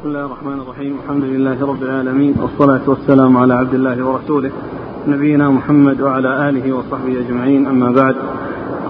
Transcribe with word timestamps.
بسم 0.00 0.08
الله 0.08 0.26
الرحمن 0.26 0.60
الرحيم. 0.60 0.96
الحمد 1.04 1.24
لله 1.24 1.66
رب 1.66 1.82
العالمين 1.82 2.34
والصلاة 2.40 2.80
والسلام 2.90 3.36
على 3.36 3.54
عبد 3.54 3.74
الله 3.74 4.06
ورسوله 4.06 4.50
نبينا 5.08 5.50
محمد 5.50 6.00
وعلى 6.00 6.48
آله 6.48 6.72
وصحبه 6.72 7.20
أجمعين. 7.20 7.66
أما 7.66 7.90
بعد 7.92 8.16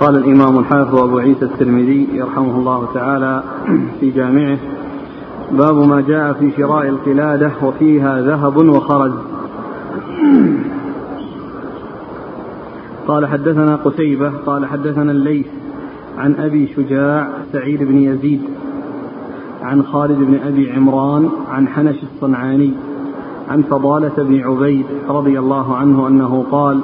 قال 0.00 0.16
الإمام 0.16 0.58
الحافظ 0.58 0.94
أبو 0.96 1.18
عيسى 1.18 1.44
الترمذي 1.44 2.08
يرحمه 2.12 2.58
الله 2.58 2.88
تعالى 2.94 3.42
في 4.00 4.10
جامعه 4.10 4.58
باب 5.52 5.76
ما 5.76 6.00
جاء 6.00 6.32
في 6.32 6.50
شراء 6.56 6.88
القلادة 6.88 7.52
وفيها 7.62 8.20
ذهب 8.20 8.56
وخرز. 8.56 9.12
قال 13.08 13.26
حدثنا 13.26 13.76
قتيبة 13.76 14.30
قال 14.46 14.66
حدثنا 14.66 15.12
الليث 15.12 15.46
عن 16.18 16.34
أبي 16.34 16.68
شجاع 16.76 17.28
سعيد 17.52 17.82
بن 17.82 17.98
يزيد 17.98 18.40
عن 19.62 19.82
خالد 19.82 20.18
بن 20.18 20.38
أبي 20.46 20.72
عمران 20.72 21.28
عن 21.50 21.68
حنش 21.68 21.96
الصنعاني 22.02 22.72
عن 23.48 23.62
فضالة 23.62 24.12
بن 24.18 24.40
عبيد 24.40 24.86
رضي 25.08 25.38
الله 25.38 25.76
عنه 25.76 26.08
أنه 26.08 26.44
قال 26.50 26.80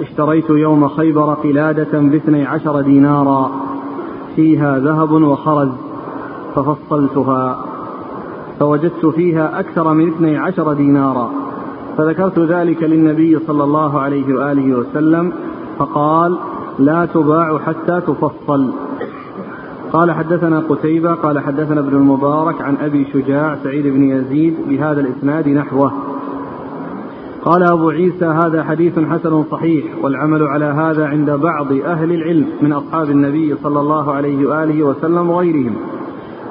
اشتريت 0.00 0.50
يوم 0.50 0.88
خيبر 0.88 1.34
قلادة 1.34 1.98
باثني 1.98 2.46
عشر 2.46 2.80
دينارا 2.80 3.50
فيها 4.36 4.78
ذهب 4.78 5.12
وخرز 5.12 5.68
ففصلتها 6.54 7.64
فوجدت 8.60 9.06
فيها 9.06 9.60
أكثر 9.60 9.94
من 9.94 10.08
اثني 10.08 10.36
عشر 10.36 10.72
دينارا 10.72 11.30
فذكرت 11.98 12.38
ذلك 12.38 12.82
للنبي 12.82 13.38
صلى 13.46 13.64
الله 13.64 14.00
عليه 14.00 14.34
وآله 14.34 14.76
وسلم 14.78 15.32
فقال 15.78 16.36
لا 16.78 17.06
تباع 17.06 17.58
حتى 17.58 18.00
تفصل. 18.00 18.70
قال 19.92 20.12
حدثنا 20.12 20.60
قتيبة 20.68 21.14
قال 21.14 21.38
حدثنا 21.38 21.80
ابن 21.80 21.96
المبارك 21.96 22.62
عن 22.62 22.76
أبي 22.76 23.06
شجاع 23.12 23.56
سعيد 23.64 23.86
بن 23.86 24.04
يزيد 24.04 24.54
بهذا 24.68 25.00
الإسناد 25.00 25.48
نحوه. 25.48 25.92
قال 27.42 27.62
أبو 27.62 27.90
عيسى 27.90 28.24
هذا 28.24 28.64
حديث 28.64 28.98
حسن 28.98 29.44
صحيح 29.50 29.84
والعمل 30.02 30.42
على 30.42 30.64
هذا 30.64 31.06
عند 31.06 31.30
بعض 31.30 31.72
أهل 31.72 32.12
العلم 32.12 32.46
من 32.62 32.72
أصحاب 32.72 33.10
النبي 33.10 33.56
صلى 33.62 33.80
الله 33.80 34.12
عليه 34.12 34.48
وآله 34.48 34.82
وسلم 34.82 35.30
وغيرهم. 35.30 35.74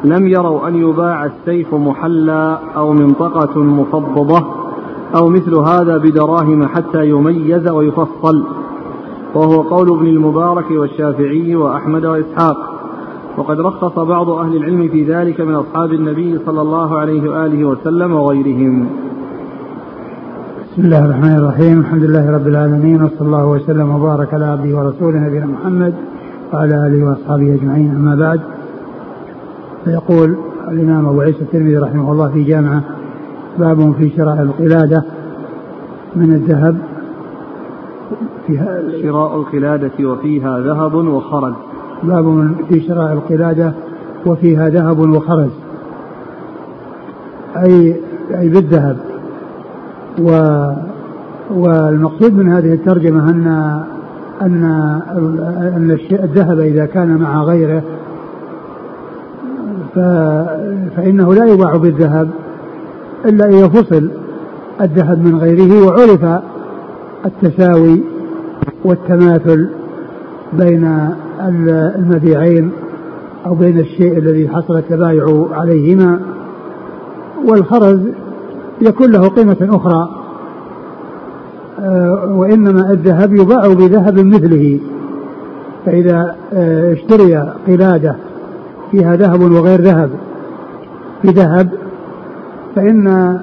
لم 0.03 0.27
يروا 0.27 0.67
أن 0.67 0.75
يباع 0.75 1.25
السيف 1.25 1.73
محلى 1.73 2.59
أو 2.75 2.93
منطقة 2.93 3.59
مفضضة 3.63 4.45
أو 5.15 5.29
مثل 5.29 5.55
هذا 5.55 5.97
بدراهم 5.97 6.67
حتى 6.67 7.09
يميز 7.09 7.69
ويفصل. 7.69 8.43
وهو 9.35 9.61
قول 9.61 9.89
ابن 9.89 10.07
المبارك 10.07 10.71
والشافعي 10.71 11.55
وأحمد 11.55 12.05
وإسحاق. 12.05 12.80
وقد 13.37 13.59
رخص 13.59 13.99
بعض 13.99 14.29
أهل 14.29 14.55
العلم 14.55 14.87
في 14.87 15.03
ذلك 15.03 15.41
من 15.41 15.55
أصحاب 15.55 15.93
النبي 15.93 16.39
صلى 16.45 16.61
الله 16.61 16.97
عليه 16.97 17.29
وآله 17.29 17.65
وسلم 17.65 18.13
وغيرهم. 18.13 18.89
بسم 20.63 20.81
الله 20.81 21.05
الرحمن 21.05 21.35
الرحيم. 21.35 21.79
الحمد 21.79 22.03
لله 22.03 22.31
رب 22.31 22.47
العالمين 22.47 23.03
وصلى 23.03 23.21
الله 23.21 23.45
وسلم 23.45 23.95
وبارك 23.95 24.33
على 24.33 24.45
عبده 24.45 24.77
ورسوله 24.77 25.19
نبينا 25.19 25.45
محمد 25.45 25.93
وعلى 26.53 26.87
آله 26.87 27.05
وأصحابه 27.05 27.53
أجمعين. 27.53 27.95
أما 27.95 28.15
بعد 28.15 28.41
فيقول 29.85 30.37
الإمام 30.67 31.07
أبو 31.07 31.21
عيسى 31.21 31.41
الترمذي 31.41 31.77
رحمه 31.77 32.11
الله 32.11 32.29
في 32.29 32.43
جامعة 32.43 32.83
باب 33.59 33.93
في 33.97 34.09
شراء 34.09 34.41
القلادة 34.41 35.03
من 36.15 36.33
الذهب. 36.33 36.77
فيها 38.47 38.81
شراء 39.01 39.35
القلادة 39.35 40.09
وفيها 40.09 40.59
ذهب 40.59 40.93
وخرز 40.93 41.53
باب 42.03 42.55
في 42.69 42.81
شراء 42.81 43.13
القلادة 43.13 43.73
وفيها 44.25 44.69
ذهب 44.69 44.99
وخرز. 44.99 45.51
أي 47.57 47.95
أي 48.39 48.49
بالذهب. 48.49 48.97
و 50.19 50.31
والمقصود 51.55 52.33
من 52.33 52.51
هذه 52.51 52.73
الترجمة 52.73 53.29
أن 53.29 53.47
أن 54.41 54.63
أن 55.75 55.97
الذهب 56.11 56.59
إذا 56.59 56.85
كان 56.85 57.17
مع 57.17 57.43
غيره 57.43 57.83
فإنه 60.95 61.33
لا 61.33 61.45
يباع 61.45 61.77
بالذهب 61.77 62.29
إلا 63.25 63.45
إذا 63.49 63.67
فصل 63.67 64.11
الذهب 64.81 65.25
من 65.25 65.39
غيره 65.39 65.85
وعرف 65.87 66.41
التساوي 67.25 68.01
والتماثل 68.85 69.69
بين 70.53 71.09
المبيعين 71.95 72.71
أو 73.45 73.55
بين 73.55 73.79
الشيء 73.79 74.17
الذي 74.17 74.49
حصل 74.49 74.77
التبايع 74.77 75.47
عليهما 75.51 76.19
والخرز 77.45 77.99
يكون 78.81 79.11
له 79.11 79.27
قيمة 79.27 79.57
أخرى 79.61 80.21
آه، 81.79 82.35
وإنما 82.35 82.91
الذهب 82.91 83.33
يباع 83.35 83.67
بذهب 83.67 84.19
مثله. 84.19 84.79
فإذا 85.85 86.35
آه، 86.53 86.93
اشتري 86.93 87.53
قلادة 87.67 88.15
فيها 88.91 89.15
ذهب 89.15 89.41
وغير 89.41 89.81
ذهب 89.81 90.09
بذهب 91.23 91.69
فإن 92.75 93.07
آه، 93.07 93.39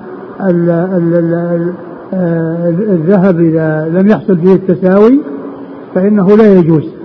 الذهب 2.69 3.41
إذا 3.41 3.89
لم 3.89 4.09
يحصل 4.09 4.39
فيه 4.39 4.53
التساوي 4.53 5.21
فإنه 5.95 6.37
لا 6.37 6.53
يجوز. 6.53 6.98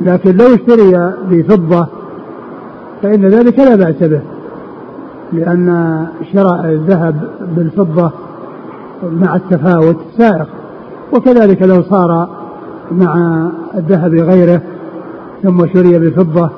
لكن 0.00 0.36
لو 0.36 0.46
اشتري 0.54 1.12
بفضة 1.30 1.86
فإن 3.02 3.26
ذلك 3.26 3.58
لا 3.58 3.76
بأس 3.76 4.02
به 4.02 4.20
لأن 5.32 6.06
شراء 6.32 6.64
الذهب 6.64 7.28
بالفضة 7.56 8.10
مع 9.02 9.36
التفاوت 9.36 9.96
سائق. 10.18 10.46
وكذلك 11.12 11.62
لو 11.62 11.82
صار 11.82 12.28
مع 12.90 13.42
الذهب 13.74 14.14
غيره 14.14 14.60
ثم 15.42 15.66
شري 15.66 15.98
بفضة 15.98 16.50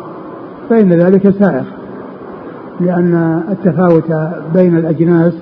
فإن 0.70 0.92
ذلك 0.92 1.30
سائق 1.30 1.64
لأن 2.80 3.42
التفاوت 3.50 4.12
بين 4.54 4.76
الأجناس 4.76 5.32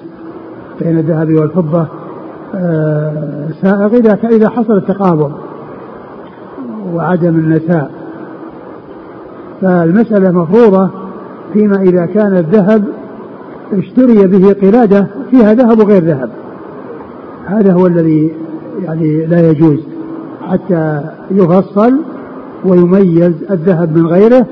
بين 0.81 0.99
الذهب 0.99 1.35
والفضة 1.35 1.87
آه، 2.55 3.49
سائغ 3.63 3.95
إذا 3.97 4.19
إذا 4.31 4.49
حصل 4.49 4.77
التقابل 4.77 5.31
وعدم 6.94 7.34
النساء. 7.34 7.91
فالمسألة 9.62 10.31
مفروضة 10.31 10.91
فيما 11.53 11.82
إذا 11.82 12.06
كان 12.06 12.37
الذهب 12.37 12.84
اشتري 13.72 14.26
به 14.26 14.53
قلادة 14.53 15.06
فيها 15.31 15.54
ذهب 15.54 15.78
وغير 15.78 16.04
ذهب. 16.04 16.31
هذا 17.47 17.72
هو 17.72 17.87
الذي 17.87 18.32
يعني 18.82 19.26
لا 19.26 19.50
يجوز 19.50 19.78
حتى 20.48 21.00
يفصل 21.31 22.00
ويميز 22.65 23.32
الذهب 23.50 23.97
من 23.97 24.06
غيره 24.06 24.47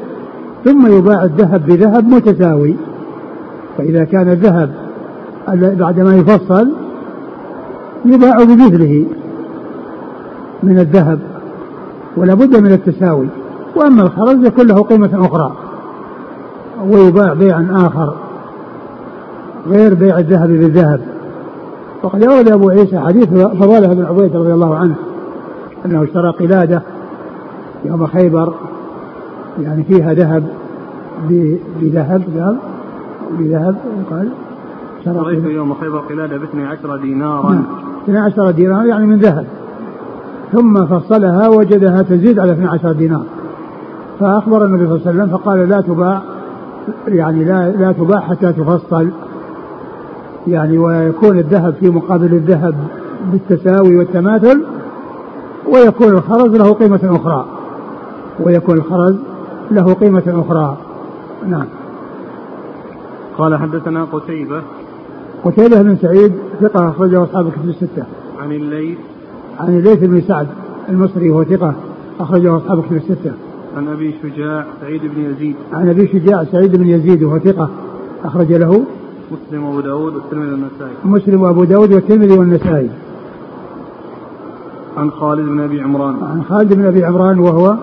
ثم 0.65 0.99
يباع 0.99 1.25
الذهب 1.25 1.67
بذهب 1.67 2.05
متساوي. 2.09 2.77
فإذا 3.79 4.05
كان 4.05 4.29
الذهب 4.29 4.71
بعدما 5.79 6.17
يفصل 6.17 6.73
يباع 8.05 8.37
بمثله 8.37 9.07
من 10.63 10.79
الذهب. 10.79 11.19
ولا 12.17 12.35
بد 12.35 12.57
من 12.57 12.73
التساوي. 12.73 13.29
وأما 13.77 14.03
الخرز 14.03 14.45
يكون 14.45 14.67
له 14.67 14.83
قيمة 14.83 15.27
أخرى. 15.27 15.53
ويباع 16.89 17.35
بيعا 17.35 17.69
آخر. 17.73 18.15
غير 19.69 19.95
بيع 19.95 20.19
الذهب 20.19 20.49
بالذهب. 20.49 21.01
وقد 22.03 22.23
أورد 22.23 22.49
أبو 22.49 22.71
عيسى 22.71 22.99
حديث 22.99 23.29
فضاله 23.35 23.95
بن 23.95 24.05
عبيد 24.05 24.37
رضي 24.37 24.53
الله 24.53 24.77
عنه 24.77 24.95
أنه 25.87 26.05
اشترى 26.05 26.31
قلادة 26.31 26.83
يوم 27.85 28.07
خيبر 28.07 28.55
يعني 29.63 29.83
فيها 29.83 30.15
ذهب 30.15 30.49
بذهب 31.81 32.23
ذهب 32.37 32.59
بذهب 33.39 33.77
قال 34.11 34.29
اشتريت 35.07 35.45
يوم 35.45 35.75
خيبر 35.75 35.99
قلادة 35.99 36.37
ب 36.37 36.43
12 36.43 36.97
دينارا. 36.97 37.51
نعم 37.51 37.65
12 38.05 38.51
دينارا 38.51 38.85
يعني 38.85 39.07
من 39.07 39.19
ذهب. 39.19 39.47
ثم 40.53 40.87
فصلها 40.87 41.49
وجدها 41.49 42.03
تزيد 42.03 42.39
على 42.39 42.53
12 42.53 42.93
دينار. 42.93 43.25
فأخبر 44.21 44.65
النبي 44.65 44.87
صلى 44.87 44.97
الله 44.97 45.07
عليه 45.07 45.11
وسلم 45.11 45.39
فقال 45.39 45.69
لا 45.69 45.81
تباع 45.81 46.23
يعني 47.09 47.45
لا 47.45 47.71
لا 47.71 47.93
تباع 47.93 48.21
حتى 48.21 48.53
تفصل. 48.53 49.09
يعني 50.47 50.79
ويكون 50.79 51.39
الذهب 51.39 51.75
في 51.75 51.91
مقابل 51.91 52.35
الذهب 52.35 52.75
بالتساوي 53.33 53.97
والتماثل 53.97 54.65
ويكون 55.75 56.09
الخرز 56.09 56.57
له 56.57 56.73
قيمة 56.73 57.01
أخرى. 57.05 57.47
ويكون 58.41 58.75
الخرز 58.75 59.17
له 59.71 59.93
قيمة 59.93 60.23
أخرى. 60.27 60.77
نعم. 61.49 61.67
قال 63.39 63.57
حدثنا 63.57 64.05
قتيبة. 64.05 64.63
قتيبة 65.45 65.83
بن 65.83 65.97
سعيد 65.97 66.33
ثقة 66.61 66.89
أخرجه 66.89 67.25
أصحاب 67.25 67.47
الكتب 67.47 67.69
الستة. 67.69 68.05
عن 68.43 68.53
الليث 68.53 68.99
عن 69.59 69.69
الليث 69.69 69.99
بن 69.99 70.21
سعد 70.21 70.47
المصري 70.89 71.31
وهو 71.31 71.45
ثقة 71.45 71.75
أخرجه 72.21 72.57
أصحاب 72.57 72.79
الكتب 72.79 72.97
الستة. 72.97 73.33
عن 73.77 73.89
أبي 73.89 74.15
شجاع 74.23 74.65
سعيد 74.81 75.01
بن 75.03 75.25
يزيد. 75.31 75.55
عن 75.73 75.89
أبي 75.89 76.09
شجاع 76.09 76.45
سعيد 76.45 76.77
بن 76.77 76.87
يزيد 76.87 77.23
وهو 77.23 77.39
ثقة 77.39 77.71
أخرج 78.25 78.53
له 78.53 78.85
مسلم 79.33 79.65
وأبو 79.65 79.81
داود 79.81 80.15
والترمذي 80.15 80.51
والنسائي. 80.51 80.93
مسلم 81.05 81.43
وأبو 81.43 81.65
داود 81.65 81.93
والترمذي 81.93 82.39
والنسائي. 82.39 82.91
عن 84.97 85.11
خالد 85.11 85.49
بن 85.49 85.61
أبي 85.61 85.81
عمران. 85.81 86.15
عن 86.23 86.43
خالد 86.43 86.75
بن 86.75 86.87
أبي 86.87 87.05
عمران 87.05 87.39
وهو 87.39 87.77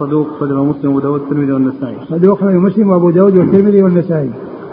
صدوق 0.00 0.26
صدق 0.40 0.56
مسلم 0.56 0.92
وأبو 0.92 1.00
داود 1.00 1.20
والترمذي 1.20 1.52
والنسائي. 1.52 1.96
صدوق 2.08 2.42
مسلم 2.42 2.90
وأبو 2.90 3.10
داود 3.10 3.38
والترمذي 3.38 3.82
والنسائي. 3.82 4.30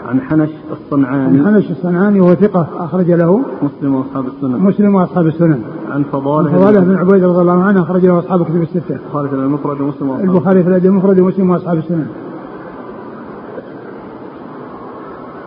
عن 0.08 0.20
حنش 0.20 0.50
الصنعاني. 0.70 1.38
عن 1.38 1.46
حنش 1.46 1.70
الصنعاني 1.70 2.20
وهو 2.20 2.34
ثقة 2.34 2.66
أخرج 2.78 3.10
له. 3.10 3.42
مسلم 3.62 3.94
وأصحاب 3.94 4.26
السنن. 4.26 4.60
مسلم 4.60 4.94
وأصحاب 4.94 5.26
السنن. 5.26 5.62
عن 5.90 6.02
فضالة 6.02 6.52
فضالة 6.52 6.80
بن 6.80 6.96
عبيد 6.96 7.24
رضي 7.24 7.40
الله 7.40 7.62
عنه 7.62 7.82
أخرج 7.82 8.06
له 8.06 8.18
أصحاب 8.18 8.42
كتب 8.42 8.62
الستة. 8.62 8.94
البخاري 8.94 9.28
في 9.28 9.34
المفرد 9.34 9.80
ومسلم 9.80 10.08
وأصحاب 10.08 10.30
البخاري 10.30 10.62
في 10.62 10.88
المفرد 10.88 11.20
ومسلم 11.20 11.50
وأصحاب 11.50 11.78
السنن. 11.78 12.06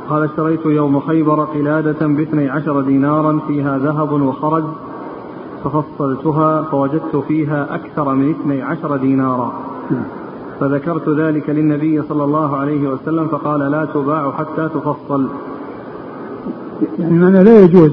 قال 0.09 0.23
اشتريت 0.23 0.65
يوم 0.65 0.99
خيبر 0.99 1.43
قلادة 1.43 2.07
باثني 2.07 2.49
عشر 2.49 2.81
دينارا 2.81 3.39
فيها 3.47 3.77
ذهب 3.77 4.11
وخرج 4.11 4.63
ففصلتها 5.63 6.61
فوجدت 6.61 7.15
فيها 7.27 7.75
أكثر 7.75 8.13
من 8.13 8.29
اثني 8.29 8.61
عشر 8.61 8.97
دينارا. 8.97 9.51
فذكرت 10.59 11.09
ذلك 11.09 11.49
للنبي 11.49 12.01
صلى 12.09 12.23
الله 12.23 12.57
عليه 12.57 12.89
وسلم 12.89 13.27
فقال 13.27 13.71
لا 13.71 13.87
تباع 13.93 14.31
حتى 14.31 14.69
تفصل. 14.75 15.27
يعني 16.99 17.13
معنى 17.19 17.43
لا 17.43 17.59
يجوز 17.59 17.91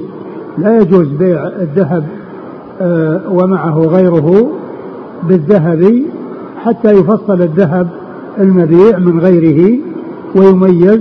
لا 0.58 0.80
يجوز 0.80 1.06
بيع 1.06 1.46
الذهب 1.46 2.04
آه، 2.80 3.20
ومعه 3.30 3.78
غيره 3.78 4.52
بالذهب 5.22 6.02
حتى 6.56 6.90
يفصل 6.90 7.42
الذهب 7.42 7.88
المبيع 8.38 8.98
من 8.98 9.20
غيره 9.20 9.78
ويميز 10.36 11.00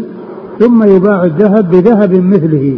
ثم 0.60 0.83
يباع 0.83 1.24
الذهب 1.24 1.71
بذهب 1.71 2.13
مثله 2.13 2.77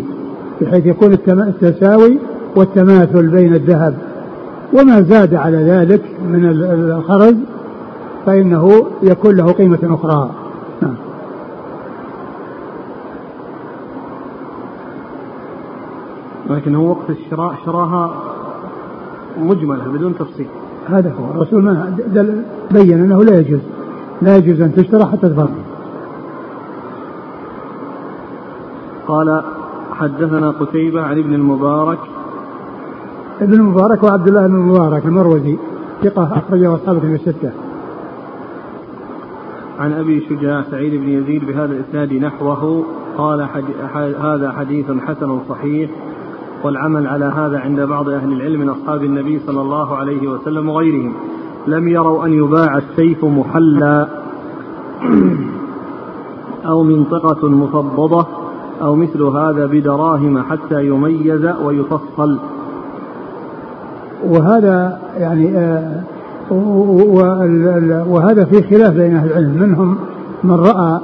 بحيث 0.62 0.86
يكون 0.86 1.14
التساوي 1.28 2.20
والتماثل 2.56 3.28
بين 3.28 3.54
الذهب. 3.54 3.96
وما 4.74 5.02
زاد 5.02 5.34
على 5.34 5.58
ذلك 5.58 6.02
من 6.30 6.46
الخرز 6.46 7.36
فإنه 8.26 8.86
يكون 9.04 9.36
له 9.36 9.52
قيمة 9.52 9.80
أخرى. 9.84 10.30
نعم. 10.82 10.96
لكن 16.50 16.76
هو 16.76 16.90
وقت 16.90 17.10
الشراء 17.10 17.56
شراها 17.66 18.14
مجملة 19.40 19.84
بدون 19.88 20.16
تفصيل. 20.18 20.48
هذا 20.90 21.14
هو. 21.20 21.32
الرسول 21.32 21.64
ما 21.64 21.98
بين 22.72 23.04
أنه 23.04 23.24
لا 23.24 23.40
يجوز. 23.40 23.60
لا 24.22 24.38
يجوز 24.38 24.62
أن 24.62 24.76
تشترى 24.76 25.06
حتى 25.06 25.30
تفرق 25.30 25.50
قال 29.08 29.44
حدثنا 29.92 30.50
قتيبة 30.52 31.02
عن 31.02 31.20
ابن 31.20 31.34
المبارك. 31.34 32.00
ابن 33.42 33.54
المبارك 33.54 34.04
وعبد 34.04 34.28
الله 34.28 34.48
بن 34.48 34.56
المبارك 34.56 35.06
المروزي 35.06 35.58
ثقة 36.04 36.24
أخرجه 36.24 36.76
أصحابه 36.76 37.00
في 37.00 37.16
الستة. 37.16 37.65
عن 39.80 39.94
أبي 39.94 40.26
شجاع 40.30 40.64
سعيد 40.72 41.02
بن 41.02 41.10
يزيد 41.10 41.46
بهذا 41.46 41.74
الإسناد 41.74 42.14
نحوه 42.14 42.84
قال 43.18 43.46
حدي 43.46 43.74
هذا 44.22 44.52
حديث 44.52 44.86
حسن 44.92 45.40
صحيح 45.50 45.90
والعمل 46.64 47.08
على 47.08 47.26
هذا 47.26 47.60
عند 47.60 47.82
بعض 47.82 48.10
أهل 48.10 48.34
العلم 48.34 48.60
من 48.60 48.70
أصحاب 48.70 49.04
النبي 49.04 49.40
صلى 49.40 49.62
الله 49.62 49.96
عليه 49.96 50.28
وسلم 50.28 50.70
وغيرهم. 50.70 51.14
لم 51.68 51.88
يروا 51.88 52.26
أن 52.26 52.34
يباع 52.34 52.78
السيف 52.78 53.26
محلى 53.26 54.08
أو 56.70 56.84
منطقة 56.84 57.50
مفضضة 57.50 58.28
أو 58.82 58.96
مثل 58.96 59.24
هذا 59.24 59.66
بدراهم 59.66 60.44
حتى 60.44 60.88
يميز 60.88 61.46
ويفصل. 61.64 62.40
وهذا 64.24 65.00
يعني 65.18 65.58
آه 65.58 66.15
وهذا 68.10 68.46
في 68.46 68.64
خلاف 68.64 68.94
بين 68.94 69.16
أهل 69.16 69.28
العلم 69.28 69.62
منهم 69.62 69.98
من 70.44 70.52
رأى 70.52 71.00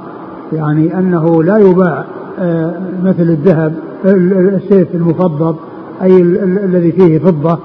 يعني 0.52 0.98
أنه 0.98 1.42
لا 1.42 1.58
يباع 1.58 2.04
آه 2.38 2.74
مثل 3.04 3.22
الذهب 3.22 3.74
السيف 4.04 4.94
المفضل 4.94 5.54
أي 6.02 6.22
الذي 6.42 6.92
فيه 6.92 7.18
فضة 7.18 7.58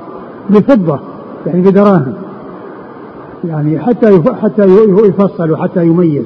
بفضة 0.49 0.99
يعني 1.45 1.61
بدراهم. 1.61 2.13
يعني 3.43 3.79
حتى 3.79 4.23
حتى 4.41 4.63
يفصل 5.07 5.51
وحتى 5.51 5.85
يميز 5.85 6.25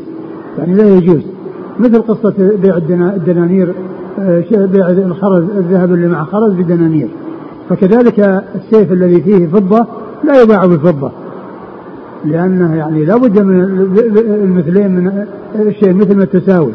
يعني 0.57 0.73
لا 0.73 0.95
يجوز. 0.95 1.21
مثل 1.79 2.01
قصة 2.01 2.33
بيع 2.61 2.77
الدنانير 2.77 3.73
آه، 4.19 4.43
بيع 4.51 4.89
الخرز 4.89 5.43
الذهب 5.57 5.93
اللي 5.93 6.07
مع 6.07 6.23
خرز 6.23 6.53
بدنانير. 6.53 7.07
فكذلك 7.69 8.43
السيف 8.55 8.91
الذي 8.91 9.21
فيه 9.21 9.47
فضة 9.47 9.85
لا 10.23 10.41
يباع 10.41 10.65
بالفضة 10.65 11.11
لأنه 12.25 12.75
يعني 12.75 13.05
لا 13.05 13.17
بد 13.17 13.39
من 13.39 13.61
المثلين 14.43 14.91
من 14.91 15.25
الشيء 15.55 15.93
مثل 15.93 16.17
ما 16.17 16.23
التساوي 16.23 16.71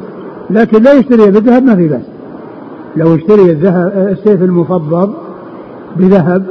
لكن 0.50 0.82
لا 0.82 0.92
يشتري 0.92 1.30
بالذهب 1.30 1.62
ما 1.62 1.76
في 1.76 1.88
بأس. 1.88 2.02
لو 2.96 3.14
اشتري 3.14 3.50
الذهب 3.50 4.08
السيف 4.12 4.42
المفضل 4.42 5.12
بذهب 5.96 6.46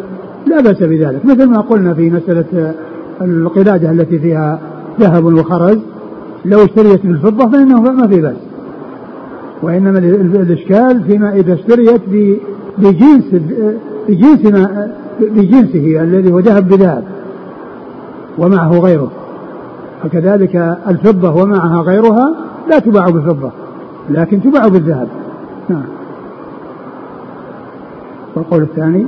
لا 0.48 0.62
بأس 0.62 0.84
بذلك. 0.84 1.26
مثل 1.26 1.46
ما 1.46 1.62
قلنا 1.62 1.94
في 1.94 2.10
مسألة 2.10 2.74
القلادة 3.22 3.92
التي 3.92 4.20
فيها 4.20 4.60
ذهب 5.00 5.26
وخرز 5.26 5.80
لو 6.46 6.64
اشتريت 6.64 7.06
بالفضة 7.06 7.52
فإنه 7.52 7.82
ما 7.82 8.08
في 8.08 8.22
بأس. 8.22 8.38
وإنما 9.64 10.00
الإشكال 10.00 11.04
فيما 11.08 11.34
إذا 11.34 11.54
اشتريت 11.54 12.02
بجنس 12.78 13.24
بجنس 14.10 14.46
ما 14.46 14.92
بجنسه 15.22 16.04
الذي 16.04 16.32
هو 16.32 16.40
ذهب 16.40 16.68
بذهب. 16.68 17.04
ومعه 18.38 18.80
غيره. 18.80 19.12
فكذلك 20.04 20.56
الفضة 20.88 21.44
ومعها 21.44 21.82
غيرها 21.82 22.36
لا 22.70 22.80
تباع 22.80 23.10
بالفضة 23.10 23.52
لكن 24.10 24.42
تباع 24.42 24.68
بالذهب. 24.68 25.08
نعم. 25.70 25.86
والقول 28.36 28.62
الثاني؟ 28.62 29.06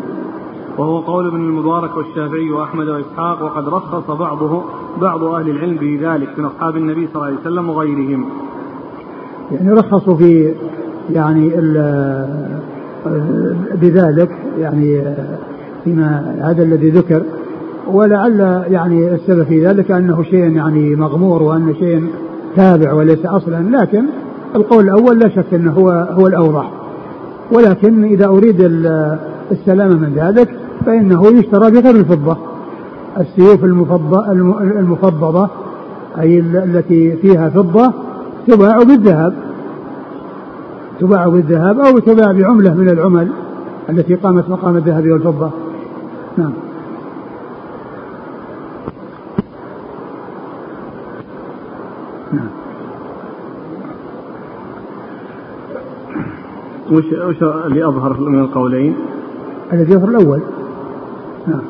وهو 0.78 1.00
قول 1.00 1.28
ابن 1.28 1.38
المبارك 1.38 1.98
والشافعي 1.98 2.52
وأحمد 2.52 2.88
وإسحاق 2.88 3.44
وقد 3.44 3.68
رخص 3.68 4.12
بعضه 4.12 4.64
بعض 5.02 5.24
أهل 5.24 5.50
العلم 5.50 5.78
في 5.78 6.06
ذلك 6.06 6.40
من 6.40 6.46
أصحاب 6.46 6.78
النبي 6.78 7.08
صلى 7.08 7.16
الله 7.16 7.26
عليه 7.26 7.40
وسلم 7.40 7.70
وغيرهم. 7.70 8.26
يعني 9.52 9.72
رخصوا 9.72 10.16
في 10.16 10.54
يعني 11.10 11.50
بذلك 13.81 14.30
يعني 14.57 15.16
فيما 15.84 16.38
هذا 16.42 16.64
الذي 16.64 16.90
ذكر. 16.90 17.24
ولعل 17.94 18.64
يعني 18.70 19.14
السبب 19.14 19.44
في 19.44 19.66
ذلك 19.68 19.92
أنه 19.92 20.24
شيء 20.24 20.56
يعني 20.56 20.96
مغمور 20.96 21.44
وانه 21.44 21.74
شيء 21.74 22.04
تابع 22.56 22.94
وليس 22.94 23.26
أصلا 23.26 23.78
لكن 23.78 24.04
القول 24.56 24.84
الأول 24.84 25.20
لا 25.20 25.30
شك 25.30 25.54
أنه 25.54 25.72
هو 25.72 25.90
هو 25.90 26.28
الأوضح. 26.28 26.72
ولكن 27.52 28.04
إذا 28.04 28.26
أريد 28.26 28.62
السلامة 29.52 29.96
من 29.96 30.14
ذلك 30.16 30.50
فإنه 30.86 31.28
يشترى 31.28 31.72
بغير 31.72 31.96
الفضة. 31.96 32.38
السيوف 33.20 33.64
المفضضة 33.64 35.50
أي 36.20 36.40
التي 36.40 37.12
فيها 37.12 37.50
فضة 37.50 37.94
تباع 38.48 38.78
بالذهب. 38.78 39.34
تباع 41.00 41.28
بالذهب 41.28 41.80
أو 41.80 42.00
تباع 42.00 42.32
بعملة 42.32 42.74
من 42.74 42.90
العمل 42.90 43.28
التي 43.90 44.16
قامت 44.16 44.50
مقام 44.50 44.78
الذهب 44.78 45.12
والفضة 45.12 45.52
نعم 46.38 46.54
نعم 52.34 52.50
وش 56.92 57.06
وش 57.06 57.44
اللي 57.44 57.88
أظهر 57.88 58.20
من 58.20 58.40
القولين؟ 58.40 58.96
الذي 59.74 59.94
يظهر 59.94 60.10
الأول. 60.10 60.42
نعم. 61.48 61.62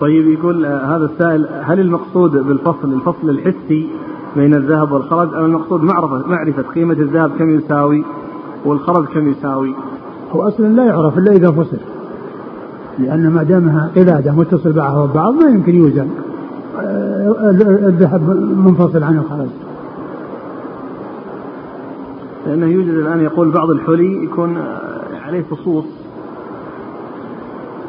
طيب 0.00 0.28
يقول 0.28 0.66
هذا 0.66 1.10
السائل 1.12 1.48
هل 1.62 1.80
المقصود 1.80 2.30
بالفصل 2.30 2.92
الفصل 2.92 3.30
الحسي 3.30 3.88
بين 4.36 4.54
الذهب 4.54 4.92
والخرج؟ 4.92 5.34
أم 5.34 5.44
المقصود 5.44 5.82
معرفة 5.82 6.28
معرفة 6.28 6.62
قيمة 6.62 6.94
الذهب 6.94 7.30
كم 7.38 7.50
يساوي؟ 7.50 8.04
والخرج 8.64 9.04
كم 9.04 9.28
يساوي؟ 9.28 9.74
هو 10.32 10.48
أصلا 10.48 10.66
لا 10.66 10.84
يعرف 10.84 11.18
إلا 11.18 11.32
إذا 11.32 11.50
فصل. 11.50 11.78
لأن 12.98 13.30
ما 13.30 13.42
دامها 13.42 13.90
قلادة 13.96 14.32
متصل 14.32 14.72
بعضها 14.72 15.06
ببعض 15.06 15.34
ما 15.34 15.50
يمكن 15.50 15.74
يوزن 15.74 16.08
آه، 16.80 17.50
الذهب 17.88 18.22
منفصل 18.66 19.02
عن 19.02 19.18
الخرج. 19.18 19.48
لأنه 22.46 22.66
يوجد 22.66 22.88
الآن 22.88 23.20
يقول 23.20 23.50
بعض 23.50 23.70
الحلي 23.70 24.24
يكون 24.24 24.58
عليه 25.26 25.42
فصوص 25.42 25.84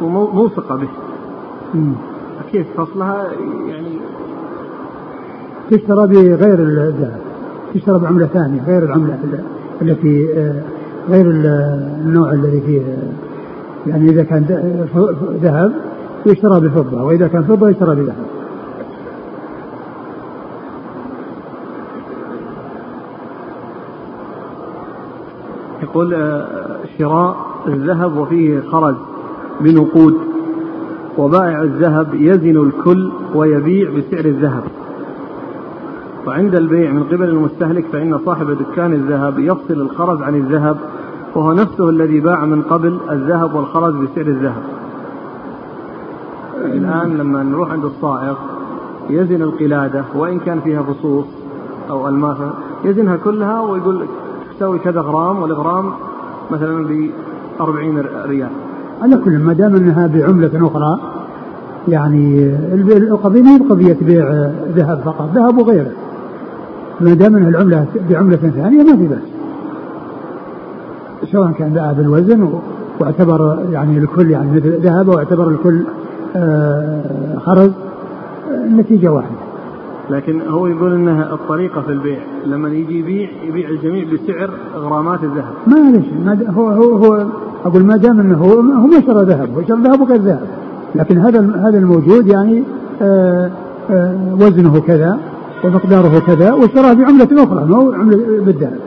وموثقة 0.02 0.76
به. 0.76 0.90
كيف 2.52 2.68
فصلها؟ 2.78 3.28
يعني 3.68 4.00
تشترى 5.70 6.08
بغير 6.08 6.60
الذهب 6.60 7.22
تشترى 7.74 8.00
بعملة 8.00 8.26
ثانية 8.26 8.64
غير 8.68 8.84
العملة 8.84 9.20
التي 9.82 10.28
غير 11.10 11.26
النوع 11.32 12.32
الذي 12.32 12.62
فيه 12.62 12.82
يعني 13.88 14.10
إذا 14.10 14.24
كان 14.24 14.44
ذهب 15.42 15.74
يشترى 16.26 16.60
بفضة 16.60 17.04
وإذا 17.04 17.28
كان 17.28 17.44
فضة 17.44 17.70
يشترى 17.70 17.96
بذهب. 17.96 18.16
يقول 25.84 26.14
آه، 26.14 26.46
شراء 26.98 27.36
الذهب 27.68 28.18
وفيه 28.18 28.62
خرج 28.72 28.96
بنقود 29.62 30.18
وبائع 31.18 31.62
الذهب 31.62 32.14
يزن 32.14 32.58
الكل 32.64 33.12
ويبيع 33.36 33.90
بسعر 33.90 34.26
الذهب. 34.26 34.64
وعند 36.28 36.56
البيع 36.56 36.92
من 36.92 37.04
قبل 37.04 37.30
المستهلك 37.30 37.86
فإن 37.92 38.20
صاحب 38.26 38.52
دكان 38.52 38.94
الذهب 38.94 39.40
يفصل 39.40 39.74
الخرج 39.74 40.24
عن 40.24 40.36
الذهب 40.36 40.78
وهو 41.36 41.54
نفسه 41.54 41.90
الذي 41.90 42.20
باع 42.20 42.46
من 42.46 42.62
قبل 42.62 42.98
الذهب 43.10 43.56
والخرج 43.56 43.94
بسعر 43.94 44.28
الذهب. 44.28 44.64
الآن 46.66 47.18
لما 47.18 47.44
نروح 47.44 47.72
عند 47.72 47.86
الصائغ 47.86 48.36
يزن 49.10 49.42
القلادة 49.42 50.04
وإن 50.16 50.40
كان 50.40 50.60
فيها 50.60 50.82
فصوص 50.82 51.26
أو 51.90 52.08
ألماس 52.08 52.38
يزنها 52.86 53.16
كلها 53.16 53.62
ويقول 53.62 54.06
تساوي 54.62 54.80
كذا 54.80 55.02
غرام 55.02 55.42
والغرام 55.42 55.92
مثلا 56.52 56.88
ب 56.88 57.10
40 57.62 58.04
ريال. 58.26 58.50
على 59.02 59.18
كل 59.18 59.40
ما 59.40 59.54
دام 59.54 59.76
أنها 59.76 60.08
بعملة 60.08 60.68
أخرى 60.68 61.00
يعني 61.88 62.54
القضية 62.98 63.42
ما 63.42 63.56
هي 63.56 63.60
قضية 63.60 63.98
بيع 64.02 64.52
ذهب 64.76 65.02
فقط 65.06 65.30
ذهب 65.36 65.58
وغيره. 65.58 65.92
ما 67.02 67.14
دام 67.14 67.36
أنها 67.36 67.50
العملة 67.50 67.86
بعملة 68.10 68.38
ثانية 68.38 68.84
ما 68.84 68.98
في 68.98 69.08
بأس. 69.08 69.28
سواء 71.32 71.52
كان 71.52 71.70
باع 71.70 71.92
بالوزن 71.92 72.50
واعتبر 73.00 73.66
يعني 73.72 73.98
الكل 73.98 74.32
يعني 74.32 74.52
مثل 74.52 74.80
ذهب 74.82 75.08
واعتبر 75.08 75.48
الكل 75.48 75.84
آه، 76.36 77.38
خرز 77.38 77.72
النتيجة 78.50 79.12
واحدة. 79.12 79.41
لكن 80.12 80.42
هو 80.42 80.68
يقول 80.68 80.94
إنها 80.94 81.34
الطريقة 81.34 81.82
في 81.82 81.92
البيع. 81.92 82.20
لما 82.46 82.70
يجي 82.70 83.00
يبيع 83.00 83.30
يبيع 83.48 83.70
الجميع 83.70 84.06
بسعر 84.14 84.50
غرامات 84.76 85.24
الذهب. 85.24 85.54
ما 85.68 86.02
شيء 86.02 86.52
هو 86.52 86.68
هو 86.70 86.96
هو 86.96 87.26
أقول 87.66 87.84
ما 87.84 87.98
دام 87.98 88.20
إنه 88.20 88.38
هو 88.38 88.54
هو 88.54 88.88
ما 88.88 89.02
شرى 89.02 89.26
ذهب 89.26 89.50
هو 89.56 89.62
شرى 89.68 89.82
ذهب 89.82 90.02
وغير 90.02 90.22
ذهب. 90.22 90.48
لكن 90.96 91.18
هذا 91.18 91.40
هذا 91.40 91.78
الموجود 91.78 92.28
يعني 92.28 92.64
آآ 93.02 93.52
آآ 93.90 94.36
وزنه 94.40 94.80
كذا 94.80 95.20
ومقداره 95.64 96.20
كذا 96.20 96.54
واشتراه 96.54 96.94
بعملة 96.94 97.44
أخرى 97.44 97.66
ما 97.66 97.78
هو 97.78 97.92
عملة 97.92 98.18
بالذهب. 98.46 98.80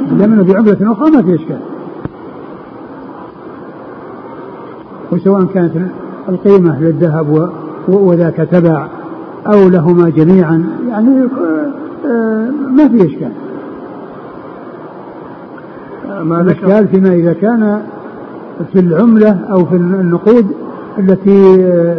إنه 0.00 0.44
بعملة 0.44 0.92
أخرى 0.92 1.10
ما 1.10 1.22
في 1.22 1.34
إشكال. 1.34 1.60
وسواء 5.12 5.44
كانت 5.44 5.72
القيمة 6.28 6.80
للذهب 6.80 7.50
وذاك 7.88 8.36
تبع 8.36 8.86
أو 9.46 9.68
لهما 9.68 10.10
جميعا 10.10 10.64
يعني 10.88 11.28
آه، 12.06 12.50
ما 12.70 12.88
في 12.88 13.06
إشكال. 13.06 13.32
ما 16.24 16.40
الإشكال 16.40 16.88
فيما 16.88 17.14
إذا 17.14 17.32
كان 17.32 17.82
في 18.72 18.80
العملة 18.80 19.38
أو 19.50 19.64
في 19.64 19.76
النقود 19.76 20.46
التي 20.98 21.64
آه، 21.64 21.96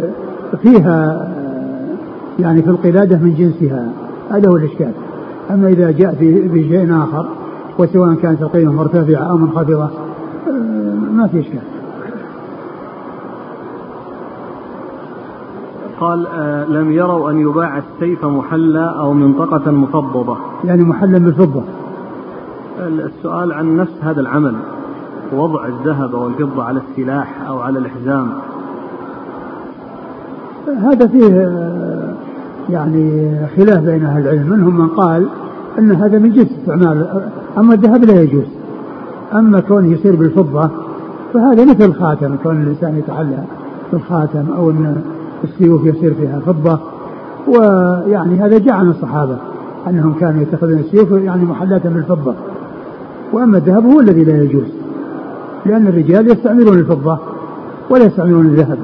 فيها 0.62 1.12
آه، 1.12 2.42
يعني 2.42 2.62
في 2.62 2.70
القلادة 2.70 3.16
من 3.16 3.34
جنسها. 3.34 3.88
هذا 4.30 4.48
هو 4.48 4.56
الإشكال. 4.56 4.92
أما 5.50 5.68
إذا 5.68 5.90
جاء 5.90 6.14
في 6.52 6.68
شيء 6.68 6.96
آخر 6.96 7.26
وسواء 7.78 8.14
كانت 8.14 8.42
القيمة 8.42 8.72
مرتفعة 8.72 9.30
أو 9.30 9.36
منخفضة 9.36 9.90
ما 11.12 11.28
في 11.32 11.40
إشكال. 11.40 11.73
قال 16.00 16.26
آه 16.26 16.64
لم 16.64 16.92
يروا 16.92 17.30
أن 17.30 17.40
يباع 17.40 17.78
السيف 17.78 18.24
محلى 18.24 18.94
أو 18.98 19.12
منطقة 19.12 19.70
مفضضة 19.70 20.36
يعني 20.64 20.84
محلا 20.84 21.18
بالفضة. 21.18 21.62
السؤال 22.80 23.52
عن 23.52 23.76
نفس 23.76 23.92
هذا 24.02 24.20
العمل 24.20 24.54
وضع 25.32 25.66
الذهب 25.66 26.14
أو 26.14 26.28
الفضة 26.28 26.64
على 26.64 26.80
السلاح 26.90 27.48
أو 27.48 27.58
على 27.58 27.78
الحزام. 27.78 28.28
هذا 30.66 31.06
فيه 31.06 31.32
آه، 31.32 32.14
يعني 32.70 33.36
خلاف 33.56 33.78
بين 33.78 34.04
أهل 34.04 34.22
العلم. 34.22 34.50
منهم 34.50 34.76
من 34.80 34.88
قال 34.88 35.28
أن 35.78 35.92
هذا 35.92 36.18
من 36.18 36.30
جنس 36.30 36.52
استعمال 36.60 37.06
أما 37.58 37.74
الذهب 37.74 38.04
لا 38.04 38.22
يجوز. 38.22 38.46
أما 39.34 39.60
كونه 39.60 39.92
يصير 39.92 40.16
بالفضة 40.16 40.70
فهذا 41.34 41.64
مثل 41.64 41.84
الخاتم 41.84 42.36
كون 42.42 42.62
الإنسان 42.62 42.98
يتعلق 42.98 43.44
بالخاتم 43.92 44.52
أو 44.56 44.70
أن 44.70 45.02
السيوف 45.44 45.86
يصير 45.86 46.14
فيها 46.14 46.40
فضة 46.46 46.78
ويعني 47.48 48.40
هذا 48.40 48.58
جاء 48.58 48.74
عن 48.74 48.90
الصحابة 48.90 49.36
أنهم 49.86 50.14
كانوا 50.14 50.42
يتخذون 50.42 50.78
السيوف 50.78 51.10
يعني 51.10 51.44
محلاة 51.44 51.82
بالفضة. 51.84 52.34
وأما 53.32 53.58
الذهب 53.58 53.84
هو 53.84 54.00
الذي 54.00 54.24
لا 54.24 54.42
يجوز 54.42 54.68
لأن 55.66 55.86
الرجال 55.86 56.30
يستعملون 56.30 56.78
الفضة 56.78 57.18
ولا 57.90 58.04
يستعملون 58.04 58.46
الذهب. 58.46 58.78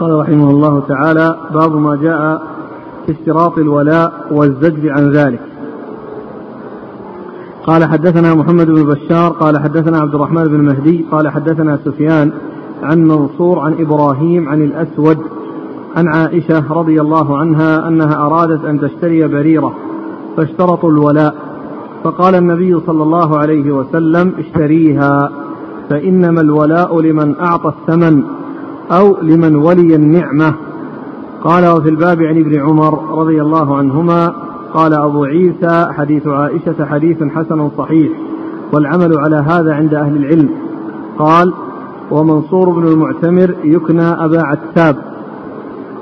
قال 0.00 0.18
رحمه 0.18 0.50
الله 0.50 0.82
تعالى 0.88 1.36
باب 1.54 1.76
ما 1.76 1.96
جاء 1.96 2.42
في 3.06 3.12
اشتراط 3.12 3.58
الولاء 3.58 4.12
والزجر 4.30 4.92
عن 4.92 5.10
ذلك. 5.10 5.40
قال 7.68 7.84
حدثنا 7.84 8.34
محمد 8.34 8.66
بن 8.66 8.82
بشار 8.82 9.30
قال 9.30 9.58
حدثنا 9.58 9.98
عبد 9.98 10.14
الرحمن 10.14 10.44
بن 10.44 10.60
مهدي 10.60 11.04
قال 11.10 11.28
حدثنا 11.28 11.78
سفيان 11.84 12.32
عن 12.82 12.98
منصور 12.98 13.58
عن 13.58 13.72
إبراهيم 13.80 14.48
عن 14.48 14.62
الأسود 14.62 15.18
عن 15.96 16.08
عائشة 16.08 16.72
رضي 16.72 17.00
الله 17.00 17.38
عنها 17.38 17.88
أنها 17.88 18.26
أرادت 18.26 18.64
أن 18.64 18.80
تشتري 18.80 19.28
بريرة 19.28 19.74
فاشترطوا 20.36 20.90
الولاء 20.90 21.34
فقال 22.04 22.34
النبي 22.34 22.80
صلى 22.86 23.02
الله 23.02 23.38
عليه 23.38 23.72
وسلم 23.72 24.32
اشتريها 24.38 25.30
فإنما 25.90 26.40
الولاء 26.40 27.00
لمن 27.00 27.40
أعطى 27.40 27.68
الثمن 27.68 28.22
أو 28.90 29.16
لمن 29.22 29.56
ولي 29.56 29.94
النعمة. 29.94 30.54
قال 31.44 31.66
وفي 31.66 31.88
الباب 31.88 32.22
عن 32.22 32.38
ابن 32.38 32.60
عمر 32.60 33.18
رضي 33.18 33.42
الله 33.42 33.76
عنهما 33.76 34.47
قال 34.74 34.94
أبو 34.94 35.24
عيسى 35.24 35.86
حديث 35.92 36.26
عائشة 36.26 36.84
حديث 36.84 37.22
حسن 37.22 37.70
صحيح 37.78 38.12
والعمل 38.72 39.18
على 39.18 39.36
هذا 39.36 39.74
عند 39.74 39.94
أهل 39.94 40.16
العلم. 40.16 40.50
قال 41.18 41.52
ومنصور 42.10 42.70
بن 42.70 42.86
المعتمر 42.86 43.54
يكنى 43.64 44.24
أبا 44.24 44.42
عتاب. 44.42 44.96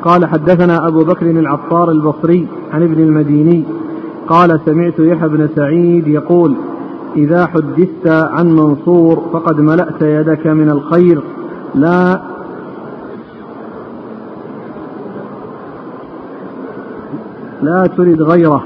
قال 0.02 0.26
حدثنا 0.26 0.88
أبو 0.88 1.04
بكر 1.04 1.30
العطار 1.30 1.90
البصري 1.90 2.46
عن 2.72 2.82
ابن 2.82 3.02
المديني 3.02 3.64
قال 4.28 4.60
سمعت 4.66 4.98
يحيى 4.98 5.28
بن 5.28 5.48
سعيد 5.56 6.08
يقول 6.08 6.56
إذا 7.16 7.46
حدثت 7.46 8.06
عن 8.06 8.46
منصور 8.46 9.22
فقد 9.32 9.60
ملأت 9.60 10.02
يدك 10.02 10.46
من 10.46 10.70
الخير 10.70 11.22
لا 11.74 12.20
لا 17.62 17.86
ترد 17.86 18.22
غيره. 18.22 18.62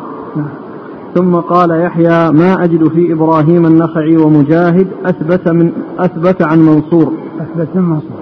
ثم 1.15 1.37
قال 1.37 1.71
يحيى 1.71 2.31
ما 2.31 2.65
أجد 2.65 2.89
في 2.89 3.13
إبراهيم 3.13 3.67
النخعي 3.67 4.17
ومجاهد 4.17 4.87
أثبت 5.05 5.49
من 5.49 5.73
أثبت 5.99 6.43
عن 6.43 6.59
منصور. 6.59 7.13
أثبت 7.41 7.69
من 7.75 7.83
منصور. 7.83 8.20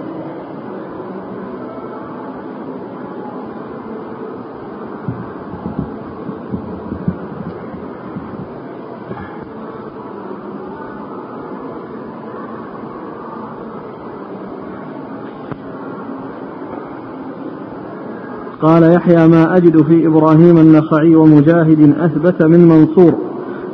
قال 18.69 18.83
يحيى 18.83 19.27
ما 19.27 19.57
أجد 19.57 19.81
في 19.81 20.07
إبراهيم 20.07 20.57
النخعي 20.57 21.15
ومجاهد 21.15 21.93
أثبت 21.99 22.43
من 22.43 22.67
منصور. 22.67 23.13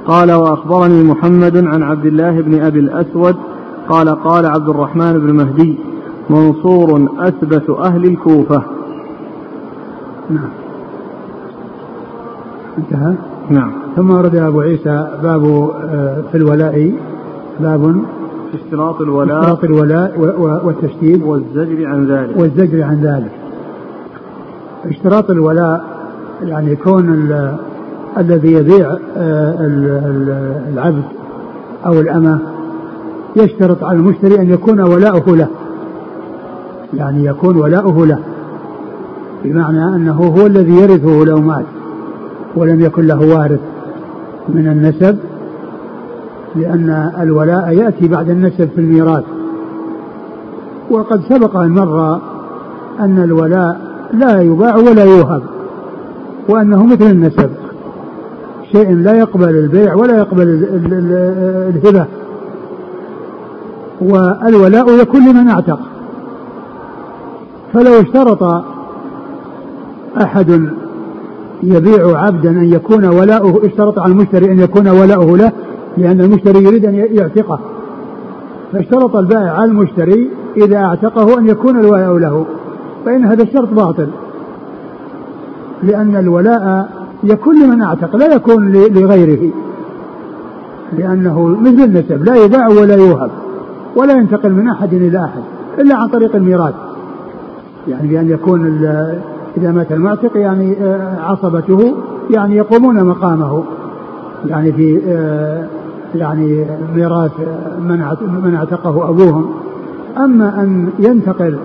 قال 0.07 0.31
وأخبرني 0.31 1.03
محمد 1.03 1.57
عن 1.57 1.83
عبد 1.83 2.05
الله 2.05 2.41
بن 2.41 2.61
أبي 2.61 2.79
الأسود. 2.79 3.35
قال 3.89 4.09
قال 4.09 4.45
عبد 4.45 4.69
الرحمن 4.69 5.13
بن 5.13 5.33
مهدي. 5.33 5.77
منصور 6.29 7.09
أثبت 7.19 7.69
أهل 7.69 8.03
الكوفة. 8.05 8.63
نعم. 10.29 10.49
انتهى؟ 12.77 13.13
نعم. 13.49 13.71
ثم 13.95 14.11
ورد 14.11 14.35
أبو 14.35 14.61
عيسى 14.61 15.07
باب 15.23 15.43
آه، 15.45 16.23
في 16.31 16.37
الولاء. 16.37 16.93
باب 17.59 17.95
في 18.51 18.57
اشتراط 18.65 19.01
الولاء 19.01 19.39
اشتراط 19.39 19.63
الولاء 19.63 20.11
والتشديد 20.65 21.23
والزجر 21.23 21.85
عن 21.85 22.05
ذلك. 22.05 22.37
والزجر 22.37 22.83
عن 22.83 23.01
ذلك. 23.01 23.44
اشتراط 24.89 25.29
الولاء 25.29 25.85
يعني 26.43 26.75
كون 26.75 27.29
الذي 28.17 28.51
يبيع 28.51 28.97
آه، 29.17 29.55
العبد 30.73 31.03
أو 31.85 31.99
الأمة 31.99 32.39
يشترط 33.35 33.83
على 33.83 33.97
المشتري 33.97 34.39
أن 34.39 34.49
يكون 34.49 34.79
ولاؤه 34.81 35.35
له. 35.35 35.47
يعني 36.93 37.25
يكون 37.25 37.57
ولاؤه 37.57 38.05
له 38.05 38.19
بمعنى 39.43 39.95
أنه 39.95 40.33
هو 40.37 40.45
الذي 40.45 40.73
يرثه 40.73 41.23
لو 41.23 41.41
مات 41.41 41.65
ولم 42.55 42.81
يكن 42.81 43.07
له 43.07 43.35
وارث 43.35 43.59
من 44.49 44.67
النسب 44.67 45.17
لأن 46.55 47.11
الولاء 47.19 47.71
يأتي 47.71 48.07
بعد 48.07 48.29
النسب 48.29 48.69
في 48.75 48.81
الميراث. 48.81 49.23
وقد 50.91 51.21
سبق 51.29 51.57
أن 51.57 51.71
مر 51.71 52.19
أن 52.99 53.23
الولاء 53.23 53.84
لا 54.13 54.41
يباع 54.41 54.75
ولا 54.75 55.03
يوهب 55.03 55.43
وأنه 56.49 56.85
مثل 56.85 57.05
النسب. 57.05 57.49
شيء 58.71 58.95
لا 58.95 59.13
يقبل 59.13 59.49
البيع 59.49 59.95
ولا 59.95 60.17
يقبل 60.17 60.67
الهبة. 61.75 62.05
والولاء 64.01 65.01
يكون 65.01 65.21
لمن 65.29 65.47
اعتق. 65.47 65.79
فلو 67.73 68.01
اشترط 68.01 68.63
أحد 70.21 70.69
يبيع 71.63 72.19
عبدا 72.19 72.49
أن 72.49 72.73
يكون 72.73 73.05
ولاؤه 73.05 73.65
اشترط 73.65 73.99
على 73.99 74.11
المشتري 74.11 74.51
أن 74.51 74.59
يكون 74.59 74.87
ولاؤه 74.87 75.37
له 75.37 75.51
لأن 75.97 76.21
المشتري 76.21 76.63
يريد 76.63 76.85
أن 76.85 76.95
يعتقه. 76.95 77.59
فاشترط 78.73 79.15
البائع 79.15 79.51
على 79.51 79.65
المشتري 79.65 80.29
إذا 80.57 80.77
اعتقه 80.77 81.39
أن 81.39 81.47
يكون 81.47 81.79
الولاء 81.79 82.17
له. 82.17 82.45
فإن 83.05 83.25
هذا 83.25 83.43
الشرط 83.43 83.73
باطل. 83.73 84.07
لأن 85.83 86.15
الولاء 86.15 86.89
يكون 87.23 87.63
لمن 87.63 87.81
أعتق 87.81 88.15
لا 88.15 88.35
يكون 88.35 88.71
لغيره. 88.71 89.51
لأنه 90.97 91.47
مثل 91.47 91.83
النسب 91.83 92.23
لا 92.23 92.35
يباع 92.35 92.67
ولا 92.67 92.95
يوهب 92.95 93.31
ولا 93.95 94.13
ينتقل 94.13 94.51
من 94.51 94.67
أحد 94.67 94.93
إلى 94.93 95.17
أحد 95.25 95.41
إلا 95.79 95.95
عن 95.95 96.07
طريق 96.07 96.35
الميراث. 96.35 96.73
يعني 97.87 98.07
بأن 98.07 98.29
يكون 98.29 98.65
إذا 99.57 99.71
مات 99.71 99.91
المعتق 99.91 100.37
يعني 100.37 100.77
آه، 100.81 101.19
عصبته 101.21 101.93
يعني 102.29 102.55
يقومون 102.55 103.03
مقامه. 103.03 103.63
يعني 104.45 104.71
في 104.71 105.01
آه، 105.07 105.65
يعني 106.15 106.65
ميراث 106.95 107.31
من 107.79 108.05
من 108.43 108.55
أعتقه 108.55 109.09
أبوهم. 109.09 109.45
أما 110.17 110.61
أن 110.61 110.89
ينتقل 110.99 111.57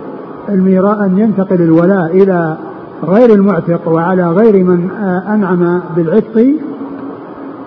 الميراث 0.50 0.98
أن 0.98 1.18
ينتقل 1.18 1.62
الولاء 1.62 2.06
إلى 2.06 2.56
غير 3.04 3.34
المعتق 3.34 3.88
وعلى 3.88 4.30
غير 4.30 4.64
من 4.64 4.90
آه، 4.90 5.34
أنعم 5.34 5.80
بالعتق 5.96 6.46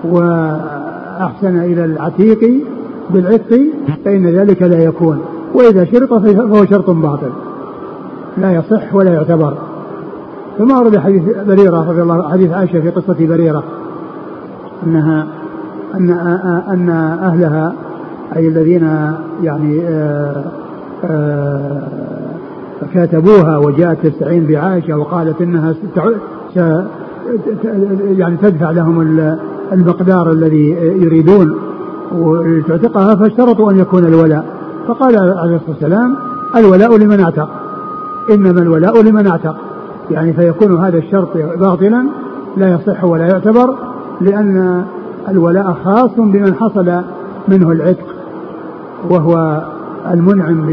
وأحسن 0.03 1.57
إلى 1.59 1.85
العتيق 1.85 2.63
بالعتق 3.09 3.61
فإن 4.05 4.27
ذلك 4.27 4.61
لا 4.61 4.83
يكون. 4.83 5.19
وإذا 5.53 5.85
شرط 5.85 6.13
فهو 6.13 6.65
شرط 6.65 6.89
باطل 6.89 7.29
لا 8.37 8.51
يصح 8.51 8.95
ولا 8.95 9.13
يعتبر. 9.13 9.53
ثم 10.57 10.71
ورد 10.71 10.97
حديث 10.97 11.23
بريرة 11.47 11.89
رضي 11.89 12.01
الله 12.01 12.31
حديث 12.31 12.51
عائشة 12.51 12.81
في 12.81 12.89
قصة 12.89 13.27
بريرة 13.27 13.63
أنها 14.87 15.27
أن 15.93 16.09
أن 16.69 16.89
أهلها 17.23 17.73
أي 18.35 18.47
الذين 18.47 19.13
يعني 19.43 19.81
آآ 19.81 20.43
آه، 21.03 21.11
آآ 21.11 21.83
آه، 22.83 22.93
كاتبوها 22.93 23.57
وجاءت 23.57 24.07
تستعين 24.07 24.47
بعائشة 24.47 24.97
وقالت 24.97 25.41
إنها 25.41 25.75
يعني 28.17 28.37
تدفع 28.37 28.71
لهم 28.71 29.01
المقدار 29.71 30.31
الذي 30.31 30.69
يريدون 30.79 31.55
وتعتقها 32.11 33.15
فاشترطوا 33.15 33.71
أن 33.71 33.79
يكون 33.79 34.05
الولاء. 34.05 34.45
فقال 34.87 35.15
عليه 35.17 35.55
الصلاة 35.55 35.69
والسلام 35.69 36.15
الولاء 36.55 36.97
لمن 36.97 37.19
اعتق. 37.19 37.49
إنما 38.29 38.61
الولاء 38.61 39.01
لمن 39.01 39.27
اعتق. 39.27 39.55
يعني 40.11 40.33
فيكون 40.33 40.85
هذا 40.85 40.97
الشرط 40.97 41.37
باطلا 41.59 42.05
لا 42.57 42.73
يصح 42.73 43.03
ولا 43.03 43.27
يعتبر 43.27 43.75
لأن 44.21 44.83
الولاء 45.29 45.77
خاص 45.85 46.11
بمن 46.17 46.55
حصل 46.55 47.01
منه 47.47 47.71
العتق 47.71 48.05
وهو 49.09 49.61
المنعم 50.11 50.65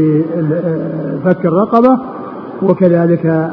بفك 1.25 1.45
الرقبة 1.45 1.99
وكذلك 2.63 3.51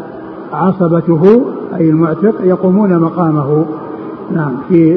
عصبته 0.53 1.43
أي 1.77 1.91
المعتق 1.91 2.35
يقومون 2.43 2.99
مقامه. 2.99 3.65
نعم 4.35 4.53
في 4.69 4.97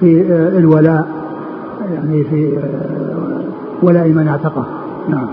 في 0.00 0.22
الولاء 0.58 1.08
يعني 1.94 2.24
في 2.24 2.58
ولاء 3.82 4.08
من 4.08 4.28
اعتقه. 4.28 4.64
نعم. 5.08 5.26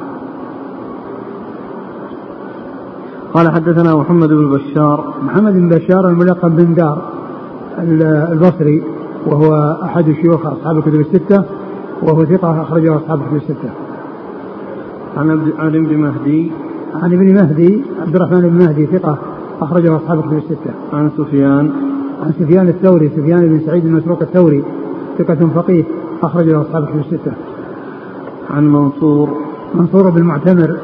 قال 3.33 3.51
حدثنا 3.51 3.95
محمد 3.95 4.29
بن 4.29 4.51
بشار. 4.51 5.13
محمد 5.25 5.53
بن 5.53 5.69
بشار 5.69 6.09
الملقب 6.09 6.55
بن 6.55 6.73
دار 6.73 7.01
البصري 8.31 8.83
وهو 9.25 9.77
أحد 9.83 10.11
شيوخ 10.21 10.45
أصحاب 10.45 10.77
الكتب 10.77 10.99
الستة 10.99 11.43
وهو 12.03 12.25
ثقة 12.25 12.61
أخرجه 12.61 12.95
أصحاب 12.95 13.19
الكتب 13.21 13.35
الستة. 13.35 13.86
عن 15.17 15.51
عن 15.57 15.75
ابن 15.75 15.97
مهدي 15.97 16.51
عن 16.95 17.13
ابن 17.13 17.33
مهدي 17.33 17.81
عبد 18.01 18.15
الرحمن 18.15 18.41
بن 18.41 18.57
مهدي 18.65 18.85
ثقة 18.85 19.17
أخرجه 19.61 19.95
أصحاب 19.95 20.19
الكتب 20.19 20.37
الستة. 20.37 20.71
عن 20.93 21.09
سفيان 21.17 21.71
عن 22.23 22.31
سفيان 22.39 22.67
الثوري 22.67 23.09
سفيان 23.09 23.47
بن 23.47 23.59
سعيد 23.65 23.85
المسروق 23.85 24.21
الثوري 24.21 24.63
ثقة 25.17 25.49
فقيه 25.55 25.83
أخرجه 26.23 26.61
أصحاب 26.61 26.83
الكتب 26.83 26.99
الستة. 26.99 27.31
عن 28.49 28.67
منصور 28.67 29.29
منصور 29.75 30.09
بن 30.09 30.23
معتمر 30.23 30.77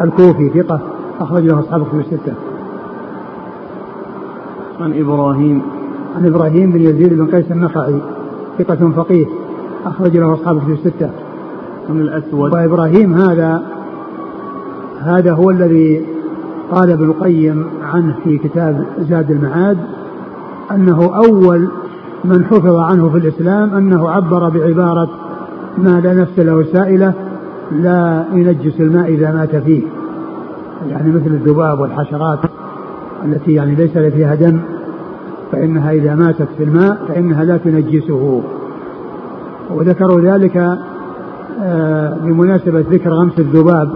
الكوفي 0.00 0.48
ثقة 0.48 0.80
أخرج 1.20 1.44
له 1.44 1.60
أصحاب 1.60 1.82
الكتب 1.82 1.98
الستة. 1.98 2.34
عن 4.80 4.98
إبراهيم 5.00 5.62
عن 6.16 6.26
إبراهيم 6.26 6.70
بن 6.72 6.80
يزيد 6.80 7.14
بن 7.14 7.26
قيس 7.26 7.52
النخعي 7.52 8.00
ثقة 8.58 8.90
فقيه 8.96 9.26
أخرج 9.86 10.16
له 10.16 10.34
أصحاب 10.34 10.56
الكتب 10.56 10.70
الستة. 10.70 11.10
عن 11.90 12.00
الأسود. 12.00 12.54
وإبراهيم 12.54 13.14
هذا 13.14 13.62
هذا 15.00 15.32
هو 15.32 15.50
الذي 15.50 16.06
قال 16.70 16.90
ابن 16.90 17.04
القيم 17.04 17.66
عنه 17.82 18.16
في 18.24 18.38
كتاب 18.38 18.86
زاد 18.98 19.30
المعاد 19.30 19.78
أنه 20.70 21.16
أول 21.16 21.68
من 22.24 22.44
حفظ 22.44 22.76
عنه 22.76 23.08
في 23.08 23.18
الإسلام 23.18 23.74
أنه 23.74 24.10
عبر 24.10 24.48
بعبارة 24.48 25.08
ما 25.78 26.00
لا 26.00 26.14
نفس 26.14 26.38
له 26.38 26.64
سائلة 26.72 27.12
لا 27.72 28.24
ينجس 28.32 28.80
الماء 28.80 29.08
إذا 29.08 29.32
مات 29.32 29.56
فيه. 29.56 29.82
يعني 30.88 31.12
مثل 31.12 31.26
الذباب 31.26 31.80
والحشرات 31.80 32.38
التي 33.24 33.52
يعني 33.52 33.74
ليس 33.74 33.98
فيها 33.98 34.34
دم 34.34 34.60
فإنها 35.52 35.92
إذا 35.92 36.14
ماتت 36.14 36.48
في 36.58 36.64
الماء 36.64 37.04
فإنها 37.08 37.44
لا 37.44 37.56
تنجسه. 37.56 38.42
وذكروا 39.70 40.20
ذلك 40.20 40.78
بمناسبة 42.24 42.80
ذكر 42.80 43.10
غمس 43.10 43.38
الذباب 43.38 43.88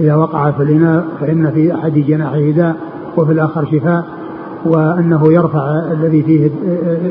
إذا 0.00 0.14
وقع 0.14 0.50
في 0.50 0.62
الإناء 0.62 1.04
فإن 1.20 1.50
في 1.50 1.74
أحد 1.74 1.92
جناحه 1.92 2.50
داء 2.50 2.76
وفي 3.16 3.32
الآخر 3.32 3.64
شفاء 3.64 4.04
وأنه 4.64 5.32
يرفع 5.32 5.82
الذي 5.92 6.22
فيه 6.22 6.50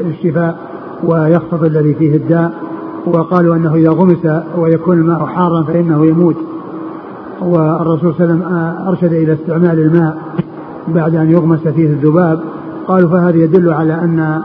الشفاء 0.10 0.58
ويخفض 1.04 1.64
الذي 1.64 1.94
فيه 1.94 2.16
الداء 2.16 2.52
وقالوا 3.06 3.56
أنه 3.56 3.76
إذا 3.76 3.90
غمس 3.90 4.42
ويكون 4.58 4.98
الماء 4.98 5.26
حارا 5.26 5.64
فإنه 5.64 6.06
يموت. 6.06 6.36
والرسول 7.42 8.14
صلى 8.14 8.26
الله 8.26 8.46
عليه 8.46 8.46
وسلم 8.46 8.88
أرشد 8.88 9.14
إلى 9.14 9.34
استعمال 9.34 9.80
الماء 9.80 10.18
بعد 10.88 11.16
أن 11.16 11.32
يغمس 11.32 11.68
فيه 11.68 11.86
الذباب. 11.86 12.40
قالوا 12.88 13.10
فهذا 13.10 13.38
يدل 13.38 13.74
على 13.74 13.94
أن 13.94 14.42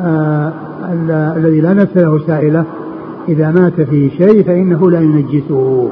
آه، 0.00 0.52
الذي 1.36 1.60
لا 1.60 1.74
نفس 1.74 1.96
له 1.96 2.18
سائلة 2.26 2.64
إذا 3.30 3.50
مات 3.50 3.80
في 3.80 4.10
شيء 4.10 4.42
فإنه 4.42 4.90
لا 4.90 5.00
ينجسه. 5.00 5.90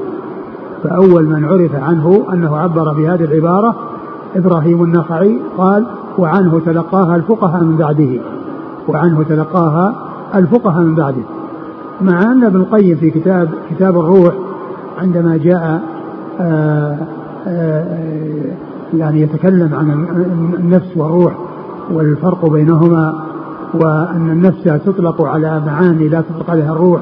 فأول 0.84 1.24
من 1.24 1.44
عرف 1.44 1.74
عنه 1.74 2.26
أنه 2.32 2.56
عبر 2.56 2.92
بهذه 2.92 3.24
العبارة 3.24 3.74
إبراهيم 4.36 4.82
النخعي 4.82 5.40
قال 5.58 5.86
وعنه 6.18 6.60
تلقاها 6.66 7.16
الفقهاء 7.16 7.64
من 7.64 7.76
بعده 7.76 8.20
وعنه 8.88 9.22
تلقاها 9.22 9.94
الفقهاء 10.34 10.82
من 10.82 10.94
بعده. 10.94 11.22
مع 12.00 12.22
أن 12.22 12.44
ابن 12.44 12.60
القيم 12.60 12.96
في 12.96 13.10
كتاب 13.10 13.48
كتاب 13.70 13.98
الروح 13.98 14.34
عندما 14.98 15.36
جاء 15.36 15.82
آه، 16.40 16.98
آه، 17.46 17.98
يعني 18.94 19.20
يتكلم 19.20 19.74
عن 19.74 20.06
النفس 20.58 20.96
والروح 20.96 21.34
والفرق 21.92 22.50
بينهما 22.50 23.14
وأن 23.74 24.30
النفس 24.30 24.64
تطلق 24.64 25.22
على 25.22 25.62
معاني 25.66 26.08
لا 26.08 26.20
تطلق 26.20 26.50
عليها 26.50 26.72
الروح 26.72 27.00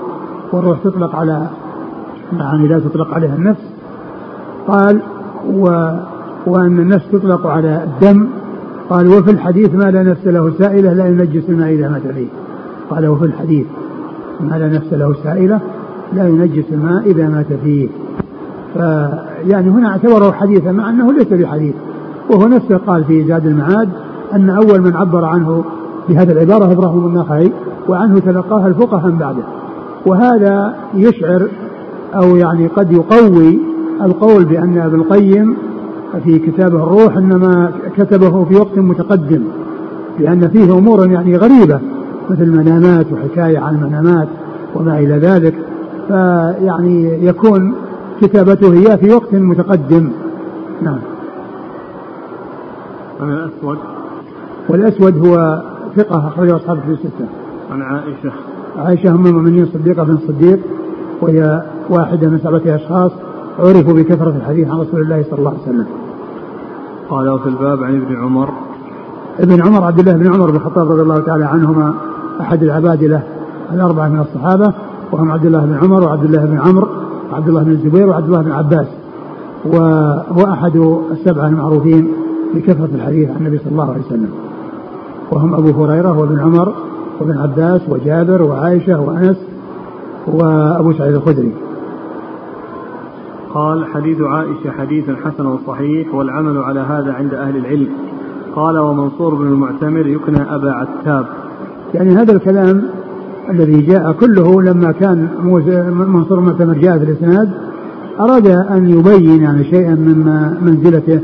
والروح 0.52 0.78
تطلق 0.84 1.16
على 1.16 1.46
معاني 2.32 2.68
لا 2.68 2.78
تطلق 2.78 3.14
عليها 3.14 3.36
النفس. 3.36 3.62
قال 4.68 5.00
و 5.54 5.90
وأن 6.46 6.78
النفس 6.78 7.10
تطلق 7.12 7.46
على 7.46 7.84
الدم. 7.84 8.26
قال 8.90 9.08
وفي 9.08 9.30
الحديث 9.30 9.74
ما 9.74 9.90
لا 9.90 10.02
نفس 10.02 10.26
له 10.26 10.52
سائلة 10.58 10.92
لا 10.92 11.06
ينجس 11.08 11.48
الماء 11.48 11.68
إذا 11.68 11.88
مات 11.88 12.02
فيه. 12.02 12.28
قال 12.90 13.08
وفي 13.08 13.24
الحديث 13.24 13.66
ما 14.40 14.58
لا 14.58 14.68
نفس 14.68 14.92
له 14.92 15.14
سائلة 15.24 15.60
لا 16.12 16.28
ينجس 16.28 16.64
الماء 16.72 17.02
إذا 17.06 17.28
مات 17.28 17.52
فيه. 17.64 17.88
فيعني 18.74 19.70
هنا 19.70 19.88
اعتبره 19.88 20.32
حديثا 20.32 20.72
مع 20.72 20.90
أنه 20.90 21.12
ليس 21.12 21.28
بحديث. 21.28 21.74
وهو 22.30 22.48
نفسه 22.48 22.76
قال 22.76 23.04
في 23.04 23.24
زاد 23.24 23.46
المعاد 23.46 23.88
أن 24.34 24.50
أول 24.50 24.80
من 24.80 24.96
عبر 24.96 25.24
عنه 25.24 25.64
بهذه 26.08 26.32
العبارة 26.32 26.72
إبراهيم 26.72 27.06
النخعي 27.06 27.52
وعنه 27.88 28.18
تلقاها 28.18 28.66
الفقهاء 28.66 29.06
من 29.06 29.18
بعده. 29.18 29.42
وهذا 30.06 30.74
يشعر 30.94 31.48
أو 32.14 32.36
يعني 32.36 32.66
قد 32.66 32.92
يقوي 32.92 33.58
القول 34.02 34.44
بأن 34.44 34.78
ابن 34.78 35.00
القيم 35.00 35.56
في 36.24 36.38
كتابه 36.38 36.82
الروح 36.82 37.16
إنما 37.16 37.72
كتبه 37.96 38.44
في 38.44 38.56
وقت 38.56 38.78
متقدم 38.78 39.44
لأن 40.18 40.48
فيه 40.48 40.78
أمور 40.78 41.10
يعني 41.12 41.36
غريبة 41.36 41.80
مثل 42.30 42.50
منامات 42.50 43.06
وحكاية 43.12 43.58
عن 43.58 43.74
المنامات 43.74 44.28
وما 44.74 44.98
إلى 44.98 45.18
ذلك 45.18 45.54
فيعني 46.08 47.26
يكون 47.26 47.74
كتابته 48.20 48.74
هي 48.74 48.98
في 48.98 49.10
وقت 49.10 49.34
متقدم. 49.34 50.10
نعم. 50.82 50.98
عن 53.20 53.28
الأسود. 53.28 53.78
والأسود 54.68 55.26
هو 55.26 55.62
ثقة 55.96 56.28
أخرجه 56.28 56.56
أصحاب 56.56 56.78
في 56.78 56.90
الستة. 56.90 57.26
عن 57.72 57.82
عائشة. 57.82 58.32
عائشة 58.78 59.10
أم 59.10 59.26
المؤمنين 59.26 59.66
صديقة 59.66 60.04
بن 60.04 60.18
صديق 60.28 60.58
وهي 61.20 61.62
واحدة 61.90 62.28
من 62.28 62.38
سبعة 62.38 62.74
أشخاص 62.74 63.10
عرفوا 63.58 63.92
بكثرة 63.92 64.36
الحديث 64.36 64.68
عن 64.68 64.80
رسول 64.80 65.00
الله 65.00 65.22
صلى 65.30 65.38
الله 65.38 65.50
عليه 65.50 65.62
وسلم. 65.62 65.86
قال 67.10 67.28
وفي 67.28 67.48
الباب 67.48 67.82
عن 67.82 67.96
ابن 67.96 68.16
عمر. 68.16 68.48
ابن 69.40 69.62
عمر 69.62 69.84
عبد 69.84 69.98
الله 69.98 70.12
بن 70.12 70.34
عمر 70.34 70.50
بن 70.50 70.56
الخطاب 70.56 70.90
رضي 70.90 71.02
الله 71.02 71.20
تعالى 71.20 71.44
عنهما 71.44 71.94
أحد 72.40 72.62
العبادلة 72.62 73.22
الأربعة 73.72 74.08
من 74.08 74.20
الصحابة 74.20 74.72
وهم 75.12 75.30
عبد 75.30 75.46
الله 75.46 75.66
بن 75.66 75.74
عمر 75.74 76.02
وعبد 76.02 76.24
الله 76.24 76.44
بن 76.44 76.58
عمرو 76.58 76.88
وعبد 77.32 77.48
الله 77.48 77.62
بن 77.62 77.70
الزبير 77.70 78.08
وعبد 78.08 78.26
الله 78.26 78.42
بن 78.42 78.52
عباس 78.52 78.86
وهو 79.64 80.52
أحد 80.52 80.76
السبعة 81.10 81.48
المعروفين 81.48 82.12
بكثرة 82.54 82.88
الحديث 82.94 83.30
عن 83.30 83.36
النبي 83.36 83.58
صلى 83.58 83.72
الله 83.72 83.90
عليه 83.90 84.00
وسلم. 84.06 84.30
وهم 85.32 85.54
أبو 85.54 85.84
هريرة 85.84 86.18
وابن 86.18 86.40
عمر 86.40 86.72
وابن 87.20 87.38
عباس 87.38 87.80
وجابر 87.88 88.42
وعائشة 88.42 89.00
وأنس 89.00 89.36
وأبو 90.26 90.92
سعيد 90.92 91.14
الخدري. 91.14 91.52
قال 93.54 93.86
حديث 93.86 94.20
عائشة 94.20 94.70
حديث 94.78 95.10
حسن 95.10 95.58
صحيح 95.66 96.14
والعمل 96.14 96.58
على 96.58 96.80
هذا 96.80 97.12
عند 97.12 97.34
أهل 97.34 97.56
العلم. 97.56 97.88
قال 98.56 98.78
ومنصور 98.78 99.34
بن 99.34 99.46
المعتمر 99.46 100.06
يكنى 100.06 100.54
أبا 100.54 100.72
عتاب. 100.72 101.26
يعني 101.94 102.16
هذا 102.16 102.32
الكلام 102.32 102.82
الذي 103.50 103.80
جاء 103.80 104.12
كله 104.12 104.62
لما 104.62 104.92
كان 104.92 105.28
منصور 106.08 106.38
المعتمر 106.38 106.74
جاء 106.74 106.98
في 106.98 107.04
الإسناد 107.04 107.50
أراد 108.20 108.46
أن 108.46 108.88
يبين 108.88 109.42
يعني 109.42 109.64
شيئا 109.64 109.94
من 109.94 110.50
منزلته 110.60 111.20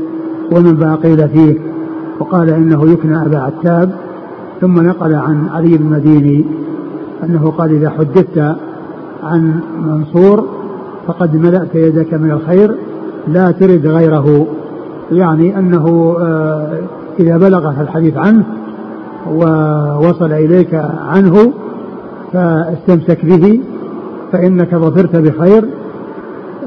ومن 0.51 0.73
باقي 0.73 1.29
فيه 1.29 1.57
وقال 2.19 2.49
إنه 2.49 2.91
يكنى 2.91 3.21
أبا 3.21 3.37
عتاب. 3.37 3.91
ثم 4.63 4.81
نقل 4.81 5.15
عن 5.15 5.49
علي 5.49 5.77
بن 5.77 5.85
المديني 5.85 6.45
أنه 7.23 7.53
قال 7.57 7.71
إذا 7.71 7.89
حدثت 7.89 8.55
عن 9.23 9.59
منصور 9.79 10.47
فقد 11.07 11.35
ملأت 11.35 11.75
يدك 11.75 12.13
من 12.13 12.31
الخير 12.31 12.75
لا 13.27 13.51
ترد 13.51 13.87
غيره. 13.87 14.47
يعني 15.11 15.59
أنه 15.59 16.15
آه، 16.19 16.77
إذا 17.19 17.37
بلغ 17.37 17.81
الحديث 17.81 18.17
عنه 18.17 18.43
ووصل 19.31 20.31
إليك 20.31 20.73
عنه 21.07 21.53
فاستمسك 22.33 23.25
به 23.25 23.61
فإنك 24.31 24.75
ظفرت 24.75 25.15
بخير 25.15 25.65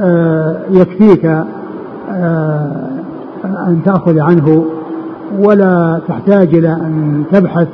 آه، 0.01 0.57
يكفيك 0.71 1.25
آه، 2.11 2.71
أن 3.45 3.81
تأخذ 3.85 4.19
عنه 4.19 4.65
ولا 5.39 6.01
تحتاج 6.09 6.55
إلى 6.55 6.69
أن 6.69 7.25
تبحث 7.33 7.69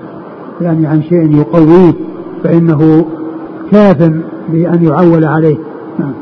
يعني 0.62 0.87
عن 0.87 1.03
شيء 1.03 1.37
يقويه 1.37 1.94
فإنه 2.44 3.05
كاف 3.70 4.12
بأن 4.48 4.85
يعول 4.85 5.25
عليه. 5.25 5.57
نعم. 5.98 6.12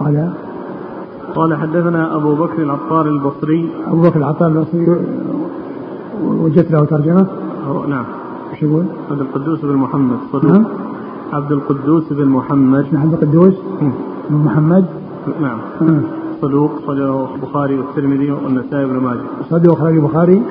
قال. 0.00 0.30
قال 1.34 1.56
حدثنا 1.56 2.16
أبو 2.16 2.34
بكر 2.34 2.62
العطار 2.62 3.06
البصري. 3.06 3.70
أبو 3.86 4.02
بكر 4.02 4.18
العطار 4.18 4.48
البصري. 4.48 4.96
وجدت 6.24 6.70
له 6.70 6.84
ترجمة. 6.84 7.26
نعم. 7.88 8.04
إيش 8.52 8.62
يقول؟ 8.62 8.84
عبد 9.10 9.20
القدوس 9.20 9.60
بن 9.60 9.76
محمد 9.76 10.18
صدوق. 10.32 10.52
نعم. 10.52 10.64
عبد 11.32 11.52
القدوس 11.52 12.12
بن 12.12 12.28
محمد. 12.28 12.86
نعم 12.92 13.02
عبد 13.02 13.12
القدوس 13.12 13.54
بن 14.30 14.36
محمد. 14.36 14.84
نعم. 15.40 15.58
صدوق 16.42 16.70
صدوق 16.86 17.28
البخاري 17.34 17.78
والترمذي 17.78 18.30
والنسائي 18.30 18.86
بن 18.86 18.96
ماجه. 18.96 19.20
صدوق 19.50 19.78
أخرج 19.78 19.94
البخاري. 19.94 20.42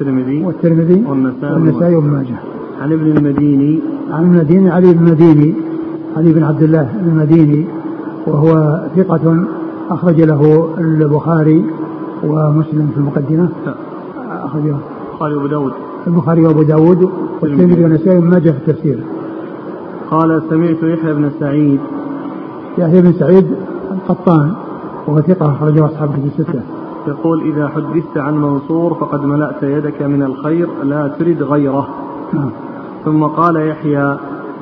الترمذي 0.00 0.44
والترمذي 0.44 1.04
والنسائي 1.08 1.54
والنسائي 1.54 1.94
وابن 1.94 2.10
ماجه. 2.10 2.34
عن 2.82 2.92
ابن 2.92 3.16
المديني 3.16 3.80
عن 4.10 4.24
المديني 4.24 4.70
علي 4.70 4.92
بن 4.92 5.06
المديني 5.06 5.54
علي 6.16 6.32
بن 6.32 6.42
عبد 6.42 6.62
الله 6.62 6.90
المديني 7.06 7.66
وهو 8.26 8.80
ثقة 8.96 9.44
أخرج 9.90 10.20
له 10.20 10.68
البخاري 10.78 11.64
ومسلم 12.24 12.90
في 12.94 12.98
المقدمة. 12.98 13.48
أخرجه. 14.30 14.76
البخاري 15.12 15.34
وأبو 15.34 15.46
داود. 15.46 15.72
البخاري 16.06 16.46
وأبو 16.46 16.62
داود 16.62 17.10
والترمذي 17.42 17.82
والنسائي 17.82 18.16
وابن 18.16 18.30
ماجه 18.30 18.50
في 18.50 18.58
التفسير. 18.58 18.98
قال 20.10 20.42
سمعت 20.50 20.82
يحيى 20.82 21.14
بن 21.14 21.30
سعيد. 21.40 21.80
يحيى 22.78 23.02
بن 23.02 23.12
سعيد 23.12 23.46
القطان 23.92 24.52
وهو 25.06 25.20
ثقة 25.20 25.50
أخرجه 25.52 25.86
أصحاب 25.86 26.10
في 26.10 26.40
الستة. 26.40 26.60
يقول 27.08 27.42
إذا 27.42 27.68
حدثت 27.68 28.18
عن 28.18 28.34
منصور 28.36 28.94
فقد 28.94 29.24
ملأت 29.24 29.62
يدك 29.62 30.02
من 30.02 30.22
الخير 30.22 30.68
لا 30.84 31.08
ترد 31.08 31.42
غيره. 31.42 31.88
ثم 33.04 33.24
قال 33.24 33.68
يحيى 33.68 34.18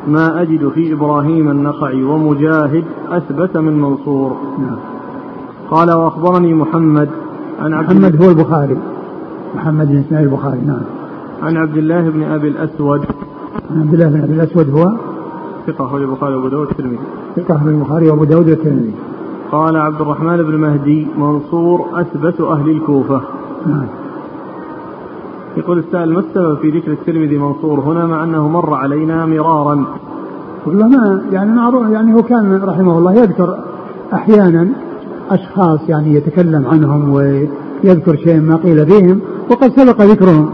ما 0.07 0.42
أجد 0.42 0.68
في 0.68 0.92
إبراهيم 0.92 1.50
النخعي 1.50 2.04
ومجاهد 2.04 2.85
أثبت 3.11 3.57
من 3.57 3.80
منصور. 3.80 4.37
نعم. 4.59 4.76
قال 5.70 5.90
وأخبرني 5.90 6.54
محمد 6.54 7.09
عن 7.61 7.72
عبد 7.72 7.90
محمد 7.90 8.22
هو 8.22 8.30
البخاري. 8.30 8.78
محمد 9.54 9.88
بن 9.88 9.98
إسماعيل 9.98 10.28
البخاري 10.28 10.61
نعم. 10.66 10.83
عن 11.42 11.57
عبد 11.57 11.76
الله 11.76 12.11
بن 12.11 12.22
أبي 12.22 12.48
الأسود. 12.48 13.04
عن 13.70 13.80
عبد 13.80 13.94
الله 13.94 14.09
بن 14.09 14.20
أبي 14.22 14.33
الأسود 14.33 14.70
هو؟ 14.70 14.92
ثقة 15.66 15.87
أخرج 15.87 16.02
البخاري 16.02 16.35
وأبو 16.35 16.48
داود 16.48 16.66
والترمذي. 16.66 16.98
ثقة 17.37 17.57
أخرج 17.57 17.68
البخاري 17.68 18.11
وأبو 18.11 18.24
داود 18.24 18.48
والترمذي. 18.48 18.94
قال 19.52 19.76
عبد 19.76 20.00
الرحمن 20.00 20.37
بن 20.37 20.57
مهدي 20.57 21.07
منصور 21.18 21.87
أثبت 21.94 22.40
أهل 22.40 22.70
الكوفة. 22.70 23.20
نعم. 23.66 23.87
يقول 25.57 25.78
السائل 25.78 26.12
ما 26.12 26.20
السبب 26.20 26.57
في 26.57 26.70
ذكر 26.70 26.92
الترمذي 26.92 27.38
منصور 27.38 27.80
هنا 27.80 28.07
مع 28.07 28.24
أنه 28.24 28.48
مر 28.48 28.74
علينا 28.74 29.26
مرارا؟ 29.26 29.87
والله 30.66 30.88
ما 30.88 31.22
يعني 31.33 31.52
معروف 31.52 31.90
يعني 31.90 32.14
هو 32.14 32.22
كان 32.22 32.62
رحمه 32.64 32.98
الله 32.98 33.12
يذكر 33.12 33.59
أحيانا 34.14 34.68
أشخاص 35.30 35.88
يعني 35.88 36.14
يتكلم 36.14 36.66
عنهم 36.66 37.12
ويذكر 37.12 38.16
شيء 38.16 38.40
ما 38.40 38.57
قيل 38.57 38.87
فيهم 38.87 39.20
وقد 39.50 39.70
سبق 39.70 40.02
ذكرهم. 40.02 40.50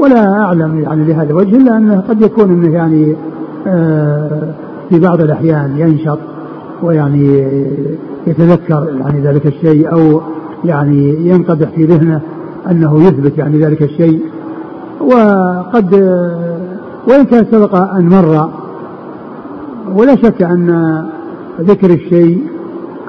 ولا 0.00 0.42
أعلم 0.42 0.80
يعني 0.80 1.04
لهذا 1.04 1.30
الوجه 1.30 1.56
إلا 1.56 1.76
أنه 1.76 2.00
قد 2.08 2.22
يكون 2.22 2.50
أنه 2.50 2.74
يعني 2.74 3.16
آه 3.66 4.54
في 4.88 5.00
بعض 5.00 5.20
الأحيان 5.20 5.76
ينشط. 5.76 6.18
ويعني 6.82 7.46
يتذكر 8.26 8.96
يعني 9.00 9.20
ذلك 9.20 9.46
الشيء 9.46 9.92
أو 9.92 10.20
يعني 10.64 11.28
ينقدح 11.28 11.68
في 11.68 11.84
ذهنه 11.84 12.20
أنه 12.70 13.02
يثبت 13.02 13.38
يعني 13.38 13.58
ذلك 13.58 13.82
الشيء. 13.82 14.20
وقد 15.00 15.94
وإن 17.08 17.24
كان 17.24 17.46
سبق 17.50 17.74
أن 17.74 18.08
مر 18.08 18.50
ولا 19.94 20.16
شك 20.16 20.42
أن 20.42 21.02
ذكر 21.60 21.90
الشيء 21.90 22.42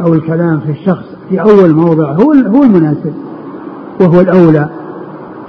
أو 0.01 0.13
الكلام 0.13 0.59
في 0.59 0.71
الشخص 0.71 1.05
في 1.29 1.41
أول 1.41 1.73
موضع 1.73 2.11
هو 2.11 2.31
هو 2.31 2.63
المناسب 2.63 3.13
وهو 4.01 4.21
الأولى. 4.21 4.69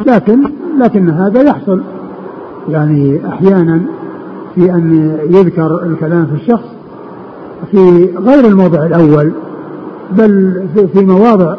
لكن 0.07 0.39
لكن 0.81 1.09
هذا 1.09 1.43
يحصل 1.43 1.83
يعني 2.69 3.29
أحيانا 3.29 3.81
في 4.55 4.73
أن 4.73 5.19
يذكر 5.31 5.83
الكلام 5.83 6.27
في 6.27 6.35
الشخص 6.35 6.78
في 7.71 8.09
غير 8.19 8.45
الموضع 8.47 8.87
الأول 8.87 9.33
بل 10.11 10.63
في 10.93 11.05
مواضع 11.05 11.55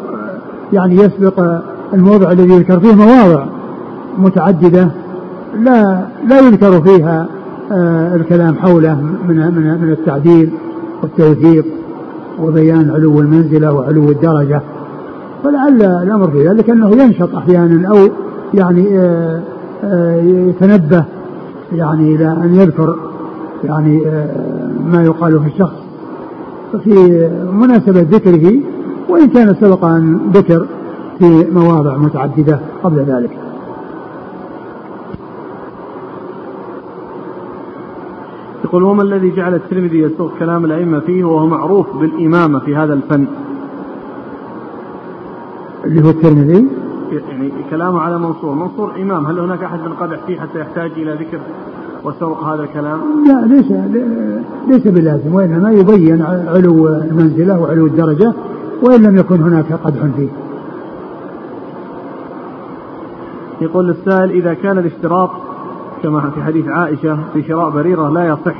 يعني 0.72 0.94
يسبق 0.94 1.60
الموضع 1.94 2.32
الذي 2.32 2.52
يذكر 2.52 2.80
فيه 2.80 2.94
مواضع 2.94 3.44
متعددة 4.18 4.90
لا 5.58 6.04
لا 6.28 6.40
يذكر 6.40 6.82
فيها 6.82 7.26
آه 7.72 8.16
الكلام 8.16 8.54
حوله 8.54 8.94
من 9.28 9.36
من 9.36 9.80
من 9.82 9.92
التعديل 9.92 10.50
والتوثيق 11.02 11.64
وبيان 12.42 12.90
علو 12.90 13.20
المنزلة 13.20 13.72
وعلو 13.72 14.10
الدرجة. 14.10 14.62
فلعل 15.44 15.82
الأمر 15.82 16.30
في 16.30 16.48
ذلك 16.48 16.70
أنه 16.70 16.90
ينشط 16.90 17.34
أحيانا 17.34 17.88
أو 17.88 18.08
يعني 18.54 18.98
آه، 18.98 19.40
آه، 19.84 20.22
يتنبه 20.22 21.04
يعني 21.72 22.14
إلى 22.14 22.28
أن 22.28 22.54
يذكر 22.54 22.96
يعني 23.64 24.02
ما 24.92 25.04
يقال 25.04 25.40
في 25.40 25.46
الشخص 25.46 25.79
في 26.76 27.28
مناسبة 27.52 28.00
ذكره 28.00 28.52
وإن 29.08 29.28
كان 29.28 29.54
سبق 29.60 29.84
أن 29.84 30.30
ذكر 30.32 30.66
في 31.18 31.46
مواضع 31.52 31.96
متعددة 31.96 32.60
قبل 32.82 32.98
ذلك. 32.98 33.38
يقول 38.64 38.82
وما 38.82 39.02
الذي 39.02 39.30
جعل 39.30 39.54
الترمذي 39.54 39.98
يسوق 39.98 40.32
كلام 40.38 40.64
الأئمة 40.64 41.00
فيه 41.00 41.24
وهو 41.24 41.46
معروف 41.46 41.96
بالإمامة 41.96 42.58
في 42.58 42.76
هذا 42.76 42.94
الفن؟ 42.94 43.26
اللي 45.84 46.04
هو 46.04 46.10
الترمذي؟ 46.10 46.68
يعني 47.28 47.52
كلامه 47.70 48.00
على 48.00 48.18
منصور. 48.18 48.54
منصور 48.54 48.92
إمام. 48.96 49.26
هل 49.26 49.38
هناك 49.38 49.62
أحد 49.62 49.78
من 49.80 49.92
قدح 49.92 50.18
فيه 50.26 50.40
حتى 50.40 50.60
يحتاج 50.60 50.90
إلى 50.96 51.12
ذكر؟ 51.12 51.38
وسوق 52.04 52.44
هذا 52.44 52.62
الكلام؟ 52.62 53.00
لا 53.28 53.46
ليس 53.46 53.72
ليس 54.68 54.86
بلازم 54.86 55.34
وإنما 55.34 55.70
يبين 55.70 56.22
علو 56.22 56.88
المنزلة 56.88 57.60
وعلو 57.60 57.86
الدرجة 57.86 58.32
وإن 58.82 59.02
لم 59.02 59.16
يكن 59.16 59.42
هناك 59.42 59.72
قدح 59.72 60.06
فيه. 60.16 60.28
يقول 63.60 63.90
السائل 63.90 64.30
إذا 64.30 64.54
كان 64.54 64.78
الاشتراط 64.78 65.30
كما 66.02 66.30
في 66.30 66.42
حديث 66.42 66.68
عائشة 66.68 67.18
في 67.32 67.42
شراء 67.42 67.70
بريرة 67.70 68.08
لا 68.08 68.26
يصح. 68.26 68.56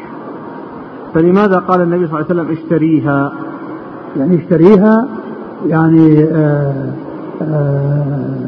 فلماذا 1.15 1.59
قال 1.59 1.81
النبي 1.81 2.07
صلى 2.07 2.21
الله 2.21 2.31
عليه 2.31 2.41
وسلم 2.41 2.51
اشتريها؟ 2.53 3.33
يعني 4.17 4.37
اشتريها 4.37 5.09
يعني 5.67 6.25
آآ 6.25 6.93
آآ 7.43 8.41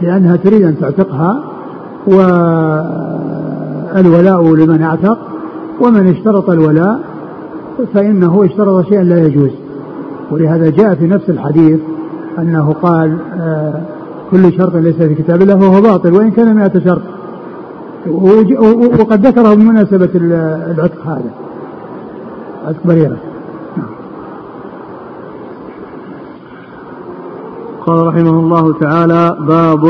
لأنها 0.00 0.36
تريد 0.36 0.62
أن 0.62 0.78
تعتقها 0.80 1.57
والولاء 3.94 4.54
لمن 4.54 4.82
اعتق 4.82 5.18
ومن 5.80 6.08
اشترط 6.08 6.50
الولاء 6.50 7.00
فإنه 7.94 8.44
اشترط 8.44 8.88
شيئا 8.88 9.02
لا 9.02 9.26
يجوز. 9.26 9.50
ولهذا 10.30 10.70
جاء 10.70 10.94
في 10.94 11.06
نفس 11.06 11.30
الحديث 11.30 11.80
أنه 12.38 12.74
قال 12.82 13.18
كل 14.30 14.52
شرط 14.52 14.76
ليس 14.76 14.96
في 14.96 15.14
كتاب 15.14 15.42
الله 15.42 15.58
فهو 15.58 15.80
باطل 15.80 16.12
وإن 16.12 16.30
كان 16.30 16.56
مئة 16.56 16.80
شرط. 16.84 17.02
وقد 19.00 19.26
ذكره 19.26 19.54
بمناسبة 19.54 20.10
العتق 20.14 21.06
هذا. 21.06 21.30
عتق 22.66 22.80
بريرة. 22.84 23.16
قال 27.86 28.06
رحمه 28.06 28.30
الله 28.30 28.72
تعالى 28.80 29.36
باب 29.48 29.84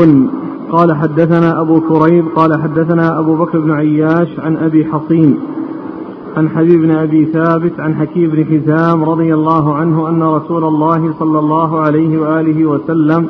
قال 0.71 0.95
حدثنا 0.95 1.61
أبو 1.61 1.81
كريب 1.81 2.25
قال 2.35 2.61
حدثنا 2.61 3.19
أبو 3.19 3.35
بكر 3.35 3.59
بن 3.59 3.71
عياش 3.71 4.39
عن 4.39 4.57
أبي 4.57 4.85
حصين 4.85 5.39
عن 6.37 6.49
حبيب 6.49 6.81
بن 6.81 6.91
أبي 6.91 7.25
ثابت 7.25 7.79
عن 7.79 7.95
حكيم 7.95 8.29
بن 8.29 8.45
حزام 8.45 9.03
رضي 9.03 9.33
الله 9.33 9.75
عنه 9.75 10.09
أن 10.09 10.23
رسول 10.23 10.63
الله 10.63 11.13
صلى 11.19 11.39
الله 11.39 11.79
عليه 11.79 12.17
وآله 12.17 12.65
وسلم 12.65 13.29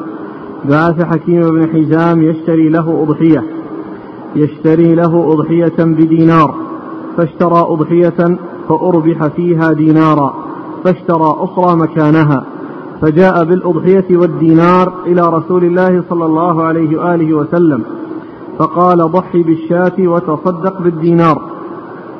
بعث 0.66 1.02
حكيم 1.02 1.42
بن 1.42 1.68
حزام 1.70 2.24
يشتري 2.24 2.70
له 2.70 3.04
أضحية 3.04 3.44
يشتري 4.36 4.96
له 4.96 5.34
أضحية 5.34 5.84
بدينار 5.84 6.56
فاشترى 7.18 7.66
أضحية 7.68 8.38
فأربح 8.70 9.28
فيها 9.28 9.72
دينارا 9.72 10.34
فاشترى 10.84 11.36
أخرى 11.40 11.76
مكانها. 11.76 12.44
فجاء 13.02 13.44
بالأضحية 13.44 14.18
والدينار 14.18 14.94
إلى 15.06 15.22
رسول 15.22 15.64
الله 15.64 16.04
صلى 16.10 16.26
الله 16.26 16.64
عليه 16.64 16.98
وآله 16.98 17.34
وسلم 17.34 17.84
فقال 18.58 19.12
ضحي 19.12 19.44
بالشاة 19.44 19.94
وتصدق 20.00 20.82
بالدينار. 20.82 21.42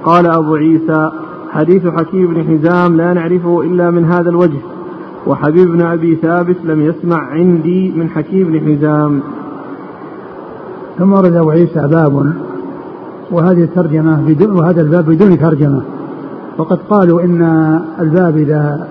قال 0.04 0.26
أبو 0.26 0.56
عيسى 0.56 1.12
حديث 1.50 1.88
حكيم 1.88 2.34
بن 2.34 2.44
حزام 2.44 2.96
لا 2.98 3.14
نعرفه 3.14 3.62
إلا 3.62 3.92
من 3.92 4.06
هذا 4.06 4.30
الوجه 4.30 4.60
وحبيب 5.28 5.68
بن 5.68 5.82
أبي 5.82 6.16
ثابت 6.16 6.58
لم 6.64 6.82
يسمع 6.82 7.18
عندي 7.18 7.92
من 7.92 8.10
حكيم 8.10 8.52
بن 8.52 8.60
حزام. 8.60 9.22
ثم 10.98 11.14
ورد 11.14 11.34
أبو 11.34 11.50
عيسى 11.50 11.88
باب 11.88 12.34
وهذه 13.32 13.64
الترجمة 13.64 14.22
بدون 14.28 14.52
وهذا 14.52 14.82
الباب 14.82 15.06
بدون 15.06 15.40
ترجمة. 15.40 15.82
وقد 16.58 16.80
قالوا 16.90 17.22
إن 17.22 17.42
الباب 18.00 18.38
إذا 18.38 18.88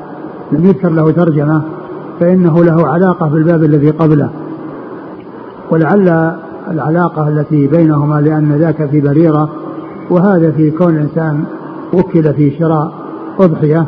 لم 0.53 0.65
يذكر 0.65 0.89
له 0.89 1.11
ترجمة 1.11 1.63
فإنه 2.21 2.65
له 2.65 2.89
علاقة 2.89 3.29
بالباب 3.29 3.65
الذي 3.65 3.91
قبله. 3.91 4.31
ولعل 5.71 6.33
العلاقة 6.71 7.29
التي 7.29 7.67
بينهما 7.67 8.21
لأن 8.21 8.53
ذاك 8.53 8.91
في 8.91 9.01
بريرة 9.01 9.51
وهذا 10.11 10.51
في 10.51 10.71
كون 10.71 10.97
الإنسان 10.97 11.45
وكل 11.93 12.35
في 12.35 12.59
شراء 12.59 12.93
أضحية 13.41 13.87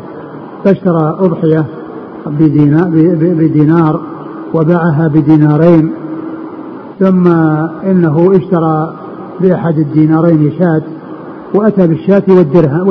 فاشترى 0.63 1.17
أضحية 1.19 1.65
بدينار 3.33 4.01
وباعها 4.53 5.07
بدينارين. 5.07 5.91
ثم 6.99 7.27
إنه 7.85 8.31
اشترى 8.35 8.93
بأحد 9.41 9.77
الدينارين 9.77 10.51
شاة 10.59 10.81
وأتى 11.53 11.87
بالشاة 11.87 12.23
والدرهم 12.27 12.87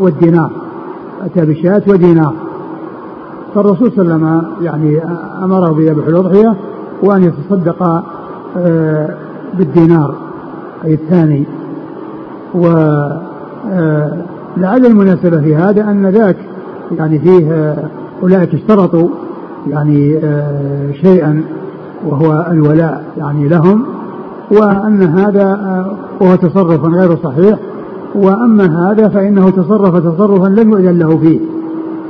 والدينار. 0.00 0.50
أتى 1.24 1.46
بالشاة 1.46 1.82
ودينار 1.88 2.34
فالرسول 3.56 3.92
صلى 3.92 4.02
الله 4.02 4.26
عليه 4.26 4.38
وسلم 4.38 4.64
يعني 4.64 5.02
أمره 5.44 5.72
بذبح 5.72 6.06
الأضحية 6.06 6.54
وأن 7.02 7.22
يتصدق 7.22 7.82
آه، 8.56 9.14
بالدينار 9.58 10.14
أي 10.84 10.94
الثاني. 10.94 11.46
ولعل 12.54 13.24
آه، 14.64 14.76
المناسبة 14.76 15.40
في 15.40 15.56
هذا 15.56 15.90
أن 15.90 16.06
ذاك 16.06 16.36
يعني 16.98 17.18
فيه 17.18 17.52
آه، 17.52 17.88
أولئك 18.22 18.54
اشترطوا 18.54 19.08
يعني 19.66 20.20
شيئا 21.02 21.42
وهو 22.06 22.46
الولاء 22.50 23.04
يعني 23.16 23.48
لهم 23.48 23.84
وأن 24.50 25.02
هذا 25.02 25.58
وهو 26.20 26.34
تصرف 26.34 26.84
غير 26.84 27.16
صحيح. 27.16 27.58
وأما 28.14 28.90
هذا 28.90 29.08
فإنه 29.08 29.50
تصرف 29.50 29.96
تصرفا 29.96 30.46
لم 30.46 30.70
يؤذن 30.70 30.98
له 30.98 31.18
فيه. 31.18 31.40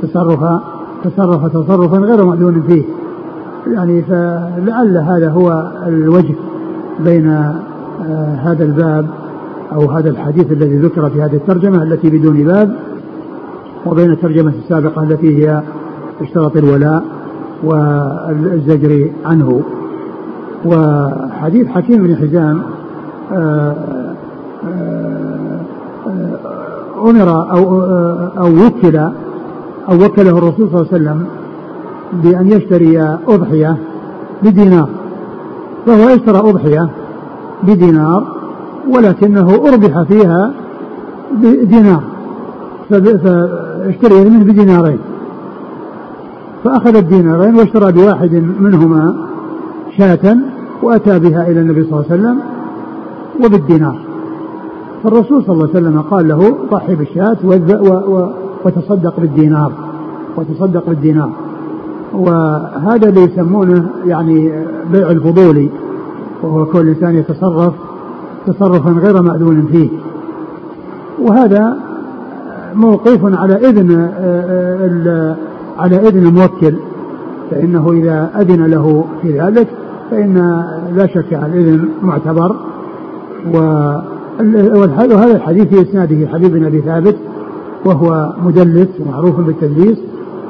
تصرف 0.01 0.43
تصرف 1.09 1.45
تصرفا 1.45 1.97
غير 1.97 2.25
مأذون 2.25 2.63
فيه. 2.67 2.83
يعني 3.67 4.01
فلعل 4.01 4.97
هذا 4.97 5.29
هو 5.29 5.71
الوجه 5.87 6.35
بين 6.99 7.27
آه، 7.27 8.35
هذا 8.35 8.63
الباب 8.63 9.05
أو 9.73 9.91
هذا 9.91 10.09
الحديث 10.09 10.51
الذي 10.51 10.77
ذكر 10.77 11.09
في 11.09 11.21
هذه 11.21 11.35
الترجمة 11.35 11.83
التي 11.83 12.09
بدون 12.09 12.43
باب 12.43 12.75
وبين 13.85 14.11
الترجمة 14.11 14.53
السابقة 14.63 15.03
التي 15.03 15.37
هي 15.37 15.61
اشترط 16.21 16.57
الولاء 16.57 17.03
والزجر 17.63 19.09
عنه. 19.25 19.61
وحديث 20.65 21.67
حكيم 21.67 22.03
بن 22.03 22.15
حزام 22.15 22.61
آه، 23.33 23.75
آه، 24.67 25.59
أمر 27.09 27.51
أو 27.51 27.81
أو 28.37 28.65
وكل 28.65 29.09
أو 29.89 30.05
وكله 30.05 30.37
الرسول 30.37 30.69
صلى 30.69 30.81
الله 30.81 30.87
عليه 30.93 30.97
وسلم 30.97 31.25
بأن 32.23 32.47
يشتري 32.47 33.17
أضحية 33.27 33.77
بدينار. 34.43 34.89
فهو 35.85 36.07
اشترى 36.07 36.37
أضحية 36.49 36.89
بدينار 37.63 38.27
ولكنه 38.95 39.55
أربح 39.55 40.01
فيها 40.01 40.51
بدينار. 41.41 42.03
فاشتري 42.89 44.29
منه 44.29 44.43
بدينارين. 44.43 44.99
فأخذ 46.63 46.95
الدينارين 46.95 47.55
واشترى 47.55 47.91
بواحد 47.91 48.43
منهما 48.59 49.15
شاة 49.97 50.37
وأتى 50.83 51.19
بها 51.19 51.47
إلى 51.47 51.59
النبي 51.59 51.83
صلى 51.83 51.91
الله 51.91 52.05
عليه 52.11 52.21
وسلم 52.21 52.39
وبالدينار. 53.45 53.99
فالرسول 55.03 55.43
صلى 55.43 55.53
الله 55.53 55.69
عليه 55.69 55.79
وسلم 55.79 56.01
قال 56.01 56.27
له 56.27 56.57
ضحي 56.71 56.95
بالشاة 56.95 57.37
وتصدق 58.67 59.19
بالدينار 59.19 59.71
وتصدق 60.37 60.89
بالدينار. 60.89 61.31
وهذا 62.13 63.09
اللي 63.09 63.21
يسمونه 63.21 63.89
يعني 64.05 64.51
بيع 64.91 65.11
الفضولي 65.11 65.69
وهو 66.43 66.65
كل 66.65 66.79
الإنسان 66.79 67.15
يتصرف 67.15 67.73
تصرفا 68.47 68.91
غير 68.91 69.21
مأذون 69.21 69.67
فيه. 69.71 69.89
وهذا 71.21 71.77
موقوف 72.75 73.19
على 73.23 73.53
آه، 74.19 75.35
على 75.79 75.95
إذن 76.07 76.27
الموكل 76.27 76.75
فإنه 77.51 77.91
إذا 77.91 78.29
أذن 78.39 78.65
له 78.65 79.05
في 79.21 79.39
ذلك 79.39 79.67
فإن 80.11 80.63
لا 80.95 81.07
شك 81.07 81.33
الإذن 81.33 81.89
معتبر. 82.01 82.55
وهذا 84.75 85.35
الحديث 85.35 85.67
في 85.67 85.81
إسناده 85.81 86.27
حبيب 86.27 86.51
بن 86.51 86.65
أبي 86.65 86.81
ثابت 86.81 87.15
وهو 87.85 88.33
مدلس 88.43 88.87
ومعروف 88.99 89.39
بالتدليس 89.39 89.97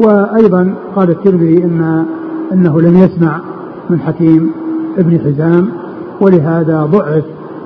وأيضا 0.01 0.73
قال 0.95 1.09
الترمذي 1.09 1.63
أن 1.63 2.05
أنه 2.53 2.81
لم 2.81 2.97
يسمع 2.97 3.39
من 3.89 3.99
حكيم 3.99 4.51
ابن 4.97 5.19
حزام 5.19 5.69
ولهذا 6.21 6.85
ضعف 6.85 7.23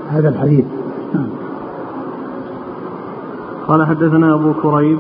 هذا 0.10 0.30
الحديث. 0.30 0.66
نعم. 1.16 1.28
قال 3.68 3.86
حدثنا 3.86 4.34
أبو 4.34 4.54
كريب. 4.54 4.98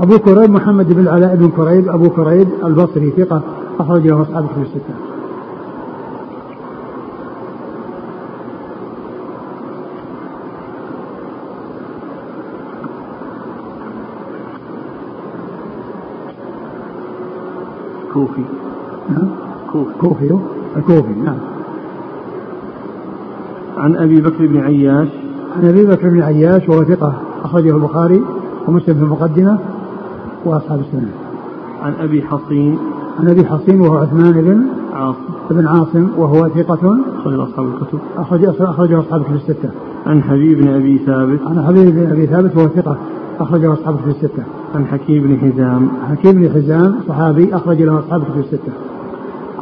أبو 0.00 0.18
كريب 0.18 0.50
محمد 0.50 0.92
بن 0.92 1.00
العلاء 1.00 1.36
بن 1.36 1.48
كريب 1.48 1.88
أبو 1.88 2.08
كريب 2.10 2.48
البصري 2.64 3.10
ثقة 3.10 3.42
أخرج 3.80 4.06
له 4.06 4.22
أصحاب 4.22 4.46
في 4.46 4.60
الستة. 4.60 5.07
كوفي. 18.14 18.42
نعم. 19.08 19.28
كوفي. 19.72 19.92
كوفي 20.00 20.38
الكوفي 20.76 21.14
نعم. 21.24 21.38
عن 23.76 23.96
أبي 23.96 24.20
بكر 24.20 24.46
بن 24.46 24.60
عياش. 24.60 25.08
عن 25.56 25.68
أبي 25.68 25.86
بكر 25.86 26.08
بن 26.08 26.22
عياش 26.22 26.68
وهو 26.68 26.84
ثقة 26.84 27.14
أخرجه 27.44 27.76
البخاري 27.76 28.22
ومسلم 28.68 28.94
في 28.94 29.02
المقدمة 29.02 29.58
وأصحاب 30.44 30.80
السنة. 30.80 31.10
عن 31.82 31.92
أبي 32.00 32.22
حصين. 32.22 32.78
عن 33.20 33.28
أبي 33.28 33.44
حصين 33.44 33.80
وهو 33.80 33.96
عثمان 33.96 34.32
بن 34.32 34.66
عاصم. 34.92 35.18
بن 35.50 35.66
عاصم 35.66 36.08
وهو 36.16 36.48
ثقة 36.48 36.98
أخرج 37.18 37.40
أصحاب 37.40 37.66
الكتب. 37.66 37.98
أخرج 38.16 38.44
أخرجه 38.44 39.00
أصحاب 39.00 39.20
الكتب 39.20 39.34
الستة. 39.34 39.70
عن 40.06 40.22
حبيب 40.22 40.58
بن 40.58 40.68
أبي 40.68 40.98
ثابت. 40.98 41.40
عن 41.46 41.64
حبيب 41.66 41.94
بن 41.94 42.10
أبي 42.10 42.26
ثابت 42.26 42.56
وهو 42.56 42.68
ثقة 42.68 42.96
أخرجه 43.40 43.72
أصحاب 43.72 43.94
الكتب 43.94 44.08
الستة. 44.08 44.42
عن 44.74 44.86
حكيم 44.86 45.22
بن 45.22 45.38
حزام. 45.38 45.88
حكيم 46.10 46.32
بن 46.32 46.50
حزام 46.50 46.94
صحابي 47.08 47.54
أخرج 47.54 47.82
له 47.82 47.98
أصحاب 47.98 48.22
الكتب 48.22 48.38
الستة. 48.38 48.72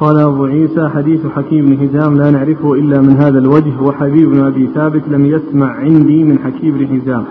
قال 0.01 0.21
أبو 0.21 0.45
عيسى 0.45 0.88
حديث 0.88 1.21
حكيم 1.37 1.66
بن 1.66 1.79
حزام 1.79 2.14
لا 2.14 2.31
نعرفه 2.31 2.75
إلا 2.75 3.01
من 3.01 3.16
هذا 3.16 3.38
الوجه 3.38 3.83
وحبيب 3.83 4.31
بن 4.31 4.45
أبي 4.45 4.71
ثابت 4.75 5.03
لم 5.09 5.27
يسمع 5.27 5.66
عندي 5.66 6.25
من 6.25 6.38
حكيم 6.38 6.79
بن 6.79 6.87
حزام. 6.87 7.25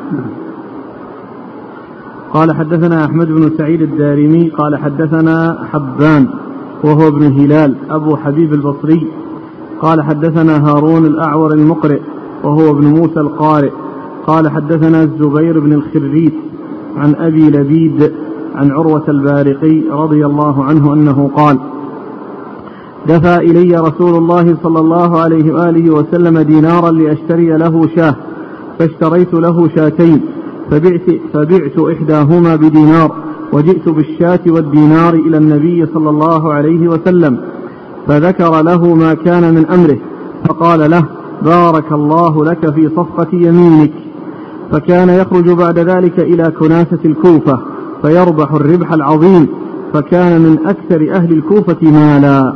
قال 2.34 2.56
حدثنا 2.56 3.06
أحمد 3.06 3.28
بن 3.28 3.50
سعيد 3.58 3.82
الدارمي 3.82 4.50
قال 4.50 4.76
حدثنا 4.76 5.58
حبان 5.72 6.28
وهو 6.84 7.08
ابن 7.08 7.24
هلال 7.24 7.76
أبو 7.90 8.16
حبيب 8.16 8.54
البصري. 8.54 9.08
قال 9.82 10.02
حدثنا 10.02 10.70
هارون 10.70 11.06
الأعور 11.06 11.54
المقرئ 11.54 12.00
وهو 12.44 12.72
ابن 12.72 12.88
موسى 12.88 13.20
القارئ. 13.20 13.72
قال 14.28 14.50
حدثنا 14.50 15.04
الزبير 15.04 15.60
بن 15.60 15.74
الخريت 15.74 16.34
عن 16.98 17.16
أبي 17.16 17.50
لبيد 17.50 18.12
عن 18.56 18.72
عروة 18.72 19.04
البارقي 19.08 19.82
رضي 19.90 20.26
الله 20.26 20.64
عنه 20.64 20.94
أنه 20.94 21.30
قال 21.36 21.58
دفع 23.08 23.38
إلي 23.38 23.78
رسول 23.78 24.18
الله 24.18 24.58
صلى 24.64 24.80
الله 24.80 25.20
عليه 25.20 25.54
وآله 25.54 25.94
وسلم 25.94 26.40
دينارا 26.40 26.92
لأشتري 26.92 27.58
له 27.58 27.88
شاة 27.96 28.16
فاشتريت 28.80 29.34
له 29.34 29.70
شاتين 29.76 30.22
فبعت, 30.72 31.02
فبعت 31.34 31.80
إحداهما 31.80 32.56
بدينار 32.56 33.16
وجئت 33.54 33.90
بالشاة 33.90 34.40
والدينار 34.48 35.14
إلى 35.14 35.38
النبي 35.38 35.86
صلى 35.94 36.10
الله 36.10 36.54
عليه 36.54 36.88
وسلم 36.88 37.40
فذكر 38.08 38.62
له 38.62 38.94
ما 38.94 39.14
كان 39.14 39.54
من 39.56 39.66
أمره 39.66 39.98
فقال 40.48 40.92
له 40.92 41.06
بارك 41.42 41.92
الله 41.92 42.46
لك 42.46 42.74
في 42.74 42.90
صفقة 42.90 43.28
يمينك. 43.34 43.92
فكان 44.72 45.10
يخرج 45.10 45.50
بعد 45.50 45.80
ذلك 45.80 46.20
إلى 46.20 46.52
كناسة 46.60 47.00
الكوفة 47.06 47.60
فيربح 48.02 48.54
الربح 48.54 48.94
العظيم 48.94 49.48
فكان 49.94 50.42
من 50.42 50.58
أكثر 50.66 51.12
أهل 51.16 51.34
الكوفة 51.34 51.78
مالا. 51.82 52.54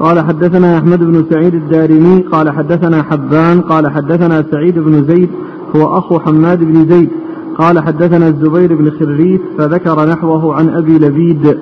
قال 0.00 0.20
حدثنا 0.20 0.78
أحمد 0.78 0.98
بن 0.98 1.24
سعيد 1.30 1.54
الدارمي 1.54 2.20
قال 2.20 2.50
حدثنا 2.50 3.02
حبان 3.02 3.60
قال 3.60 3.90
حدثنا 3.90 4.44
سعيد 4.50 4.78
بن 4.78 5.04
زيد 5.04 5.28
هو 5.76 5.98
أخو 5.98 6.18
حماد 6.18 6.64
بن 6.64 6.88
زيد. 6.88 7.10
قال 7.58 7.78
حدثنا 7.78 8.28
الزبير 8.28 8.74
بن 8.74 8.90
خريف 8.90 9.40
فذكر 9.58 10.08
نحوه 10.08 10.54
عن 10.54 10.68
أبي 10.68 10.98
لبيد. 10.98 11.58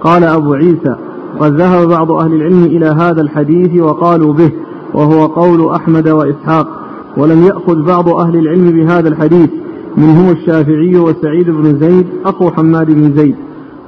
قال 0.00 0.24
أبو 0.24 0.54
عيسى 0.54 0.96
قد 1.38 1.60
ذهب 1.60 1.88
بعض 1.88 2.12
أهل 2.12 2.34
العلم 2.34 2.64
إلى 2.64 2.86
هذا 2.86 3.20
الحديث 3.20 3.82
وقالوا 3.82 4.32
به 4.32 4.52
وهو 4.94 5.26
قول 5.26 5.74
أحمد 5.74 6.08
وإسحاق. 6.08 6.79
ولم 7.16 7.44
يأخذ 7.44 7.82
بعض 7.82 8.08
أهل 8.08 8.36
العلم 8.36 8.70
بهذا 8.70 9.08
الحديث 9.08 9.50
منهم 9.96 10.30
الشافعي 10.30 10.96
وسعيد 10.96 11.50
بن 11.50 11.78
زيد 11.78 12.06
أخو 12.24 12.50
حماد 12.50 12.86
بن 12.86 13.16
زيد 13.16 13.36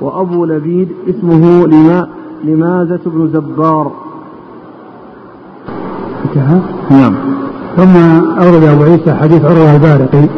وأبو 0.00 0.44
لبيد 0.44 0.88
اسمه 1.08 1.66
لما 1.66 2.08
لمازة 2.44 3.00
بن 3.06 3.28
زبار. 3.28 3.92
انتهى؟ 6.24 6.60
نعم. 6.90 7.14
ثم 7.76 7.96
أورد 8.42 8.64
أبو 8.64 8.82
عيسى 8.82 9.14
حديث 9.14 9.44
عروة 9.44 9.74
البارقي 9.74 10.28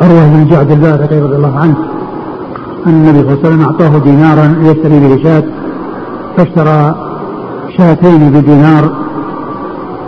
عروة 0.00 0.26
بن 0.34 0.46
جعد 0.50 0.70
البارقي 0.70 1.20
رضي 1.20 1.36
الله 1.36 1.58
عنه 1.58 1.76
أن 2.86 2.92
النبي 2.92 3.18
صلى 3.18 3.28
الله 3.28 3.38
عليه 3.38 3.48
وسلم 3.48 3.62
أعطاه 3.62 3.98
دينارا 3.98 4.54
يشتري 4.62 5.00
به 5.00 5.22
شاة 5.22 5.44
فاشترى 6.36 6.94
شاتين 7.76 8.30
بدينار 8.30 8.90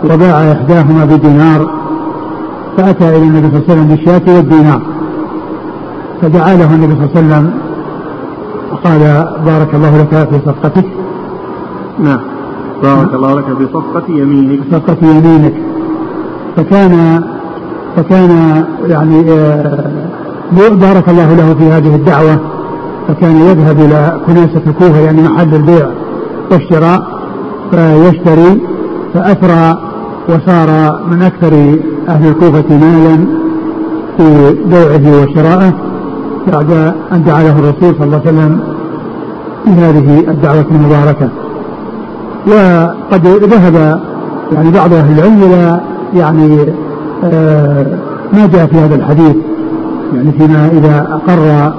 وباع 0.03 0.51
إحداهما 0.51 1.05
بدينار 1.05 1.82
فأتى 2.77 3.09
إلى 3.09 3.17
النبي 3.17 3.47
صلى 3.47 3.57
الله 3.57 3.63
عليه 3.69 3.73
وسلم 3.73 3.87
بالشاة 3.87 4.35
والدينار. 4.35 4.81
فدعا 6.21 6.55
له 6.55 6.75
النبي 6.75 6.93
صلى 6.93 7.03
الله 7.03 7.09
عليه 7.15 7.27
وسلم 7.27 7.53
وقال 8.71 9.27
بارك 9.45 9.75
الله 9.75 9.97
لك 9.97 10.29
في 10.29 10.39
صفقتك. 10.45 10.85
نعم. 11.99 12.19
بارك 12.83 13.13
الله 13.13 13.35
لك 13.35 13.45
في 13.45 13.67
صفقة 13.73 14.03
يمينك. 14.07 14.59
صفقة 14.71 14.97
يمينك. 15.01 15.53
فكان 16.55 17.23
فكان 17.95 18.63
يعني 18.87 19.31
آه، 19.31 19.89
بارك 20.71 21.09
الله 21.09 21.33
له 21.33 21.53
في 21.53 21.65
هذه 21.65 21.95
الدعوة. 21.95 22.39
فكان 23.07 23.35
يذهب 23.35 23.79
إلى 23.79 24.19
كناسة 24.27 24.61
الكوفة 24.67 24.99
يعني 24.99 25.21
محل 25.21 25.55
البيع 25.55 25.87
والشراء 26.51 27.07
فيشتري 27.71 28.61
فأثرى 29.13 29.77
وصار 30.29 30.99
من 31.11 31.21
أكثر 31.21 31.77
أهل 32.09 32.27
الكوفة 32.27 32.63
مالا 32.69 33.17
في 34.17 34.55
بيعه 34.65 35.23
وشرائه 35.23 35.73
بعد 36.53 36.71
أن 37.11 37.23
دعا 37.23 37.43
له 37.43 37.59
الرسول 37.59 37.95
صلى 37.95 38.03
الله 38.03 38.21
عليه 38.25 38.37
وسلم 38.37 38.59
بهذه 39.65 40.19
الدعوة 40.27 40.65
المباركة. 40.71 41.29
وقد 42.47 43.27
ذهب 43.27 43.99
يعني 44.51 44.71
بعض 44.71 44.93
أهل 44.93 45.19
العلم 45.19 45.43
إلى 45.43 45.81
يعني 46.15 46.59
آه 47.23 47.85
ما 48.33 48.47
جاء 48.53 48.65
في 48.65 48.77
هذا 48.77 48.95
الحديث. 48.95 49.35
يعني 50.13 50.31
فيما 50.31 50.67
إذا 50.67 51.07
أقر 51.11 51.73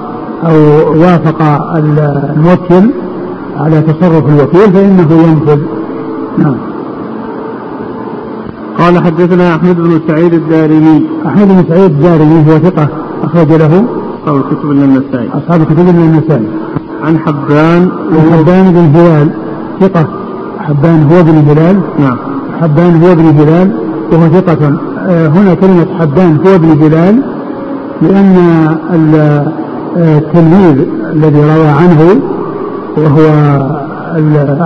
أو 0.45 0.55
وافق 1.01 1.41
الموكل 1.75 2.89
على 3.57 3.81
تصرف 3.81 4.29
الوكيل 4.29 4.73
فإنه 4.73 5.07
ينفذ. 5.11 5.59
نعم. 6.37 6.55
قال 8.79 9.03
حدثنا 9.03 9.55
أحمد 9.55 9.75
بن 9.75 9.99
سعيد 10.07 10.33
الدارمي. 10.33 11.05
أحمد 11.25 11.47
بن 11.47 11.63
سعيد 11.69 11.91
الدارمي 11.91 12.39
هو 12.47 12.59
ثقة 12.59 12.87
أخرج 13.23 13.51
له 13.51 13.85
أصحاب 14.23 14.35
الكتب 14.35 14.71
إلا 14.71 14.85
النسائي. 14.85 15.29
أصحاب 15.33 15.61
الكتب 15.61 15.79
إلا 15.79 15.89
النسائي. 15.89 16.47
عن 17.03 17.17
حبان 17.19 17.89
وهو 18.11 18.37
حبان 18.37 18.71
بن 18.73 18.99
هلال. 18.99 19.29
ثقة. 19.79 20.07
حبان 20.59 21.03
هو 21.11 21.23
بن 21.23 21.37
هلال. 21.49 21.79
نعم. 21.99 22.17
حبان 22.61 23.03
هو 23.03 23.15
بن 23.15 23.25
هلال. 23.25 23.71
وهو 24.11 24.29
ثقة. 24.29 24.79
آه، 25.07 25.27
هنا 25.27 25.53
كلمة 25.53 25.87
حبان 25.99 26.37
هو 26.47 26.57
بن 26.57 26.69
هلال 26.83 27.21
لأن 28.01 28.35
آه، 29.97 30.17
التلميذ 30.17 30.85
الذي 31.13 31.39
روى 31.39 31.67
عنه 31.67 32.21
وهو 32.97 33.25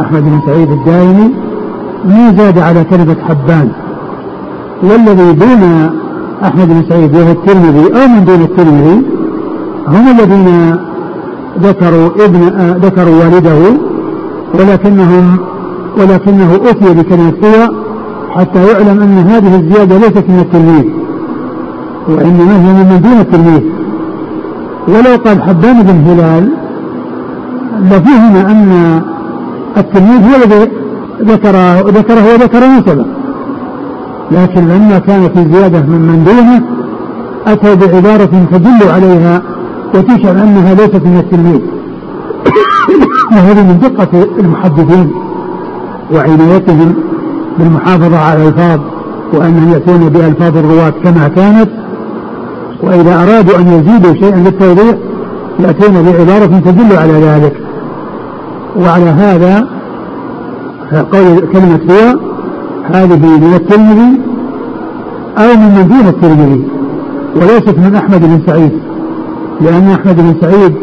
أحمد 0.01 0.23
بن 0.23 0.39
سعيد 0.45 0.71
الدائمي 0.71 1.29
ما 2.05 2.33
زاد 2.37 2.57
على 2.57 2.83
كلمة 2.83 3.15
حبان. 3.29 3.69
والذي 4.83 5.33
دون 5.33 5.89
أحمد 6.43 6.67
بن 6.67 6.83
سعيد 6.89 7.15
وهو 7.15 7.31
الترمذي 7.31 7.85
أو 8.01 8.07
من 8.07 8.25
دون 8.25 8.41
الترمذي 8.41 9.01
هم 9.87 10.19
الذين 10.19 10.75
ذكروا 11.61 12.09
ابن 12.25 12.43
آه، 12.43 12.77
ذكروا 12.77 13.23
والده 13.23 13.79
ولكنهم 14.53 15.37
ولكنه 15.97 16.55
أتي 16.69 16.93
بكلمة 16.93 17.33
هو 17.43 17.69
حتى 18.35 18.67
يعلم 18.71 19.01
أن 19.01 19.17
هذه 19.17 19.55
الزيادة 19.55 19.97
ليست 19.97 20.23
من 20.29 20.39
التلميذ 20.39 20.85
وإنما 22.07 22.55
هي 22.65 22.83
من 22.83 23.01
دون 23.01 23.19
التلميذ. 23.19 23.61
ولو 24.87 25.15
قال 25.25 25.41
حبان 25.41 25.83
بن 25.83 26.11
هلال 26.11 26.49
لفهم 27.91 28.35
أن 28.35 29.01
التلميذ 29.77 30.21
هو 30.29 30.35
الذي 30.35 30.71
ذكر 31.23 31.55
ذكره 31.89 32.33
وذكر 32.33 32.59
نسبه 32.67 33.05
لكن 34.31 34.67
لما 34.67 34.99
كانت 34.99 35.37
الزيادة 35.37 35.79
من 35.79 36.01
من 36.01 36.23
دونه 36.23 36.61
أتوا 37.47 37.73
بعبارة 37.73 38.47
تدل 38.51 38.89
عليها 38.89 39.41
وتشعر 39.95 40.31
أنها 40.31 40.73
ليست 40.73 41.05
من 41.05 41.17
التلميذ. 41.17 41.61
وهذه 43.31 43.63
من 43.63 43.79
دقة 43.79 44.27
المحدثين 44.39 45.11
وعنايتهم 46.13 46.93
بالمحافظة 47.59 48.17
على 48.17 48.41
الألفاظ 48.41 48.79
وأنهم 49.33 49.71
يأتون 49.71 50.09
بألفاظ 50.09 50.57
الرواة 50.57 50.93
كما 51.03 51.27
كانت. 51.27 51.69
وإذا 52.83 53.13
أرادوا 53.13 53.57
أن 53.57 53.67
يزيدوا 53.67 54.13
شيئا 54.13 54.35
للتوضيح 54.35 54.95
يأتون 55.59 56.03
بعبارة 56.03 56.59
تدل 56.65 56.97
على 56.97 57.13
ذلك. 57.13 57.53
وعلى 58.77 59.09
هذا 59.09 59.67
قول 61.11 61.39
كلمة 61.53 61.79
هو 61.89 62.28
هذه 62.93 63.15
من 63.17 63.53
الترمذي 63.53 64.19
أو 65.37 65.57
من 65.57 65.87
دون 65.87 66.07
الترمذي 66.07 66.63
وليست 67.35 67.77
من 67.77 67.95
أحمد 67.95 68.21
بن 68.21 68.39
سعيد 68.47 68.71
لأن 69.61 69.89
أحمد 69.89 70.15
بن 70.15 70.35
سعيد 70.41 70.73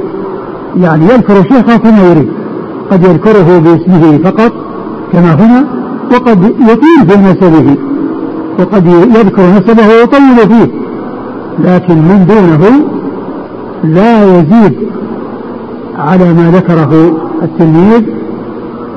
يعني 0.80 1.04
يذكر 1.04 1.34
شيخه 1.42 1.76
كما 1.76 2.11
يريد 2.11 2.28
قد 2.90 3.04
يذكره 3.04 3.59
باسمه 3.59 4.18
فقط 4.24 4.52
كما 5.12 5.34
هنا 5.34 5.64
وقد 6.12 6.44
يطيل 6.44 7.09
في 7.09 7.16
نسبه 7.16 7.76
وقد 8.59 8.86
يذكر 8.86 9.42
نسبه 9.42 9.88
ويطول 9.88 10.48
فيه 10.48 10.70
لكن 11.64 11.94
من 11.94 12.26
دونه 12.28 12.86
لا 13.84 14.24
يزيد 14.24 14.76
على 15.98 16.32
ما 16.34 16.50
ذكره 16.50 17.16
التلميذ 17.42 18.02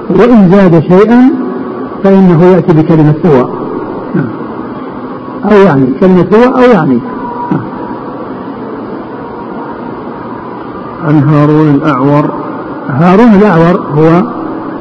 وإن 0.10 0.50
زاد 0.52 0.80
شيئا 0.80 1.30
فإنه 2.04 2.46
يأتي 2.46 2.74
بكلمة 2.74 3.14
هو. 3.26 3.48
أو 5.52 5.58
يعني 5.66 5.86
كلمة 6.00 6.26
هو 6.34 6.58
أو 6.58 6.72
يعني. 6.72 7.00
عن 11.06 11.24
هارون 11.24 11.70
الأعور. 11.70 12.30
هارون 12.90 13.34
الأعور 13.34 13.82
هو 13.98 14.24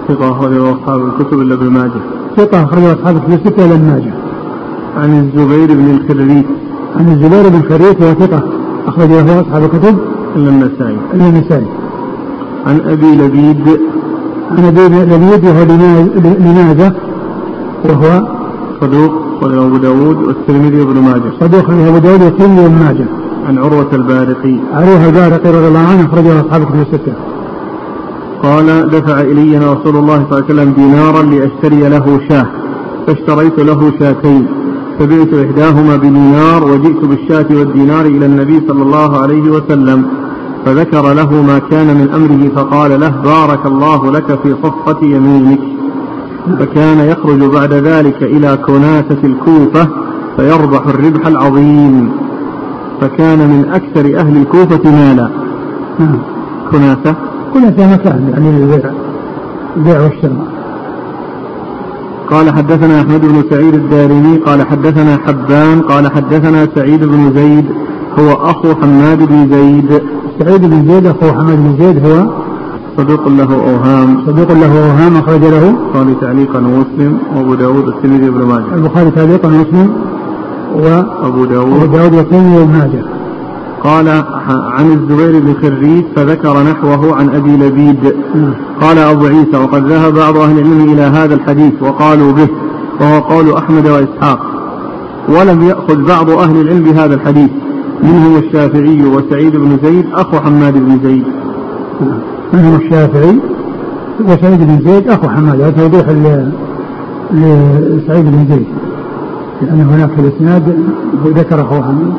ثقة 0.09 0.33
أخرجه 0.33 0.73
أصحاب 0.73 1.01
الكتب 1.01 1.41
إلا 1.41 1.55
ابن 1.55 1.67
ماجه. 1.67 2.01
ثقة 2.37 2.65
أخرجه 2.65 2.93
أصحاب 2.93 3.17
الكتب 3.17 3.61
إلا 3.61 3.75
ابن 3.75 3.85
ماجه. 3.85 4.13
عن 4.97 5.19
الزبير 5.19 5.75
بن 5.75 5.91
الخريت 5.91 6.47
عن 6.97 7.09
الزبير 7.09 7.49
بن 7.49 7.57
الخريت 7.57 8.01
وهو 8.01 8.15
ثقة 8.15 8.43
أخرجه 8.87 9.41
أصحاب 9.41 9.65
الكتب 9.65 9.99
إلا 10.37 10.51
النسائي. 10.51 10.97
إلا 11.15 11.29
النسائي. 11.29 11.67
عن 12.67 12.81
أبي 12.81 13.17
لبيد. 13.17 13.81
عن 14.51 14.65
أبي 14.65 14.81
لبيد 14.87 15.45
وهو 15.45 15.65
لماذا؟ 16.39 17.08
وهو 17.85 18.27
صدوق 18.81 19.13
أخرجه 19.43 19.67
أبو 19.67 19.77
داود 19.77 20.17
والترمذي 20.17 20.81
وابن 20.81 21.01
ماجه. 21.01 21.33
صدوق 21.41 21.65
أخرجه 21.65 21.89
أبو 21.89 21.99
داود 21.99 22.23
والترمذي 22.23 22.63
وابن 22.63 22.75
ماجه. 22.75 23.07
عن 23.47 23.59
عروة 23.59 23.89
البارقي. 23.93 24.57
عروة 24.73 25.07
البارقي 25.07 25.51
رضي 25.51 25.69
الله 25.69 25.87
عنه 25.91 26.07
أخرجه 26.07 26.41
أصحاب 26.41 26.63
الكتب 26.63 26.81
الستة. 26.81 27.13
قال 28.43 28.91
دفع 28.91 29.21
إلي 29.21 29.59
رسول 29.59 29.97
الله 29.97 30.27
صلى 30.31 30.39
الله 30.39 30.45
عليه 30.45 30.45
وسلم 30.45 30.73
دينارا 30.73 31.23
لأشتري 31.23 31.89
له 31.89 32.21
شاة 32.29 32.47
فاشتريت 33.07 33.59
له 33.59 33.93
شاتين 34.01 34.47
فبعت 34.99 35.35
إحداهما 35.35 35.97
بدينار 35.97 36.65
وجئت 36.65 37.05
بالشاة 37.05 37.47
والدينار 37.51 38.07
إلى 38.07 38.27
النبي 38.27 38.63
صلى 38.69 38.83
الله 38.83 39.19
عليه 39.19 39.51
وسلم 39.51 40.07
فذكر 40.65 41.13
له 41.13 41.43
ما 41.43 41.59
كان 41.59 41.87
من 41.87 42.09
أمره 42.15 42.55
فقال 42.57 43.01
له 43.01 43.09
بارك 43.09 43.67
الله 43.67 44.13
لك 44.13 44.39
في 44.43 44.55
صفقة 44.63 45.05
يمينك. 45.05 45.61
فكان 46.57 46.99
يخرج 46.99 47.53
بعد 47.53 47.73
ذلك 47.73 48.23
إلى 48.23 48.59
كناسة 48.67 49.19
الكوفة 49.25 49.89
فيربح 50.37 50.87
الربح 50.87 51.27
العظيم. 51.27 52.13
فكان 53.01 53.39
من 53.39 53.65
أكثر 53.73 54.19
أهل 54.21 54.37
الكوفة 54.37 54.91
مالا. 54.91 55.29
كناسة 56.73 57.15
كناسة 57.55 57.93
مكان 57.93 58.31
يعني 58.33 58.59
للبيع 58.59 58.91
البيع 59.77 60.01
والشراء. 60.01 60.47
قال 62.31 62.51
حدثنا 62.51 63.01
أحمد 63.01 63.21
بن 63.21 63.43
سعيد 63.51 63.75
الدارمي 63.75 64.37
قال 64.37 64.67
حدثنا 64.67 65.19
حبان 65.27 65.81
قال 65.81 66.13
حدثنا 66.13 66.69
سعيد 66.75 67.05
بن 67.05 67.33
زيد 67.35 67.65
هو 68.19 68.33
أخو 68.33 68.75
حماد 68.75 69.19
بن 69.19 69.49
زيد. 69.53 70.03
سعيد 70.39 70.61
بن 70.61 70.89
زيد 70.89 71.07
أخو 71.07 71.33
حماد 71.33 71.57
بن 71.57 71.77
زيد 71.79 72.07
هو 72.07 72.31
صدوق 72.99 73.29
له 73.29 73.55
أوهام. 73.55 74.09
صدوق 74.27 74.53
له 74.53 74.73
أوهام 74.85 75.17
أخرج 75.17 75.41
له 75.41 75.69
البخاري 75.69 76.15
تعليقا 76.21 76.59
ومسلم 76.59 77.19
وأبو 77.37 77.55
داود 77.55 77.85
والترمذي 77.87 78.29
وابن 78.29 78.45
ماجه. 78.45 78.75
البخاري 78.75 79.11
تعليقا 79.11 79.49
ومسلم 79.49 79.89
وأبو 80.75 81.45
داود. 81.45 81.73
وأبو 81.73 81.97
داود 81.97 82.15
والترمذي 82.15 82.57
وابن 82.57 82.73
ماجه. 82.73 83.05
قال 83.85 84.09
عن 84.49 84.93
الزبير 84.93 85.41
بن 85.41 85.55
خريج 85.63 86.05
فذكر 86.17 86.63
نحوه 86.63 87.17
عن 87.17 87.29
أبي 87.29 87.57
لبيد. 87.57 88.15
نعم. 88.35 88.53
قال 88.81 88.99
أبو 88.99 89.27
عيسى 89.27 89.57
وقد 89.57 89.87
ذهب 89.87 90.15
بعض 90.15 90.37
أهل 90.37 90.59
العلم 90.59 90.93
إلى 90.93 91.03
هذا 91.03 91.35
الحديث 91.35 91.73
وقالوا 91.83 92.33
به 92.33 92.49
وهو 93.01 93.21
قول 93.21 93.53
أحمد 93.53 93.87
وإسحاق. 93.89 94.41
ولم 95.29 95.63
يأخذ 95.63 96.05
بعض 96.05 96.31
أهل 96.31 96.61
العلم 96.61 96.83
بهذا 96.83 97.15
الحديث. 97.15 97.51
منهم 98.03 98.37
الشافعي 98.37 99.03
وسعيد 99.05 99.57
بن 99.57 99.79
زيد 99.83 100.07
أخو 100.15 100.37
حماد 100.37 100.75
بن 100.75 100.99
زيد. 101.05 101.25
نعم. 102.01 102.38
منهم 102.53 102.77
الشافعي 102.77 103.39
وسعيد 104.21 104.61
بن 104.61 104.91
زيد 104.91 105.09
أخو 105.09 105.29
حماد 105.29 105.61
هذا 105.61 105.71
توضيح 105.71 106.09
لسعيد 107.33 108.25
بن 108.25 108.47
زيد 108.49 108.67
لأن 109.63 109.81
هناك 109.81 110.11
في 110.11 110.21
الإسناد 110.21 110.77
ذكر 111.27 111.61
أخو 111.61 111.83
حماد. 111.83 112.13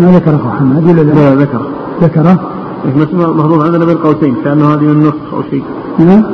ما 0.00 0.10
ذكر 0.16 0.36
أخو 0.36 0.50
حماد؟ 0.50 0.84
ولا 0.84 1.02
لا؟ 1.02 1.12
لا 1.12 1.34
ذكر. 1.34 1.60
ذكره 2.02 2.40
محظوظ 3.12 3.64
عندنا 3.64 3.84
بين 3.84 3.96
قوسين 3.96 4.34
كأنه 4.44 4.74
هذه 4.74 4.80
من 4.80 4.90
النص 4.90 5.14
أو 5.32 5.42
شيء. 5.50 5.62
نعم. 5.98 6.24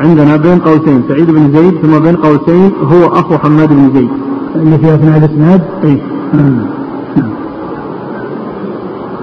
عندنا 0.00 0.36
بين 0.36 0.58
قوسين 0.58 1.02
سعيد 1.08 1.30
بن 1.30 1.52
زيد 1.52 1.74
ثم 1.82 1.98
بين 1.98 2.16
قوسين 2.16 2.72
هو 2.82 3.06
أخو 3.06 3.38
حماد 3.38 3.68
بن 3.68 3.90
زيد. 3.94 4.08
اللي 4.56 4.78
في 4.78 4.94
أثناء 4.94 5.18
الإسناد؟ 5.18 5.62
إيه. 5.84 6.02
نعم. 6.34 6.58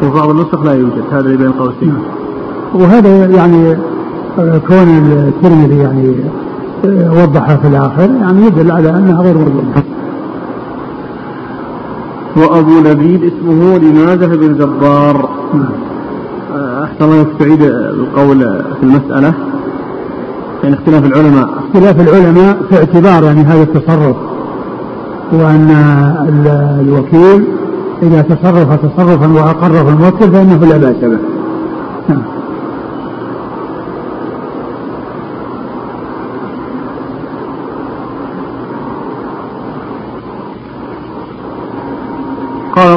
وفي 0.02 0.12
بعض 0.20 0.30
النسخ 0.30 0.64
لا 0.64 0.74
يوجد 0.74 1.04
هذا 1.12 1.20
اللي 1.20 1.38
بين 1.38 1.52
قوسين. 1.52 1.90
نعم. 1.90 2.23
وهذا 2.74 3.26
يعني 3.26 3.78
كون 4.38 4.88
الترمذي 5.28 5.78
يعني 5.78 6.16
وضحها 7.10 7.56
في 7.56 7.68
الآخر 7.68 8.10
يعني 8.22 8.46
يدل 8.46 8.72
على 8.72 8.90
أنها 8.90 9.22
غير 9.22 9.38
مرضية 9.38 9.84
وأبو 12.36 12.80
لبيد 12.80 13.24
اسمه 13.24 13.78
لماذا 13.78 14.28
بن 14.28 14.56
جبار؟ 14.56 15.30
نعم. 15.54 15.74
أحسن 16.84 17.06
الله 17.06 17.26
تعيد 17.40 17.62
القول 17.62 18.40
في 18.40 18.84
المسألة. 18.84 19.34
يعني 20.64 20.76
اختلاف 20.76 21.06
العلماء. 21.06 21.50
اختلاف 21.60 22.02
العلماء 22.02 22.58
في 22.70 22.78
اعتبار 22.78 23.24
يعني 23.24 23.42
هذا 23.42 23.64
التصرف 23.64 24.16
وأن 25.32 25.70
الوكيل 26.80 27.46
إذا 28.04 28.22
تصرف 28.22 28.86
تصرفا 28.86 29.28
وأقره 29.28 29.90
الموكل 29.90 30.32
فإنه 30.32 30.66
لا 30.66 30.78
بأس 30.78 30.96
به. 31.02 31.18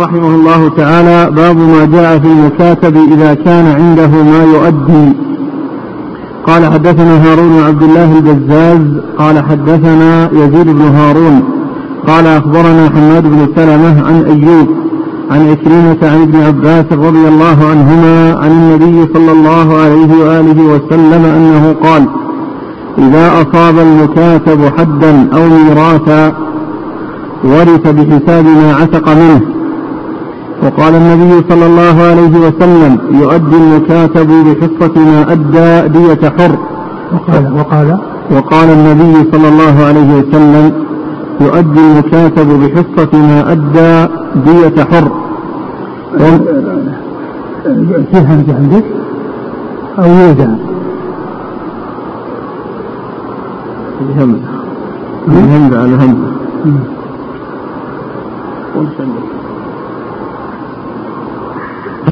رحمه 0.07 0.35
الله 0.35 0.69
تعالى 0.69 1.31
باب 1.31 1.57
ما 1.57 1.85
جاء 1.85 2.19
في 2.19 2.27
المكاتب 2.27 2.97
إذا 3.13 3.35
كان 3.35 3.67
عنده 3.67 4.09
ما 4.09 4.45
يؤدي. 4.55 5.13
قال 6.47 6.67
حدثنا 6.73 7.15
هارون 7.25 7.63
عبد 7.67 7.83
الله 7.83 8.19
البزاز 8.19 8.81
قال 9.19 9.45
حدثنا 9.45 10.31
يزيد 10.33 10.67
بن 10.67 10.81
هارون 10.81 11.43
قال 12.07 12.27
أخبرنا 12.27 12.91
حماد 12.95 13.23
بن 13.23 13.49
سلمة 13.57 14.07
عن 14.07 14.25
أيوب 14.25 14.69
عن 15.31 15.51
عكرمة 15.51 16.01
عن 16.03 16.23
ابن 16.23 16.37
عباس 16.41 16.85
رضي 16.93 17.29
الله 17.29 17.59
عنهما 17.71 18.37
عن 18.43 18.51
النبي 18.51 19.13
صلى 19.15 19.33
الله 19.33 19.77
عليه 19.77 20.11
وآله 20.25 20.63
وسلم 20.63 21.25
أنه 21.25 21.75
قال 21.83 22.07
إذا 22.99 23.27
أصاب 23.43 23.79
المكاتب 23.79 24.61
حدا 24.79 25.29
أو 25.35 25.43
ميراثا 25.49 26.33
ورث 27.45 27.89
بحساب 27.89 28.45
ما 28.45 28.75
عتق 28.81 29.09
منه 29.09 29.56
وقال 30.63 30.95
النبي 30.95 31.45
صلى 31.51 31.67
الله 31.67 32.03
عليه 32.03 32.35
وسلم 32.39 32.99
يؤدي 33.11 33.57
المكاتب 33.57 34.29
بحصة 34.29 34.95
ما 35.01 35.33
أدى 35.33 35.89
دية 35.89 36.29
حر. 36.39 36.59
وقال 37.15 37.53
وقال؟ 37.59 37.99
وقال 38.31 38.69
النبي 38.71 39.31
صلى 39.33 39.49
الله 39.49 39.85
عليه 39.85 40.15
وسلم 40.19 40.73
يؤدي 41.41 41.81
المكاتب 41.81 42.49
بحصة 42.49 43.19
ما 43.19 43.53
أدى 43.53 44.13
دية 44.47 44.85
حر. 44.85 45.09
في 48.13 48.19
همزة 48.19 48.55
عندك؟ 48.57 48.85
أو 49.99 50.05
يودع 50.11 50.47
همزة 54.19 54.49
همزة 55.29 55.79
على 55.81 55.95
همزة 55.95 56.33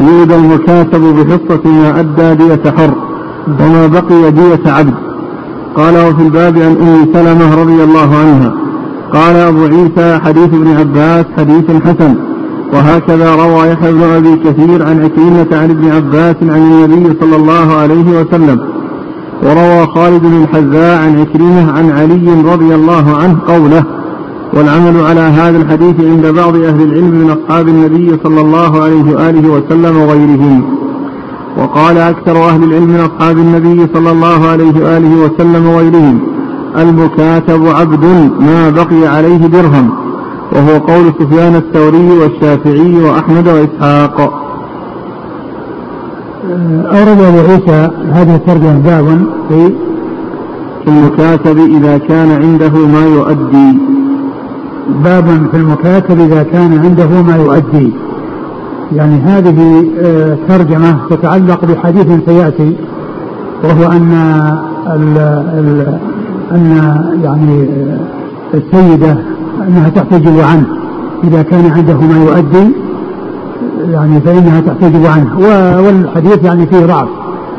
يؤدى 0.01 0.36
المكاتب 0.36 1.01
بحصة 1.01 1.70
ما 1.70 2.01
أدى 2.01 2.34
دية 2.34 2.70
حر 2.70 2.95
وما 3.61 3.86
بقي 3.86 4.30
دية 4.30 4.72
عبد. 4.72 4.95
قال 5.76 5.95
وفي 5.95 6.22
الباب 6.22 6.59
عن 6.59 6.76
أم 6.76 7.09
سلمة 7.12 7.55
رضي 7.62 7.84
الله 7.84 8.16
عنها. 8.16 8.53
قال 9.12 9.36
أبو 9.36 9.64
عيسى 9.64 10.18
حديث 10.24 10.55
ابن 10.55 10.76
عباس 10.76 11.24
حديث 11.38 11.64
حسن. 11.84 12.14
وهكذا 12.72 13.34
روى 13.34 13.68
يحيى 13.68 13.92
بن 13.92 14.03
أبي 14.03 14.36
كثير 14.36 14.86
عن 14.86 15.05
عكرمة 15.05 15.61
عن 15.62 15.70
ابن 15.70 15.90
عباس 15.90 16.36
عن 16.42 16.84
النبي 16.84 17.16
صلى 17.20 17.36
الله 17.36 17.74
عليه 17.74 18.20
وسلم. 18.20 18.61
وروى 19.42 19.86
خالد 19.86 20.22
بن 20.22 20.42
الحذاء 20.42 21.03
عن 21.03 21.20
عكرمة 21.20 21.72
عن 21.72 21.90
علي 21.90 22.53
رضي 22.53 22.74
الله 22.74 23.16
عنه 23.16 23.36
قوله 23.49 23.84
والعمل 24.57 25.01
على 25.01 25.21
هذا 25.21 25.59
الحديث 25.59 26.01
عند 26.01 26.27
بعض 26.27 26.57
أهل 26.57 26.83
العلم 26.83 27.11
من 27.11 27.31
أصحاب 27.31 27.69
النبي 27.69 28.19
صلى 28.25 28.41
الله 28.41 28.83
عليه 28.83 29.15
وآله 29.15 29.49
وسلم 29.49 29.97
وغيرهم. 29.97 30.63
وقال 31.59 31.99
أكثر 31.99 32.37
أهل 32.49 32.65
العلم 32.65 32.89
من 32.89 33.01
أصحاب 33.01 33.39
النبي 33.39 33.87
صلى 33.95 34.11
الله 34.11 34.47
عليه 34.47 34.85
وآله 34.85 35.13
وسلم 35.25 35.67
وغيرهم 35.67 36.21
المكاتب 36.79 37.67
عبد 37.67 38.05
ما 38.41 38.71
بقي 38.71 39.07
عليه 39.17 39.47
درهم 39.47 39.91
وهو 40.53 40.79
قول 40.79 41.13
سفيان 41.19 41.55
الثوري 41.57 42.11
والشافعي 42.21 43.03
وأحمد 43.03 43.49
وإسحاق. 43.49 44.17
أورد 46.97 47.21
أبو 47.21 47.39
عيسى 47.39 47.91
هذه 48.13 48.35
الترجمة 48.35 48.79
باب 48.79 49.27
في 49.49 49.73
المكاتب 50.89 51.59
إذا 51.59 51.99
كان 51.99 52.31
عنده 52.43 52.73
ما 52.87 53.05
يؤدي. 53.07 53.79
باب 54.89 55.24
في 55.51 55.57
المكاتب 55.57 56.20
إذا 56.20 56.43
كان 56.43 56.78
عنده 56.85 57.22
ما 57.22 57.37
يؤدي. 57.37 57.93
يعني 58.93 59.20
هذه 59.20 59.87
آه، 59.99 60.37
ترجمة 60.49 60.99
تتعلق 61.11 61.64
بحديث 61.64 62.07
سيأتي 62.26 62.76
وهو 63.64 63.93
أن 63.93 64.12
ال 64.87 65.18
ال 65.59 65.99
أن 66.53 66.95
يعني 67.24 67.62
آه، 67.62 67.99
السيدة 68.55 69.16
أنها 69.68 69.89
تحتجب 69.89 70.41
عنه. 70.41 70.66
إذا 71.24 71.43
كان 71.43 71.72
عنده 71.72 71.95
ما 71.95 72.24
يؤدي 72.24 72.72
يعني 73.93 74.20
فإنها 74.20 74.61
تحتجب 74.61 75.07
عنه. 75.07 75.39
والحديث 75.87 76.45
يعني 76.45 76.66
فيه 76.66 76.87
ضعف 76.87 77.09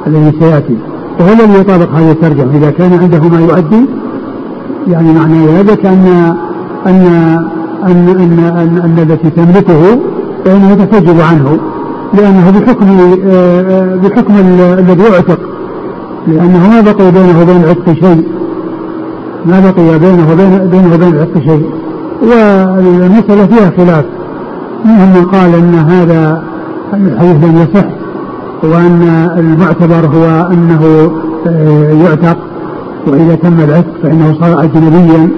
الذي 0.07 0.33
سيأتي. 0.39 0.77
وهو 1.19 1.33
الذي 1.33 1.59
يطابق 1.59 1.89
هذه 1.91 2.11
الترجمة. 2.11 2.57
إذا 2.57 2.71
كان 2.71 2.93
عنده 2.93 3.29
ما 3.29 3.39
يؤدي 3.39 3.85
يعني 4.87 5.13
معنى 5.13 5.47
ذلك 5.47 5.85
أن 5.85 6.35
أن 6.87 7.05
أن 7.83 8.09
أن, 8.09 8.39
أن, 8.39 8.77
أن 8.83 9.11
التي 9.11 9.29
تملكه 9.29 9.99
فإنها 10.45 10.75
تحتجب 10.75 11.21
عنه 11.21 11.59
لأنه 12.13 12.59
بحكم 12.59 12.85
آه، 13.25 13.95
بحكم 13.95 14.33
الذي 14.79 15.03
يعتق 15.03 15.39
لأنه 16.27 16.69
ما 16.69 16.81
بقي 16.81 17.11
بينه 17.11 17.41
وبين 17.41 17.63
العتق 17.63 17.93
شيء. 17.93 18.27
ما 19.45 19.59
بقي 19.59 19.99
بينه 19.99 20.31
وبين 20.31 20.69
بينه 20.71 20.93
وبين 20.93 21.13
العتق 21.13 21.39
شيء. 21.39 21.69
والمسألة 22.21 23.45
فيها 23.45 23.71
خلاف. 23.77 24.05
منهم 24.85 25.09
من 25.17 25.25
قال 25.25 25.55
أن 25.55 25.73
هذا 25.73 26.43
الحديث 26.93 27.43
لم 27.43 27.57
يصح 27.57 27.85
وأن 28.63 29.29
المعتبر 29.37 30.07
هو 30.15 30.47
أنه 30.51 31.11
آه، 31.47 31.91
يعتق 32.03 32.37
وإذا 33.07 33.35
تم 33.35 33.59
العتق 33.59 33.93
فإنه 34.03 34.35
صار 34.41 34.63
أجنبيا. 34.63 35.29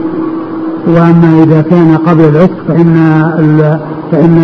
وأما 0.88 1.43
إذا 1.43 1.61
كان 1.61 1.97
قبل 1.97 2.23
العتق 2.23 2.55
فإن 2.67 2.95
فإن 4.11 4.38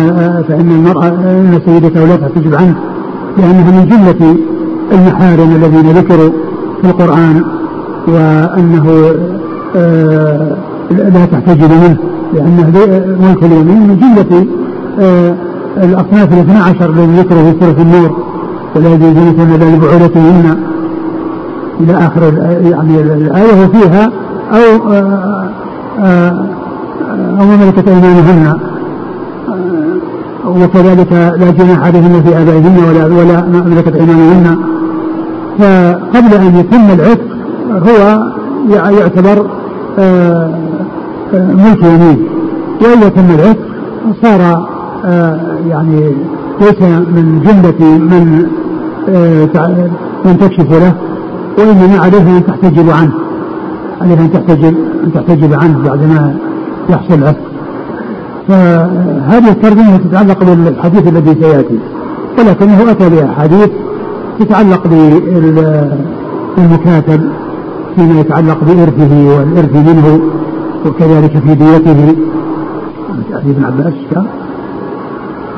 فإن 0.48 0.70
المرأة 0.70 1.08
أن 1.08 1.60
سيدته 1.66 2.04
لا 2.04 2.16
تحتجب 2.16 2.54
عنه 2.54 2.74
لأنها 3.38 3.70
من 3.70 3.88
جملة 3.88 4.36
المحارم 4.92 5.56
الذين 5.56 5.90
ذكروا 5.90 6.30
في 6.82 6.88
القرآن 6.90 7.44
وأنه 8.08 9.14
آه، 9.76 10.56
لا 10.90 11.24
تحتجب 11.32 11.70
منه 11.70 11.96
لأنه 12.34 12.72
ملك 13.20 13.44
اليمين 13.44 13.88
من 13.88 13.98
جملة 14.00 14.46
آه، 15.00 15.34
الأصناف 15.76 16.32
الاثنى 16.32 16.58
عشر 16.58 16.90
الذي 16.90 17.20
ذكروا 17.20 17.42
في 17.42 17.60
سورة 17.60 17.82
النور 17.82 18.16
ولا 18.76 18.88
يجوزون 18.88 19.28
إلا 19.28 19.76
لبعولتهن 19.76 20.56
إلى 21.80 21.92
آخر 21.92 22.22
يعني 22.70 23.00
الآية 23.00 23.64
وفيها 23.64 24.10
أو 24.52 24.92
آه، 24.92 25.43
أو 25.98 27.44
ملكت 27.44 27.88
أيمانهن. 27.88 28.58
وكذلك 30.46 31.12
لا 31.12 31.50
جناح 31.50 31.86
عليهن 31.86 32.22
في 32.22 32.42
آبائهن 32.42 32.78
ولا 32.88 33.04
ولا 33.06 33.44
ملكت 33.66 33.94
أيمانهن. 33.94 34.58
فقبل 35.58 36.34
أن 36.34 36.56
يتم 36.56 36.90
العتق 36.94 37.28
هو 37.70 38.22
يعتبر 38.70 39.46
ملك 41.32 41.82
يمين. 41.82 42.18
وإذا 42.82 43.08
تم 43.08 43.30
العتق 43.34 43.58
صار 44.22 44.68
آه، 45.06 45.40
يعني 45.68 46.12
ليس 46.60 46.82
من 46.82 47.40
جملة 47.44 47.98
من 47.98 48.46
آه، 49.08 49.48
من 50.24 50.38
تكشف 50.38 50.70
له 50.70 50.94
وإنما 51.58 51.98
عليه 51.98 52.38
أن 52.38 52.42
تحتجب 52.46 52.90
عنه. 52.90 53.23
عليه 54.04 54.20
أن 54.20 54.32
تحتجب 54.32 54.74
أن 55.04 55.12
تحتجب 55.14 55.54
عنه 55.54 55.78
بعدما 55.84 56.36
يحصل 56.90 57.14
العتق 57.14 57.40
فهذه 58.48 59.50
الترجمة 59.50 59.96
تتعلق 59.96 60.44
بالحديث 60.44 61.08
الذي 61.08 61.34
سيأتي. 61.42 61.78
ولكنه 62.38 62.90
أتى 62.90 63.08
بأحاديث 63.08 63.70
تتعلق 64.40 64.86
بالمكاتب 66.56 67.20
فيما 67.96 68.20
يتعلق 68.20 68.58
بإرثه 68.64 69.36
والإرث 69.36 69.76
منه 69.76 70.20
وكذلك 70.86 71.38
في 71.38 71.54
ديته. 71.54 72.16
حديث 73.34 73.56
ابن 73.56 73.64
عباس 73.64 73.94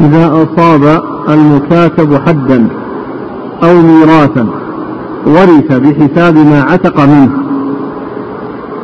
إذا 0.00 0.26
أصاب 0.26 1.02
المكاتب 1.28 2.14
حدا 2.26 2.68
أو 3.62 3.74
ميراثا 3.82 4.46
ورث 5.26 5.72
بحساب 5.72 6.34
ما 6.34 6.62
عتق 6.62 7.00
منه. 7.00 7.45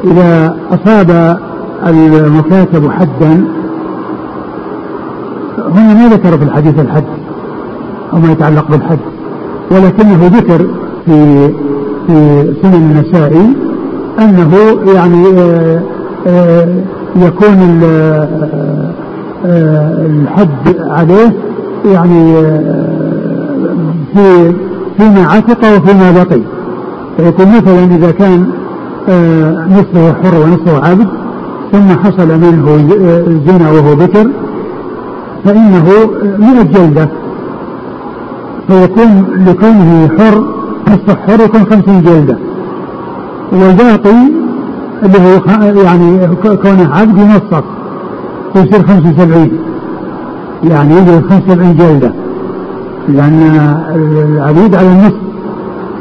إذا 0.05 0.57
أصاب 0.71 1.39
المكاتب 1.87 2.91
حدا 2.91 3.45
هنا 5.75 5.95
ما 5.95 6.09
ذكر 6.15 6.39
في 6.39 6.45
الحديث 6.45 6.79
الحد 6.79 7.05
أو 8.13 8.19
ما 8.19 8.33
يتعلق 8.33 8.71
بالحد 8.71 8.99
ولكنه 9.71 10.27
ذكر 10.27 10.67
في 11.07 11.49
في 12.07 12.55
سنن 12.63 12.75
النسائي 12.75 13.57
أنه 14.19 14.55
يعني 14.95 15.27
آه، 15.39 15.83
آه، 16.27 16.69
يكون 17.17 17.81
آه، 17.85 18.79
الحد 20.07 20.77
عليه 20.89 21.33
يعني 21.85 22.35
في 24.15 24.53
فيما 24.99 25.27
عتق 25.27 25.77
وفيما 25.77 26.11
بقي 26.11 26.41
فيكون 27.17 27.47
مثلا 27.57 27.85
إذا 27.97 28.11
كان 28.11 28.47
نصفه 29.71 30.13
حر 30.23 30.35
ونصفه 30.41 30.89
عبد 30.89 31.09
ثم 31.73 31.89
حصل 32.05 32.29
منه 32.29 32.89
زنا 33.47 33.71
وهو 33.71 33.97
بكر 33.97 34.27
فإنه 35.45 35.85
مئة 36.39 36.63
جلدة 36.63 37.09
فيكون 38.69 39.25
لكونه 39.47 40.11
حر 40.19 40.45
نصف 40.89 41.19
حر 41.27 41.45
يكون 41.45 41.65
خمسين 41.65 42.03
جلدة. 42.03 42.39
والباقي 43.53 44.29
اللي 45.03 45.19
هو 45.19 45.41
يعني 45.83 46.29
كونه 46.63 46.95
عبد 46.95 47.19
ينصف 47.19 47.65
ويصير 48.55 48.87
خمسة 48.87 49.11
وسبعين. 49.11 49.59
يعني 50.65 50.97
يجي 50.97 51.21
خمسة 51.21 51.43
وسبعين 51.49 51.77
جلدة. 51.77 52.13
لأن 53.09 53.77
العبيد 53.95 54.75
على 54.75 54.87
النصف 54.87 55.21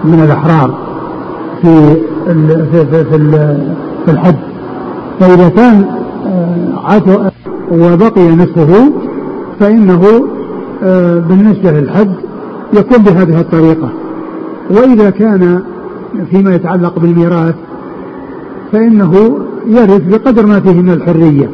من 0.03 0.23
الأحرار. 0.23 0.73
في 1.61 1.97
في 2.33 2.85
في, 2.91 3.05
في, 3.05 3.19
في 4.05 4.11
الحد 4.11 4.35
فإذا 5.19 5.49
كان 5.49 5.85
آه، 6.25 6.91
عتو 6.91 7.19
وبقي 7.71 8.35
نصفه 8.35 8.91
فإنه 9.59 10.27
آه، 10.83 11.19
بالنسبة 11.19 11.71
للحد 11.71 12.11
يكون 12.73 12.97
بهذه 12.97 13.39
الطريقة. 13.39 13.89
وإذا 14.69 15.09
كان 15.09 15.61
فيما 16.31 16.55
يتعلق 16.55 16.99
بالميراث 16.99 17.55
فإنه 18.71 19.39
يرث 19.67 20.01
بقدر 20.01 20.45
ما 20.45 20.59
فيه 20.59 20.81
من 20.81 20.89
الحرية. 20.89 21.49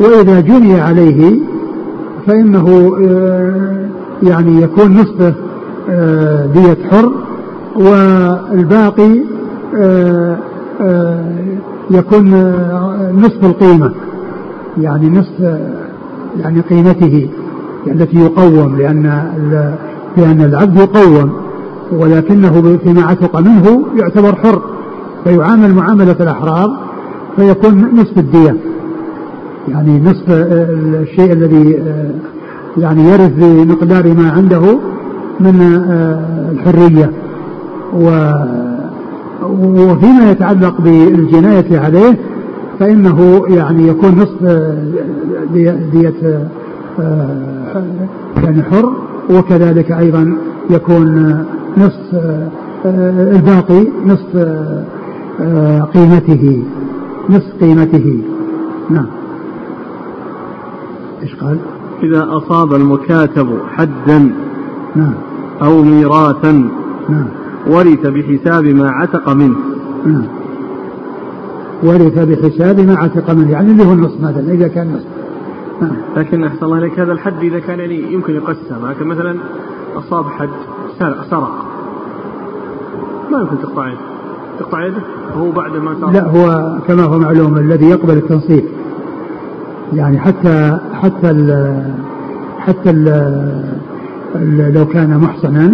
وإذا 0.00 0.40
جني 0.40 0.80
عليه 0.80 1.38
فإنه 2.26 2.96
آه، 3.02 3.88
يعني 4.22 4.62
يكون 4.62 4.96
نصفه 4.96 5.34
دية 6.54 6.76
حر 6.90 7.12
والباقي 7.76 9.20
يكون 11.90 12.30
نصف 13.14 13.44
القيمة 13.44 13.92
يعني 14.80 15.08
نصف 15.08 15.58
يعني 16.40 16.60
قيمته 16.60 17.28
التي 17.86 18.16
يقوم 18.16 18.76
لأن 18.76 19.02
لأن 20.16 20.40
العبد 20.40 20.76
يقوم 20.76 21.32
ولكنه 21.92 22.78
فيما 22.84 23.02
عتق 23.02 23.40
منه 23.40 23.84
يعتبر 23.96 24.34
حر 24.34 24.62
فيعامل 25.24 25.74
معاملة 25.74 26.16
الأحرار 26.20 26.78
فيكون 27.36 28.00
نصف 28.00 28.18
الدية 28.18 28.56
يعني 29.68 30.00
نصف 30.00 30.24
الشيء 30.28 31.32
الذي 31.32 31.82
يعني 32.76 33.04
يرث 33.04 33.32
بمقدار 33.36 34.14
ما 34.14 34.30
عنده 34.30 34.78
من 35.40 35.60
الحرية 36.52 37.10
و 37.94 38.10
وفيما 39.42 40.30
يتعلق 40.30 40.80
بالجناية 40.80 41.78
عليه 41.78 42.18
فإنه 42.78 43.42
يعني 43.48 43.88
يكون 43.88 44.10
نصف 44.10 44.42
دية 45.92 46.48
يعني 48.42 48.62
حر 48.62 48.92
وكذلك 49.30 49.92
أيضا 49.92 50.36
يكون 50.70 51.34
نصف 51.76 52.20
الباقي 52.84 53.86
نصف 54.06 54.36
قيمته 55.94 56.62
نصف 57.30 57.52
قيمته. 57.60 58.22
نعم. 58.90 59.06
إيش 61.22 61.34
قال؟ 61.34 61.58
إذا 62.02 62.26
أصاب 62.30 62.74
المكاتب 62.74 63.48
حدا 63.76 64.30
نعم. 64.96 65.14
أو 65.62 65.82
ميراثا 65.82 66.52
نعم. 67.08 67.26
ورث 67.66 68.06
بحساب 68.06 68.64
ما 68.64 68.90
عتق 68.90 69.28
منه. 69.28 69.56
نعم. 70.06 70.22
ورث 71.82 72.18
بحساب 72.18 72.80
ما 72.80 72.96
عتق 72.96 73.30
منه. 73.30 73.50
يعني 73.50 73.70
اللي 73.70 73.84
هو 73.84 73.92
النصف 73.92 74.20
مثلا 74.20 74.52
إذا 74.52 74.68
كان 74.68 74.92
نصف 74.94 75.06
نعم. 75.82 75.96
لكن 76.16 76.44
أحسن 76.44 76.66
الله 76.66 76.78
إليك 76.78 77.00
هذا 77.00 77.12
الحد 77.12 77.42
إذا 77.42 77.58
كان 77.58 77.78
يعني 77.78 78.12
يمكن 78.12 78.34
يقسم. 78.34 78.88
لكن 78.90 79.06
مثلا 79.06 79.38
أصاب 79.96 80.24
حد 80.24 80.48
سرق, 80.98 81.24
سرق. 81.30 81.64
ما 83.32 83.38
يمكن 83.40 83.58
تقطع 83.62 83.88
يده. 83.88 83.98
تقطع 84.58 84.86
يده؟ 84.86 85.02
هو 85.36 85.50
بعد 85.50 85.76
ما 85.76 85.94
سرق. 86.00 86.10
لا 86.10 86.26
هو 86.26 86.78
كما 86.88 87.02
هو 87.02 87.18
معلوم 87.18 87.56
الذي 87.58 87.86
يقبل 87.86 88.16
التنصيف 88.16 88.64
يعني 89.92 90.18
حتى 90.18 90.78
حتى 90.92 91.30
ال 91.30 91.82
حتى 92.58 92.90
ال 92.90 94.74
لو 94.74 94.86
كان 94.86 95.18
محصنا 95.18 95.72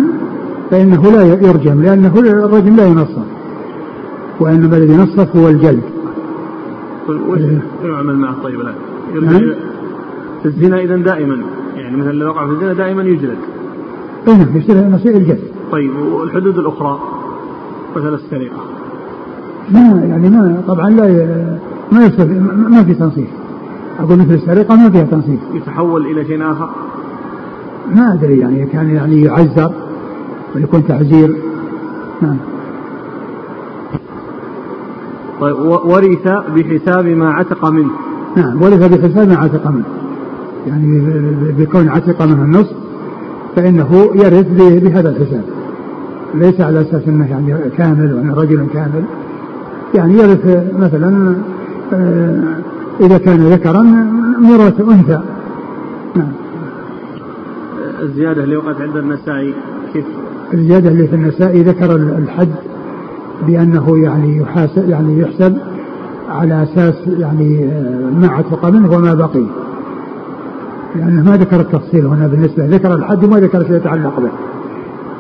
فإنه 0.70 1.02
لا 1.02 1.22
يرجم 1.22 1.82
لأنه 1.82 2.18
الرجم 2.18 2.76
لا 2.76 2.86
ينصف. 2.86 3.24
وإنما 4.40 4.76
الذي 4.76 4.92
ينصف 4.92 5.36
هو 5.36 5.48
الجلد. 5.48 5.82
وش 7.28 7.40
يعمل 7.84 8.16
معه؟ 8.16 8.42
طيب 8.42 8.60
الآن؟ 9.14 9.54
في 10.42 10.46
الزنا 10.48 10.80
إذا 10.80 10.96
دائما. 10.96 11.42
يعني 11.76 11.96
مثلا 11.96 12.12
لو 12.12 12.28
وقع 12.28 12.46
في 12.46 12.52
الزنا 12.52 12.72
دائما 12.72 13.02
يجلد. 13.02 13.38
اي 14.28 14.36
نعم 14.36 14.56
يصير 14.56 14.88
نصير 14.88 15.16
الجلد. 15.16 15.44
طيب 15.72 15.96
والحدود 15.96 16.58
الأخرى؟ 16.58 17.00
مثل 17.96 18.14
السرقة. 18.14 18.56
ما 19.70 19.80
يعني 19.80 20.30
ما 20.30 20.62
طبعا 20.68 20.90
لا 20.90 21.06
ما 21.92 22.06
يصير 22.06 22.26
ما 22.68 22.84
في 22.84 22.94
تنصيف. 22.94 23.28
أقول 24.00 24.18
مثل 24.18 24.34
السرقة 24.34 24.76
ما 24.76 24.90
فيها 24.90 25.04
تنصيف. 25.04 25.40
يتحول 25.54 26.06
إلى 26.06 26.24
شيء 26.24 26.42
آخر؟ 26.52 26.70
ما 27.94 28.14
أدري 28.14 28.38
يعني 28.38 28.66
كان 28.66 28.90
يعني 28.90 29.22
يعذر. 29.22 29.72
ويكون 30.54 30.86
تعزير. 30.86 31.36
نعم. 32.22 32.36
طيب 35.40 35.56
ورث 35.66 36.28
بحساب 36.56 37.06
ما 37.06 37.30
عتق 37.30 37.64
منه. 37.64 37.90
نعم 38.36 38.62
ورث 38.62 38.94
بحساب 38.94 39.28
ما 39.28 39.36
عتق 39.36 39.70
منه. 39.70 39.84
يعني 40.66 41.00
بكون 41.58 41.88
عتق 41.88 42.22
منه 42.22 42.42
النصف 42.42 42.76
فإنه 43.56 44.10
يرث 44.14 44.46
بهذا 44.82 45.10
الحساب. 45.10 45.44
ليس 46.34 46.60
على 46.60 46.80
أساس 46.80 47.08
أنه 47.08 47.30
يعني 47.30 47.70
كامل 47.76 48.14
وأنه 48.14 48.34
رجل 48.34 48.66
كامل. 48.72 49.04
يعني 49.94 50.14
يرث 50.14 50.72
مثلا 50.78 51.36
آه، 51.92 52.58
إذا 53.00 53.18
كان 53.18 53.36
ذكرا 53.36 53.82
ميراث 54.40 54.80
أنثى. 54.80 55.20
نعم. 56.16 56.32
الزيادة 58.02 58.44
اللي 58.44 58.56
وقعت 58.56 58.80
عند 58.80 58.96
النسائي 58.96 59.54
كيف؟ 59.92 60.04
الزيادة 60.54 60.88
اللي 60.88 61.08
في 61.08 61.16
النسائي 61.16 61.62
ذكر 61.62 61.96
الحد 61.96 62.48
بأنه 63.46 63.98
يعني 63.98 64.36
يحاسب 64.36 64.88
يعني 64.88 65.20
يحسب 65.20 65.56
على 66.28 66.62
أساس 66.62 66.94
يعني 67.18 67.64
آه، 67.64 68.10
ما 68.20 68.28
عتق 68.28 68.66
منه 68.66 68.96
وما 68.96 69.14
بقي. 69.14 69.46
لأنه 70.96 71.30
ما 71.30 71.36
ذكر 71.36 71.60
التفصيل 71.60 72.06
هنا 72.06 72.26
بالنسبة 72.26 72.66
ذكر 72.66 72.94
الحد 72.94 73.24
وما 73.24 73.40
ذكر 73.40 73.64
شيء 73.64 73.76
يتعلق 73.76 74.20
به. 74.20 74.30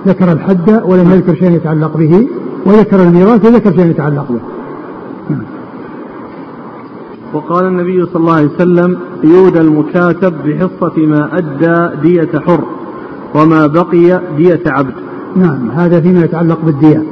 ذكر 0.06 0.32
الحد 0.32 0.82
ولم 0.84 1.10
يذكر 1.10 1.34
شيء 1.34 1.50
يتعلق 1.50 1.96
به 1.96 2.28
وذكر 2.66 3.02
الميراث 3.02 3.44
وذكر 3.44 3.72
شيء 3.72 3.86
يتعلق 3.86 4.32
به. 4.32 4.40
نعم. 5.30 5.44
وقال 7.34 7.66
النبي 7.66 8.06
صلى 8.06 8.16
الله 8.16 8.34
عليه 8.34 8.46
وسلم 8.46 8.96
يودى 9.24 9.60
المكاتب 9.60 10.32
بحصة 10.46 11.06
ما 11.06 11.38
أدى 11.38 12.00
دية 12.02 12.40
حر 12.40 12.64
وما 13.34 13.66
بقي 13.66 14.20
دية 14.36 14.62
عبد. 14.66 14.94
نعم 15.36 15.70
هذا 15.70 16.00
فيما 16.00 16.24
يتعلق 16.24 16.60
بالدية 16.64 17.02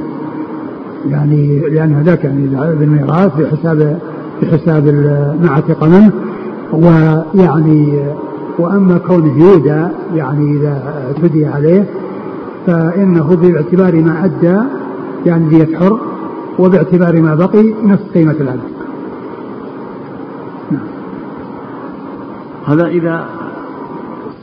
يعني 1.09 1.59
لأن 1.59 1.93
هذاك 1.93 2.23
يعني 2.23 2.75
بالميراث 2.75 3.31
بحساب 3.37 3.99
بحساب 4.41 4.85
ما 5.41 5.49
عتق 5.51 5.83
منه 5.83 6.11
ويعني 6.73 8.03
وأما 8.59 8.97
كونه 8.97 9.39
يودى 9.39 9.87
يعني 10.15 10.51
إذا 10.57 11.13
تدي 11.21 11.45
عليه 11.45 11.85
فإنه 12.67 13.35
باعتبار 13.35 13.95
ما 13.95 14.25
أدى 14.25 14.57
يعني 15.25 15.49
دية 15.49 15.77
حر 15.77 15.99
وباعتبار 16.59 17.21
ما 17.21 17.35
بقي 17.35 17.73
نصف 17.83 18.13
قيمة 18.13 18.35
العبد 18.41 18.59
نعم. 20.71 20.81
هذا 22.65 22.87
إذا 22.87 23.25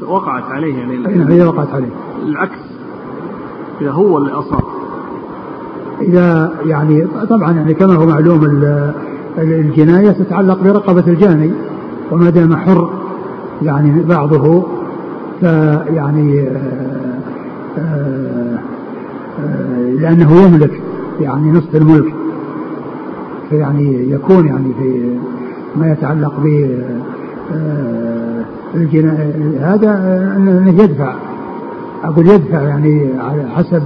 وقعت 0.08 0.44
عليه 0.44 0.78
يعني 0.78 1.34
إذا 1.34 1.46
وقعت 1.46 1.68
عليه. 1.74 1.90
العكس. 2.26 2.58
إذا 3.80 3.90
هو 3.90 4.18
اللي 4.18 4.32
أصاب. 4.32 4.64
إذا 6.00 6.52
يعني 6.66 7.06
طبعا 7.30 7.52
يعني 7.52 7.74
كما 7.74 7.94
هو 7.94 8.06
معلوم 8.06 8.44
الجناية 9.38 10.10
تتعلق 10.10 10.62
برقبة 10.62 11.04
الجاني 11.06 11.50
وما 12.12 12.30
دام 12.30 12.56
حر 12.56 12.90
يعني 13.62 14.02
بعضه 14.02 14.64
فيعني 15.40 16.40
آه، 16.40 17.18
آه، 17.78 18.58
آه، 19.40 19.90
لأنه 20.00 20.42
يملك 20.42 20.80
يعني 21.20 21.52
نصف 21.52 21.76
الملك. 21.76 22.14
فيعني 23.50 24.10
يكون 24.10 24.46
يعني 24.46 24.74
في 24.78 25.18
ما 25.76 25.92
يتعلق 25.92 26.32
ب 26.40 26.46
هذا 29.60 29.92
أنه 30.36 30.82
يدفع. 30.82 31.14
أقول 32.04 32.28
يدفع 32.28 32.62
يعني 32.62 33.18
على 33.18 33.48
حسب 33.48 33.82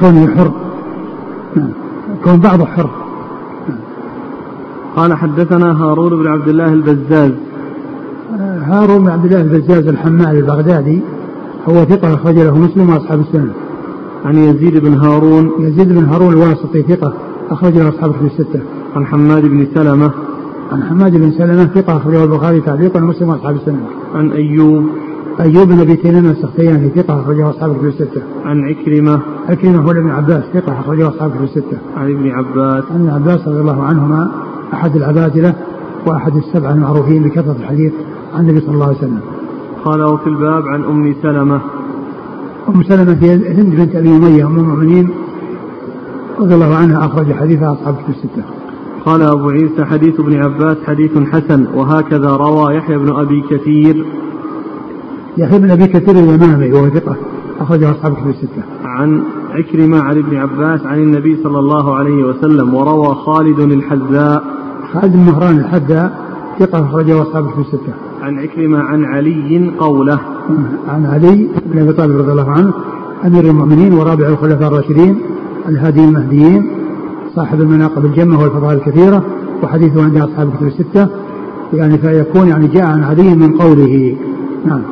كونه 0.00 0.26
حر 0.36 0.52
نعم. 1.56 1.70
كون 2.24 2.36
بعضه 2.36 2.64
حر 2.64 2.90
قال 4.96 5.14
حدثنا 5.14 5.82
هارون 5.82 6.22
بن 6.22 6.26
عبد 6.26 6.48
الله 6.48 6.72
البزاز 6.72 7.32
هارون 8.40 8.98
بن 8.98 9.08
عبد 9.08 9.24
الله 9.24 9.40
البزاز 9.40 9.88
الحمال 9.88 10.36
البغدادي 10.36 11.00
هو 11.68 11.84
ثقة 11.84 12.14
أخرج 12.14 12.38
له 12.38 12.58
مسلم 12.58 12.90
وأصحاب 12.90 13.20
السنة. 13.20 13.52
عن 14.24 14.38
يزيد 14.38 14.76
بن 14.76 14.94
هارون 14.94 15.50
يزيد 15.58 15.88
بن 15.92 16.04
هارون 16.04 16.32
الواسطي 16.32 16.82
ثقة 16.82 17.12
أخرج 17.50 17.78
له 17.78 17.88
أصحاب 17.88 18.10
الكتب 18.10 18.26
الستة. 18.26 18.60
عن 18.96 19.06
حماد 19.06 19.42
بن 19.42 19.66
سلمة 19.74 20.10
عن 20.72 20.82
حماد 20.82 21.16
بن 21.16 21.30
سلمة 21.30 21.64
ثقة 21.64 21.96
أخرجه 21.96 22.24
البخاري 22.24 22.60
تعليقا 22.60 23.00
ومسلم 23.02 23.28
وأصحاب 23.28 23.56
السنة. 23.56 23.86
عن 24.14 24.30
أيوب 24.30 24.84
أيوب 25.40 25.68
بن 25.68 25.80
أبي 25.80 25.96
تميم 25.96 26.26
السختياني 26.30 26.88
ثقة 26.88 27.20
أخرجه 27.20 27.50
أصحاب 27.50 27.70
الكتب 27.70 27.86
الستة. 27.86 28.22
عن 28.44 28.64
عكرمة 28.64 29.20
عكرمة 29.48 29.78
هو 29.82 29.90
ابن 29.90 30.10
عباس 30.10 30.44
ثقة 30.54 30.80
أخرجه 30.80 31.08
أصحاب 31.08 31.30
الكتب 31.30 31.44
الستة. 31.44 31.78
عن 31.96 32.10
ابن 32.10 32.30
عباس 32.30 32.84
عن 32.90 33.00
ابن 33.00 33.10
عباس 33.10 33.48
رضي 33.48 33.60
الله 33.60 33.82
عنهما 33.82 34.30
أحد 34.72 34.96
العبادلة 34.96 35.54
وأحد 36.06 36.36
السبعة 36.36 36.72
المعروفين 36.72 37.22
بكثرة 37.22 37.56
الحديث 37.60 37.92
عن 38.34 38.40
النبي 38.40 38.60
صلى 38.60 38.74
الله 38.74 38.86
عليه 38.86 38.96
وسلم. 38.96 39.20
قال 39.84 40.02
وفي 40.02 40.26
الباب 40.26 40.62
عن 40.66 40.84
أم 40.84 41.14
سلمة 41.22 41.60
أم 42.68 42.82
سلمة 42.82 43.18
هي 43.20 43.34
هند 43.34 43.74
بنت 43.76 43.96
أبي 43.96 44.08
أمية 44.08 44.46
أم 44.46 44.58
المؤمنين 44.58 45.10
رضي 46.38 46.54
الله 46.54 46.74
عنها 46.74 47.06
أخرج 47.06 47.32
حديثها 47.32 47.72
أصحاب 47.72 47.94
في 47.94 48.08
الستة. 48.08 48.42
قال 49.04 49.22
أبو 49.22 49.48
عيسى 49.48 49.84
حديث 49.84 50.20
ابن 50.20 50.36
عباس 50.36 50.76
حديث 50.86 51.18
حسن 51.18 51.66
وهكذا 51.74 52.30
روى 52.30 52.74
يحيى 52.74 52.98
بن 52.98 53.16
أبي 53.16 53.42
كثير 53.50 54.04
يحيى 55.40 55.58
بن 55.58 55.70
أبي 55.70 55.86
كثير 55.86 56.14
اليمامي 56.18 56.72
وهو 56.72 56.88
ثقة 56.88 57.16
أخرجه 57.60 57.90
أصحاب 57.90 58.14
في 58.14 58.30
الستة. 58.30 58.62
عن 58.84 59.22
عكرمة 59.50 60.00
عن 60.00 60.18
ابن 60.18 60.36
عباس 60.36 60.86
عن 60.86 60.98
النبي 60.98 61.36
صلى 61.42 61.58
الله 61.58 61.96
عليه 61.96 62.24
وسلم 62.24 62.74
وروى 62.74 63.14
خالد 63.14 63.60
الحذاء 63.60 64.44
خالد 64.92 65.12
بن 65.12 65.18
مهران 65.18 65.58
الحذاء 65.58 66.12
ثقة 66.58 66.86
أخرجه 66.86 67.22
أصحاب 67.22 67.48
في 67.48 67.58
الستة. 67.60 67.92
عن 68.22 68.38
عكرمة 68.38 68.78
عن 68.78 69.04
علي 69.04 69.72
قوله. 69.78 70.20
عن 70.88 71.06
علي 71.06 71.48
بن 71.66 71.78
أبي 71.78 71.92
طالب 71.92 72.16
رضي 72.16 72.32
الله 72.32 72.50
عنه 72.50 72.72
أمير 73.24 73.44
المؤمنين 73.44 73.92
ورابع 73.92 74.28
الخلفاء 74.28 74.68
الراشدين 74.68 75.18
الهادي 75.68 76.04
المهديين 76.04 76.70
صاحب 77.34 77.60
المناقب 77.60 78.04
الجمة 78.04 78.42
والفضائل 78.42 78.78
الكثيرة 78.78 79.24
وحديثه 79.62 80.02
عند 80.04 80.16
أصحاب 80.16 80.48
الكتب 80.48 80.66
الستة 80.66 81.08
يعني 81.72 81.98
فيكون 81.98 82.48
يعني 82.48 82.66
جاء 82.68 82.84
عن 82.84 83.02
علي 83.02 83.34
من 83.34 83.58
قوله 83.58 84.16
نعم 84.66 84.82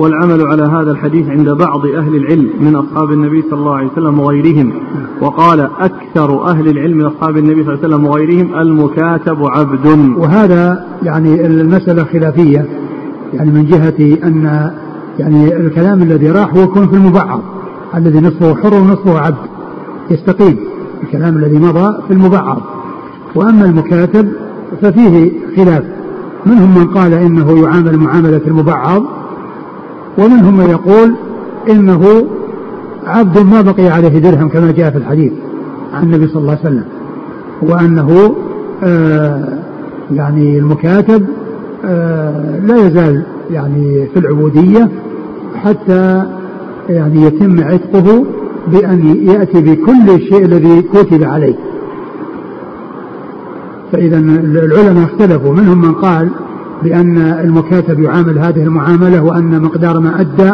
والعمل 0.00 0.46
على 0.46 0.62
هذا 0.62 0.90
الحديث 0.90 1.28
عند 1.28 1.50
بعض 1.50 1.86
أهل 1.86 2.16
العلم 2.16 2.50
من 2.60 2.76
أصحاب 2.76 3.12
النبي 3.12 3.42
صلى 3.50 3.58
الله 3.58 3.76
عليه 3.76 3.90
وسلم 3.92 4.20
وغيرهم. 4.20 4.72
وقال 5.20 5.60
أكثر 5.60 6.44
أهل 6.50 6.68
العلم 6.68 6.98
من 6.98 7.04
أصحاب 7.04 7.36
النبي 7.36 7.64
صلى 7.64 7.74
الله 7.74 7.84
عليه 7.84 7.94
وسلم 7.94 8.06
وغيرهم 8.06 8.54
المكاتب 8.60 9.38
عبد. 9.44 9.86
وهذا 10.18 10.86
يعني 11.02 11.46
المسألة 11.46 12.04
خلافية 12.04 12.66
يعني 13.34 13.50
من 13.50 13.64
جهة 13.64 14.26
أن 14.26 14.70
يعني 15.18 15.56
الكلام 15.56 16.02
الذي 16.02 16.30
راح 16.30 16.54
هو 16.54 16.62
يكون 16.62 16.88
في 16.88 16.96
المبعض 16.96 17.40
الذي 17.94 18.20
نصفه 18.20 18.54
حر 18.54 18.74
ونصفه 18.74 19.18
عبد 19.18 19.48
يستقيم 20.10 20.56
الكلام 21.02 21.36
الذي 21.36 21.58
مضى 21.58 22.02
في 22.08 22.14
المبعض. 22.14 22.62
وأما 23.34 23.64
المكاتب 23.64 24.32
ففيه 24.82 25.32
خلاف 25.56 25.84
منهم 26.46 26.78
من 26.78 26.86
قال 26.86 27.12
إنه 27.12 27.62
يعامل 27.62 27.96
معاملة 27.96 28.40
المبعض 28.46 29.19
ومنهم 30.20 30.56
من 30.56 30.70
يقول 30.70 31.14
إنه 31.70 32.26
عبد 33.06 33.38
ما 33.38 33.60
بقي 33.60 33.88
عليه 33.88 34.18
درهم 34.18 34.48
كما 34.48 34.70
جاء 34.72 34.90
في 34.90 34.98
الحديث 34.98 35.32
عن 35.94 36.02
النبي 36.02 36.28
صلى 36.28 36.40
الله 36.42 36.50
عليه 36.50 36.60
وسلم 36.60 36.84
وأنه 37.62 38.34
آه 38.84 39.58
يعني 40.12 40.58
المكاتب 40.58 41.26
آه 41.84 42.58
لا 42.66 42.86
يزال 42.86 43.22
يعني 43.50 44.06
في 44.14 44.18
العبودية 44.18 44.88
حتى 45.64 46.26
يعني 46.88 47.22
يتم 47.22 47.64
عتقه 47.64 48.24
بأن 48.66 49.16
يأتي 49.22 49.60
بكل 49.60 50.10
الشيء 50.10 50.44
الذي 50.44 50.82
كتب 50.82 51.22
عليه. 51.22 51.54
فإذا 53.92 54.18
العلماء 54.18 55.04
اختلفوا 55.04 55.52
منهم 55.52 55.80
من 55.80 55.92
قال 55.92 56.28
بأن 56.82 57.18
المكاتب 57.18 58.00
يعامل 58.00 58.38
هذه 58.38 58.62
المعاملة 58.62 59.22
وأن 59.22 59.62
مقدار 59.62 60.00
ما 60.00 60.20
أدى 60.20 60.52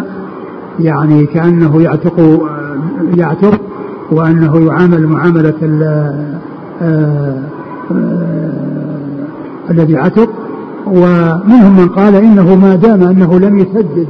يعني 0.80 1.26
كأنه 1.26 1.82
يعتق 1.82 2.46
يعتق 3.16 3.60
وأنه 4.10 4.66
يعامل 4.66 5.06
معاملة 5.06 5.54
آه، 5.62 6.34
آه، 6.82 7.42
الذي 9.70 9.96
عتق. 9.96 10.28
ومنهم 10.86 11.76
من 11.76 11.88
قال 11.88 12.14
إنه 12.14 12.56
ما 12.56 12.76
دام 12.76 13.02
أنه 13.02 13.38
لم 13.38 13.58
يسدد 13.58 14.08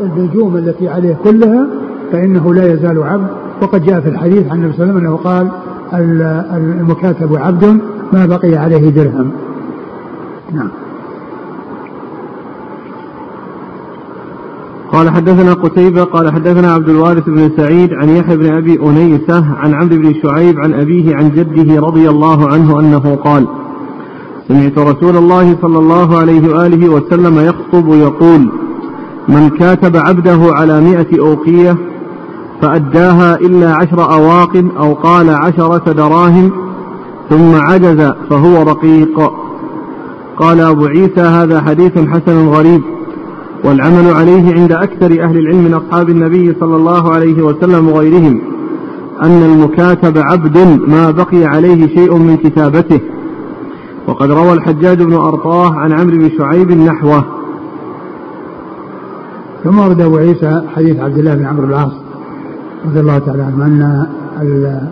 النجوم 0.00 0.56
التي 0.56 0.88
عليه 0.88 1.16
كلها 1.24 1.66
فإنه 2.12 2.54
لا 2.54 2.72
يزال 2.72 3.02
عبد. 3.02 3.26
وقد 3.62 3.84
جاء 3.84 4.00
في 4.00 4.08
الحديث 4.08 4.50
عن 4.50 4.58
النبي 4.58 4.72
صلى 4.72 4.84
الله 4.84 4.94
عليه 4.94 4.94
وسلم 4.94 5.06
أنه 5.06 5.16
قال 5.16 5.48
المكاتب 6.80 7.36
عبد 7.36 7.78
ما 8.12 8.26
بقي 8.26 8.56
عليه 8.56 8.90
درهم. 8.90 9.30
نعم. 10.52 10.68
قال 14.92 15.10
حدثنا 15.10 15.52
قتيبة 15.52 16.04
قال 16.04 16.32
حدثنا 16.32 16.72
عبد 16.72 16.88
الوارث 16.88 17.24
بن 17.26 17.50
سعيد 17.56 17.92
عن 17.92 18.08
يحيى 18.08 18.36
بن 18.36 18.56
أبي 18.56 18.80
أنيسة 18.82 19.54
عن 19.56 19.74
عمرو 19.74 19.96
بن 19.96 20.14
شعيب 20.22 20.58
عن 20.58 20.74
أبيه 20.74 21.16
عن 21.16 21.30
جده 21.30 21.80
رضي 21.80 22.10
الله 22.10 22.48
عنه 22.48 22.80
أنه 22.80 23.18
قال 23.24 23.46
سمعت 24.48 24.78
رسول 24.78 25.16
الله 25.16 25.56
صلى 25.62 25.78
الله 25.78 26.18
عليه 26.18 26.48
وآله 26.48 26.88
وسلم 26.88 27.38
يخطب 27.38 27.88
يقول 27.88 28.50
من 29.28 29.48
كاتب 29.48 29.96
عبده 29.96 30.38
على 30.42 30.80
مئة 30.80 31.20
أوقية 31.20 31.76
فأداها 32.62 33.36
إلا 33.36 33.74
عشر 33.74 34.12
أواق 34.12 34.64
أو 34.78 34.94
قال 34.94 35.30
عشرة 35.30 35.92
دراهم 35.92 36.50
ثم 37.30 37.54
عجز 37.54 38.12
فهو 38.30 38.62
رقيق. 38.62 39.32
قال 40.38 40.60
أبو 40.60 40.86
عيسى 40.86 41.20
هذا 41.20 41.60
حديث 41.60 41.98
حسن 41.98 42.48
غريب. 42.48 42.82
والعمل 43.66 44.10
عليه 44.14 44.54
عند 44.54 44.72
أكثر 44.72 45.06
أهل 45.06 45.38
العلم 45.38 45.64
من 45.64 45.74
أصحاب 45.74 46.08
النبي 46.08 46.54
صلى 46.60 46.76
الله 46.76 47.12
عليه 47.12 47.42
وسلم 47.42 47.88
وغيرهم 47.88 48.40
أن 49.22 49.42
المكاتب 49.42 50.18
عبد 50.18 50.58
ما 50.88 51.10
بقي 51.10 51.44
عليه 51.44 51.86
شيء 51.86 52.16
من 52.16 52.36
كتابته. 52.36 53.00
وقد 54.08 54.30
روى 54.30 54.52
الحجاج 54.52 55.02
بن 55.02 55.12
أرطاه 55.12 55.74
عن 55.74 55.92
عمرو 55.92 56.18
بن 56.18 56.30
شعيب 56.38 56.70
نحوه. 56.70 57.24
ثم 59.64 59.78
ورد 59.78 60.00
أبو 60.00 60.16
عيسى 60.16 60.62
حديث 60.76 61.00
عبد 61.00 61.18
الله 61.18 61.34
بن 61.34 61.44
عمرو 61.44 61.66
العاص 61.66 61.92
رضي 62.86 63.00
الله 63.00 63.18
تعالى 63.18 63.42
عنه 63.42 64.06
أن 64.42 64.88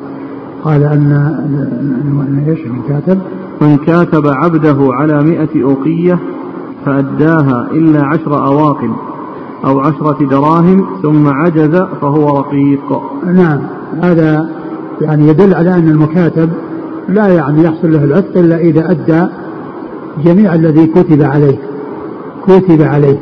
قال 0.65 0.83
أن 0.83 1.13
أن 2.29 2.45
إيش؟ 2.49 2.67
من 2.67 2.83
كاتب 2.89 3.19
من 3.61 3.77
كاتب 3.77 4.27
عبده 4.27 4.89
على 4.93 5.23
مئة 5.23 5.63
أوقية 5.63 6.19
فأداها 6.87 7.69
إلا 7.73 8.05
عشر 8.05 8.47
أواق 8.47 8.79
أو 9.65 9.81
عشرة 9.81 10.25
دراهم 10.31 10.87
ثم 11.03 11.29
عجز 11.29 11.77
فهو 12.01 12.39
رقيق. 12.39 13.01
نعم. 13.27 13.59
هذا 14.03 14.49
يعني 15.01 15.29
يدل 15.29 15.55
على 15.55 15.75
أن 15.75 15.89
المكاتب 15.89 16.51
لا 17.09 17.29
يعني 17.29 17.65
يحصل 17.65 17.93
له 17.93 18.05
العتق 18.05 18.37
إلا 18.37 18.57
إذا 18.57 18.91
أدى 18.91 19.27
جميع 20.25 20.55
الذي 20.55 20.87
كتب 20.87 21.23
عليه. 21.23 21.59
كتب 22.47 22.83
عليه. 22.83 23.19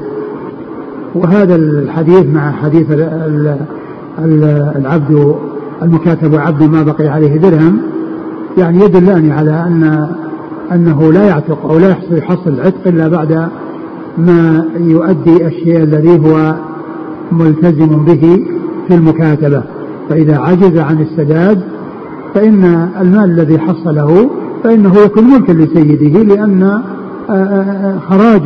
وهذا 1.14 1.54
الحديث 1.56 2.26
مع 2.34 2.52
حديث 2.52 2.86
العبد 4.76 5.34
المكاتب 5.82 6.34
عبد 6.34 6.62
ما 6.62 6.82
بقي 6.82 7.08
عليه 7.08 7.36
درهم 7.36 7.78
يعني 8.58 8.84
يدلان 8.84 9.32
على 9.32 9.50
أن 9.50 10.08
أنه 10.75 11.12
لا 11.12 11.27
يعتق 11.27 11.66
أو 11.70 11.79
لا 11.79 11.97
يحصل 12.11 12.51
العتق 12.51 12.87
إلا 12.87 13.09
بعد 13.09 13.49
ما 14.18 14.64
يؤدي 14.77 15.47
الشيء 15.47 15.83
الذي 15.83 16.18
هو 16.18 16.55
ملتزم 17.33 18.05
به 18.05 18.45
في 18.89 18.95
المكاتبة. 18.95 19.62
فإذا 20.09 20.39
عجز 20.39 20.79
عن 20.79 21.01
السداد 21.01 21.62
فإن 22.35 22.89
المال 23.01 23.31
الذي 23.31 23.59
حصله 23.59 24.31
فإنه 24.64 24.99
يكون 24.99 25.25
ملكا 25.25 25.53
لسيده 25.53 26.23
لأن 26.23 26.62
آه، 26.62 26.81
آه، 27.31 27.35
آه، 27.35 27.99
خراج 27.99 28.43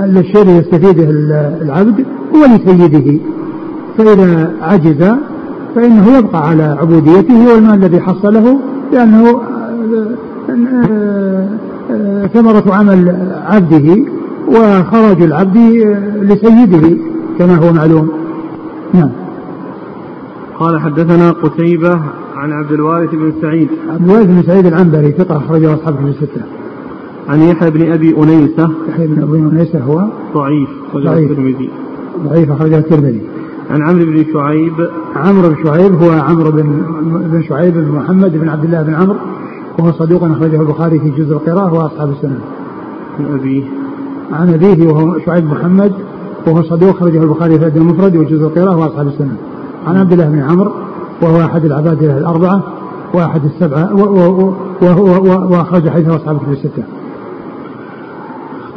الشيء 0.00 0.42
الذي 0.42 0.56
يستفيده 0.56 1.10
العبد 1.62 2.04
هو 2.34 2.44
لسيده. 2.56 3.18
فإذا 3.98 4.52
عجز 4.62 5.14
فإنه 5.74 6.18
يبقى 6.18 6.48
على 6.48 6.62
عبوديته 6.62 7.54
والمال 7.54 7.74
الذي 7.74 8.00
حصله 8.00 8.58
لأنه 8.92 9.40
ثمرة 12.34 12.74
عمل 12.74 13.32
عبده 13.46 14.04
وخرج 14.48 15.22
العبد 15.22 15.56
لسيده 16.22 16.96
كما 17.38 17.56
هو 17.56 17.72
معلوم. 17.72 18.08
نعم. 18.94 19.10
قال 20.58 20.80
حدثنا 20.80 21.30
قتيبة 21.30 22.00
عن 22.36 22.52
عبد 22.52 22.72
الوارث 22.72 23.10
بن 23.10 23.32
سعيد. 23.42 23.68
عبد 23.90 24.04
الوارث 24.04 24.26
بن 24.26 24.42
سعيد 24.42 24.66
العنبري 24.66 25.12
ثقة 25.12 25.36
أخرجه 25.36 25.74
أصحاب 25.74 25.96
في 25.96 26.04
الستة. 26.04 26.42
عن 27.28 27.40
يحيى 27.40 27.70
بن 27.70 27.92
أبي 27.92 28.16
أنيسة. 28.16 28.70
يحيى 28.88 29.06
بن 29.06 29.22
أبي 29.22 29.38
أنيسة 29.38 29.80
هو؟ 29.80 30.08
ضعيف 30.34 30.68
ضعيف. 30.94 31.30
الترمذي. 31.30 31.70
ضعيف 32.24 32.50
أخرجه 32.50 32.78
الترمذي. 32.78 33.22
عن 33.70 33.82
عمرو 33.82 34.04
بن 34.04 34.24
شعيب. 34.32 34.72
عمرو 35.16 35.48
بن 35.48 35.56
شعيب 35.64 35.94
هو 35.94 36.10
عمرو 36.10 36.50
بن 36.50 36.82
بن 37.32 37.42
شعيب 37.48 37.74
بن 37.74 37.92
محمد 37.92 38.32
بن 38.36 38.48
عبد 38.48 38.64
الله 38.64 38.82
بن 38.82 38.94
عمرو. 38.94 39.16
وهو 39.78 39.92
صدوق 39.92 40.24
أخرجه 40.24 40.60
البخاري 40.60 40.98
في 40.98 41.10
جزء 41.10 41.32
القراءة 41.32 41.74
وأصحاب 41.74 42.10
السنن. 42.10 42.40
عن 43.18 43.34
أبيه 43.34 43.64
عن 44.32 44.48
أبيه 44.54 44.88
وهو 44.88 45.18
شعيب 45.26 45.44
محمد 45.44 45.92
وهو 46.46 46.62
صدوق 46.62 46.96
أخرجه 46.96 47.22
البخاري 47.22 47.58
في 47.58 47.78
المفرد 47.78 48.16
وجزء 48.16 48.46
القراءة 48.46 48.76
وأصحاب 48.76 49.06
السنن. 49.06 49.36
عن 49.86 49.96
عبد 49.96 50.12
الله 50.12 50.26
بن 50.26 50.38
عمرو 50.38 50.72
وهو 51.22 51.40
أحد 51.40 51.64
العباد 51.64 52.02
الأربعة 52.02 52.62
وأحد 53.14 53.44
السبعة 53.44 53.94
وأخرج 55.50 55.88
حديثه 55.88 56.16
أصحاب 56.16 56.36
الكتب 56.36 56.52
الستة. 56.52 56.82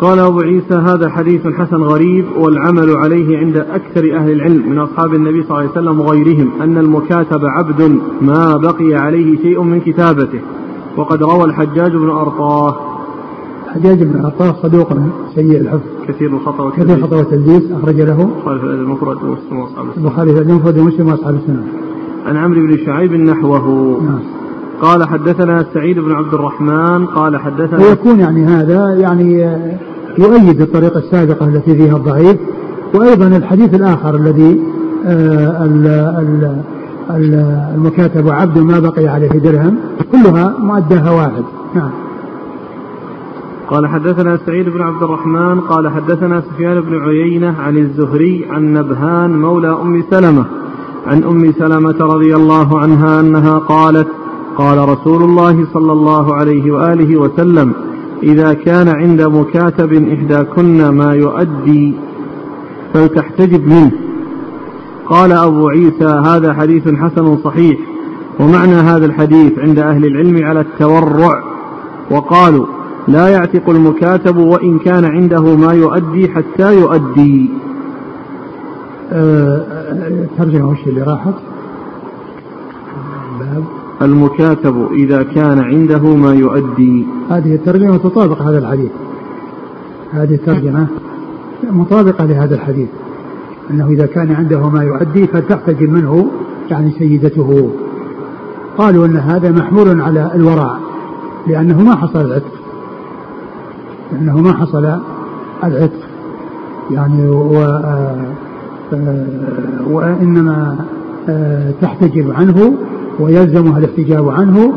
قال 0.01 0.19
أبو 0.19 0.39
عيسى 0.39 0.73
هذا 0.73 1.09
حديث 1.09 1.47
حسن 1.47 1.83
غريب 1.83 2.25
والعمل 2.37 2.95
عليه 2.97 3.37
عند 3.37 3.57
أكثر 3.57 4.15
أهل 4.15 4.31
العلم 4.31 4.69
من 4.69 4.79
أصحاب 4.79 5.13
النبي 5.13 5.43
صلى 5.43 5.51
الله 5.51 5.59
عليه 5.59 5.71
وسلم 5.71 5.99
وغيرهم 5.99 6.51
أن 6.61 6.77
المكاتب 6.77 7.45
عبد 7.45 7.99
ما 8.21 8.57
بقي 8.57 8.93
عليه 8.93 9.37
شيء 9.41 9.61
من 9.61 9.79
كتابته 9.79 10.39
وقد 10.97 11.23
روى 11.23 11.43
الحجاج 11.43 11.91
بن 11.91 12.09
أرطاه. 12.09 12.75
الحجاج 13.67 14.03
بن 14.03 14.25
أرطاه 14.25 14.55
صدوق 14.63 14.93
سيء 15.35 15.61
الحفظ. 15.61 15.81
كثير 16.07 16.29
الخطأ 16.29 16.63
والتدليس 16.63 16.87
كثير 16.87 16.97
الخطأ 16.97 17.17
والتدليس 17.17 17.71
أخرج 17.71 18.01
له. 18.01 18.21
البخاري 18.21 18.59
في 18.59 18.65
المفرد 18.65 19.17
ومسلم 19.23 19.59
وأصحاب 19.59 19.85
السنة. 19.89 20.03
البخاري 20.03 20.33
في 20.33 20.41
المفرد 20.41 20.77
ومسلم 20.77 21.07
وأصحاب 21.07 21.35
السنة. 21.35 21.63
عن 22.25 22.37
عمرو 22.37 22.61
بن 22.61 22.77
شعيب 22.85 23.13
نحوه. 23.13 24.01
نعم. 24.03 24.19
قال 24.81 25.07
حدثنا 25.07 25.65
سعيد 25.73 25.99
بن 25.99 26.11
عبد 26.11 26.33
الرحمن 26.33 27.05
قال 27.05 27.37
حدثنا 27.37 27.87
ويكون 27.87 28.19
يعني 28.19 28.45
هذا 28.45 28.95
يعني 28.95 29.57
يؤيد 30.17 30.61
الطريقة 30.61 30.99
السابقة 30.99 31.47
التي 31.47 31.75
فيها 31.75 31.97
الضعيف 31.97 32.37
وأيضا 32.95 33.27
الحديث 33.27 33.73
الآخر 33.73 34.15
الذي 34.15 34.59
آه، 35.05 35.65
المكاتب 37.09 38.29
عبد 38.29 38.57
ما 38.57 38.79
بقي 38.79 39.07
عليه 39.07 39.29
درهم 39.29 39.77
كلها 40.11 40.55
مؤداها 40.59 41.11
واحد. 41.11 41.43
نعم. 41.75 41.91
قال 43.71 43.87
حدثنا 43.87 44.37
سعيد 44.45 44.69
بن 44.69 44.81
عبد 44.81 45.03
الرحمن 45.03 45.59
قال 45.59 45.89
حدثنا 45.89 46.41
سفيان 46.41 46.81
بن 46.81 46.99
عيينة 46.99 47.55
عن 47.59 47.77
الزهري 47.77 48.45
عن 48.49 48.73
نبهان 48.73 49.41
مولى 49.41 49.69
أم 49.81 50.03
سلمة 50.09 50.45
عن 51.07 51.23
أم 51.23 51.51
سلمة 51.51 51.95
رضي 51.99 52.35
الله 52.35 52.79
عنها 52.79 53.19
أنها 53.19 53.57
قالت 53.57 54.07
قال 54.57 54.89
رسول 54.89 55.23
الله 55.23 55.65
صلى 55.73 55.91
الله 55.91 56.33
عليه 56.33 56.71
وآله 56.71 57.17
وسلم 57.17 57.73
إذا 58.23 58.53
كان 58.53 58.87
عند 58.87 59.21
مكاتب 59.21 59.93
إحداكن 59.93 60.89
ما 60.89 61.13
يؤدي 61.13 61.93
فلتحتجب 62.93 63.67
منه. 63.67 63.91
قال 65.11 65.31
أبو 65.31 65.69
عيسى 65.69 66.21
هذا 66.25 66.53
حديث 66.53 66.87
حسن 66.87 67.37
صحيح 67.43 67.79
ومعنى 68.39 68.73
هذا 68.73 69.05
الحديث 69.05 69.59
عند 69.59 69.79
أهل 69.79 70.05
العلم 70.05 70.45
على 70.45 70.61
التورع. 70.61 71.43
وقالوا 72.11 72.65
لا 73.07 73.27
يعتق 73.27 73.69
المكاتب 73.69 74.37
وإن 74.37 74.79
كان 74.79 75.05
عنده 75.05 75.55
ما 75.55 75.73
يؤدي 75.73 76.29
حتى 76.29 76.75
يؤدي. 76.79 77.49
الترجمة 79.11 80.69
وش 80.69 80.87
اللي 80.87 81.01
راحت؟ 81.01 81.33
باب. 83.39 83.63
المكاتب 84.01 84.87
إذا 84.91 85.23
كان 85.23 85.59
عنده 85.59 86.15
ما 86.15 86.33
يؤدي. 86.33 87.05
هذه 87.29 87.55
الترجمة 87.55 87.97
تطابق 87.97 88.41
هذا 88.41 88.57
الحديث. 88.57 88.91
هذه 90.11 90.33
الترجمة 90.33 90.87
مطابقة 91.71 92.25
لهذا 92.25 92.55
الحديث. 92.55 92.89
أنه 93.71 93.87
إذا 93.89 94.05
كان 94.05 94.31
عنده 94.31 94.69
ما 94.69 94.83
يؤدي 94.83 95.27
فلتحتج 95.27 95.83
منه 95.83 96.31
يعني 96.71 96.91
سيدته. 96.99 97.71
قالوا 98.77 99.05
أن 99.05 99.17
هذا 99.17 99.51
محمول 99.51 100.01
على 100.01 100.31
الورع 100.35 100.77
لأنه 101.47 101.81
ما 101.83 101.95
حصل 101.95 102.21
العتق 102.21 102.53
لأنه 104.11 104.41
ما 104.41 104.53
حصل 104.53 104.99
العتق. 105.63 105.99
يعني 106.91 107.29
و 107.29 107.79
وإنما 109.91 110.75
تحتجب 111.81 112.31
عنه 112.31 112.73
ويلزمها 113.19 113.77
الاحتجاب 113.77 114.29
عنه 114.29 114.73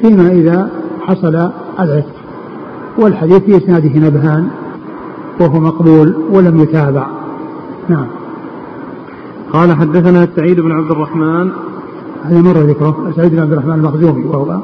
فيما 0.00 0.28
إذا 0.28 0.70
حصل 1.00 1.50
العتق. 1.80 2.14
والحديث 2.98 3.42
في 3.42 3.56
إسناده 3.56 4.06
نبهان 4.08 4.48
وهو 5.40 5.60
مقبول 5.60 6.14
ولم 6.32 6.60
يتابع. 6.60 7.06
نعم. 7.88 8.06
قال 9.52 9.72
حدثنا 9.72 10.28
سعيد 10.36 10.60
بن 10.60 10.72
عبد 10.72 10.90
الرحمن. 10.90 11.50
هذا 12.24 12.40
مرة 12.42 12.58
ذكره. 12.58 13.12
سعيد 13.16 13.32
بن 13.32 13.38
عبد 13.38 13.52
الرحمن 13.52 13.74
المخزومي 13.74 14.24
وهو 14.24 14.58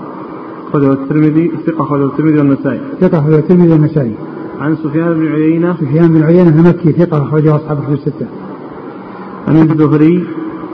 أخرجه 0.68 0.93
الترمذي 0.93 1.53
ثقة 1.66 1.82
أخرجه 1.82 2.05
الترمذي 2.05 2.39
والنسائي. 2.39 2.80
ثقة 3.01 3.18
أخرجه 3.18 3.39
الترمذي 3.39 3.72
والنسائي. 3.72 4.14
عن 4.61 4.76
سفيان 4.76 5.14
بن 5.14 5.26
عيينة. 5.26 5.76
سفيان 5.80 6.09
بن 6.12 6.22
عيينة 6.22 6.49
المكي 6.49 6.93
ثقة 6.93 7.22
أخرجه 7.22 7.57
أصحاب 7.57 7.78
الكتب 7.78 7.93
الستة. 7.93 8.26
عن 9.49 9.57
الزهري. 9.57 10.24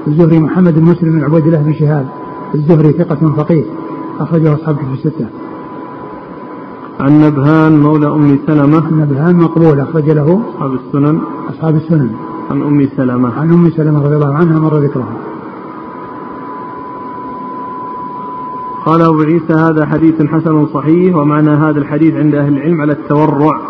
الزهري 0.06 0.38
محمد 0.38 0.74
بن 0.74 0.82
مسلم 0.82 1.10
بن 1.10 1.24
عبيد 1.24 1.46
الله 1.46 1.62
بن 1.62 1.72
شهاب. 1.72 2.06
الزهري 2.54 2.92
ثقة 2.92 3.32
فقيه 3.36 3.64
أخرجه 4.20 4.54
أصحاب 4.54 4.76
الكتب 4.76 4.92
الستة. 4.92 5.26
عن 7.00 7.20
نبهان 7.20 7.80
مولى 7.80 8.06
أم 8.06 8.38
سلمة. 8.46 8.92
نبهان 8.92 9.36
مقبول 9.36 9.80
أخرج 9.80 10.10
له 10.10 10.40
أصحاب 10.54 10.72
السنن. 10.74 11.20
أصحاب 11.50 11.76
السنن. 11.76 12.10
عن 12.50 12.62
أم 12.62 12.88
سلمة. 12.96 13.40
عن 13.40 13.52
أم 13.52 13.70
سلمة 13.70 14.04
رضي 14.04 14.14
الله 14.14 14.34
عنها 14.34 14.58
مر 14.60 14.78
ذكرها. 14.78 15.16
قال 18.86 19.02
أبو 19.02 19.20
عيسى 19.20 19.52
هذا 19.52 19.86
حديث 19.86 20.22
حسن 20.22 20.66
صحيح 20.66 21.16
ومعنى 21.16 21.50
هذا 21.50 21.78
الحديث 21.78 22.14
عند 22.14 22.34
أهل 22.34 22.52
العلم 22.52 22.80
على 22.80 22.92
التورع. 22.92 23.60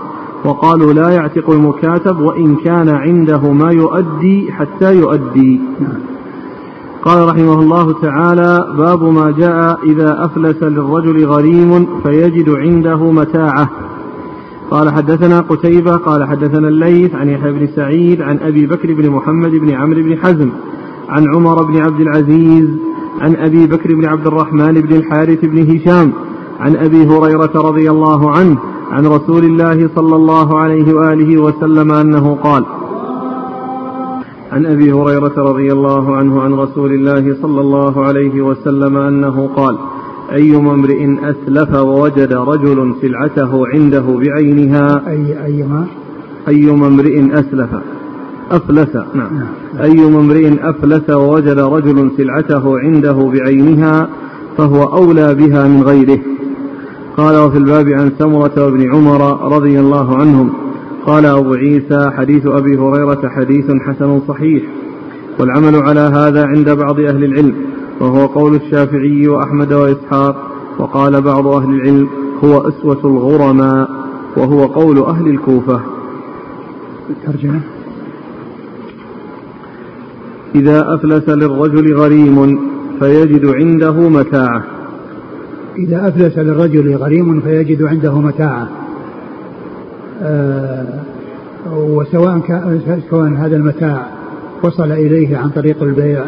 وقالوا 0.44 0.92
لا 0.92 1.10
يعتق 1.10 1.50
المكاتب 1.50 2.20
وإن 2.20 2.56
كان 2.56 2.88
عنده 2.88 3.52
ما 3.52 3.72
يؤدي 3.72 4.52
حتى 4.52 4.94
يؤدي. 4.94 5.60
قال 7.02 7.28
رحمه 7.28 7.60
الله 7.60 7.92
تعالى 7.92 8.74
باب 8.78 9.02
ما 9.02 9.30
جاء 9.30 9.78
إذا 9.84 10.24
أفلس 10.24 10.62
للرجل 10.62 11.26
غريم 11.26 11.86
فيجد 12.02 12.50
عنده 12.50 13.12
متاعة. 13.12 13.70
قال 14.70 14.92
حدثنا 14.92 15.40
قتيبة 15.40 15.96
قال 15.96 16.24
حدثنا 16.24 16.68
الليث 16.68 17.14
عن 17.14 17.28
يحيى 17.28 17.52
بن 17.52 17.68
سعيد 17.76 18.22
عن 18.22 18.38
أبي 18.38 18.66
بكر 18.66 18.94
بن 18.94 19.10
محمد 19.10 19.50
بن 19.50 19.74
عمرو 19.74 20.02
بن 20.02 20.18
حزم 20.18 20.50
عن 21.08 21.34
عمر 21.34 21.62
بن 21.62 21.76
عبد 21.76 22.00
العزيز 22.00 22.68
عن 23.20 23.36
أبي 23.36 23.66
بكر 23.66 23.94
بن 23.94 24.04
عبد 24.06 24.26
الرحمن 24.26 24.72
بن 24.72 24.96
الحارث 24.96 25.44
بن 25.44 25.76
هشام 25.76 26.12
عن 26.60 26.76
أبي 26.76 27.06
هريرة 27.06 27.52
رضي 27.54 27.90
الله 27.90 28.30
عنه 28.30 28.58
عن 28.90 29.06
رسول 29.06 29.44
الله 29.44 29.90
صلى 29.96 30.16
الله 30.16 30.58
عليه 30.58 30.94
وآله 30.94 31.38
وسلم 31.42 31.92
أنه 31.92 32.34
قال 32.34 32.64
عن 34.52 34.66
أبي 34.66 34.92
هريرة 34.92 35.34
رضي 35.38 35.72
الله 35.72 36.16
عنه 36.16 36.42
عن 36.42 36.52
رسول 36.52 36.92
الله 36.92 37.36
صلى 37.42 37.60
الله 37.60 38.04
عليه 38.04 38.42
وسلم 38.42 38.96
أنه 38.96 39.50
قال 39.56 39.78
أيما 40.32 40.74
امرئ 40.74 41.06
أسلف 41.22 41.74
ووجد 41.74 42.32
رجل 42.32 42.94
سلعته 43.02 43.66
عنده 43.66 44.00
بعينها. 44.00 45.02
أي 45.08 45.44
أيما؟ 45.44 45.86
أيما 46.48 46.86
امرئ 46.86 47.32
أسلف. 47.32 47.70
أفلس. 48.50 48.96
نعم, 48.96 49.34
نعم. 49.34 49.82
أيما 49.82 50.20
امرئ 50.20 50.70
أفلس 50.70 51.10
ووجد 51.10 51.58
رجل 51.58 52.10
سلعته 52.16 52.78
عنده 52.78 53.12
بعينها 53.12 54.08
فهو 54.56 54.82
أولى 54.82 55.34
بها 55.34 55.68
من 55.68 55.82
غيره. 55.82 56.18
قال 57.16 57.36
وفي 57.36 57.58
الباب 57.58 57.88
عن 57.88 58.12
سمرة 58.18 58.64
وابن 58.64 58.94
عمر 58.94 59.52
رضي 59.56 59.80
الله 59.80 60.16
عنهم. 60.16 60.50
قال 61.06 61.26
أبو 61.26 61.54
عيسى 61.54 62.10
حديث 62.16 62.46
أبي 62.46 62.78
هريرة 62.78 63.28
حديث 63.28 63.70
حسن 63.70 64.20
صحيح. 64.28 64.62
والعمل 65.38 65.76
على 65.76 66.00
هذا 66.00 66.44
عند 66.46 66.70
بعض 66.70 67.00
أهل 67.00 67.24
العلم. 67.24 67.54
وهو 68.00 68.26
قول 68.26 68.54
الشافعي 68.54 69.28
وأحمد 69.28 69.72
وإسحاق 69.72 70.36
وقال 70.78 71.20
بعض 71.20 71.46
أهل 71.46 71.74
العلم 71.74 72.08
هو 72.44 72.68
أسوة 72.68 73.00
الغرماء 73.04 73.90
وهو 74.36 74.66
قول 74.66 74.98
أهل 74.98 75.26
الكوفة. 75.26 75.80
الترجمة 77.10 77.60
إذا 80.54 80.94
أفلس 80.94 81.28
للرجل 81.28 81.94
غريم 81.94 82.60
فيجد 83.00 83.46
عنده 83.46 84.08
متاعة. 84.08 84.64
إذا 85.78 86.08
أفلس 86.08 86.38
للرجل 86.38 86.96
غريم 86.96 87.40
فيجد 87.40 87.82
عنده 87.82 88.20
متاعة. 88.20 88.68
آه 90.22 91.00
وسواء 91.72 92.38
كان 93.10 93.36
هذا 93.36 93.56
المتاع 93.56 94.06
وصل 94.62 94.92
إليه 94.92 95.36
عن 95.36 95.50
طريق 95.50 95.82
البيع 95.82 96.24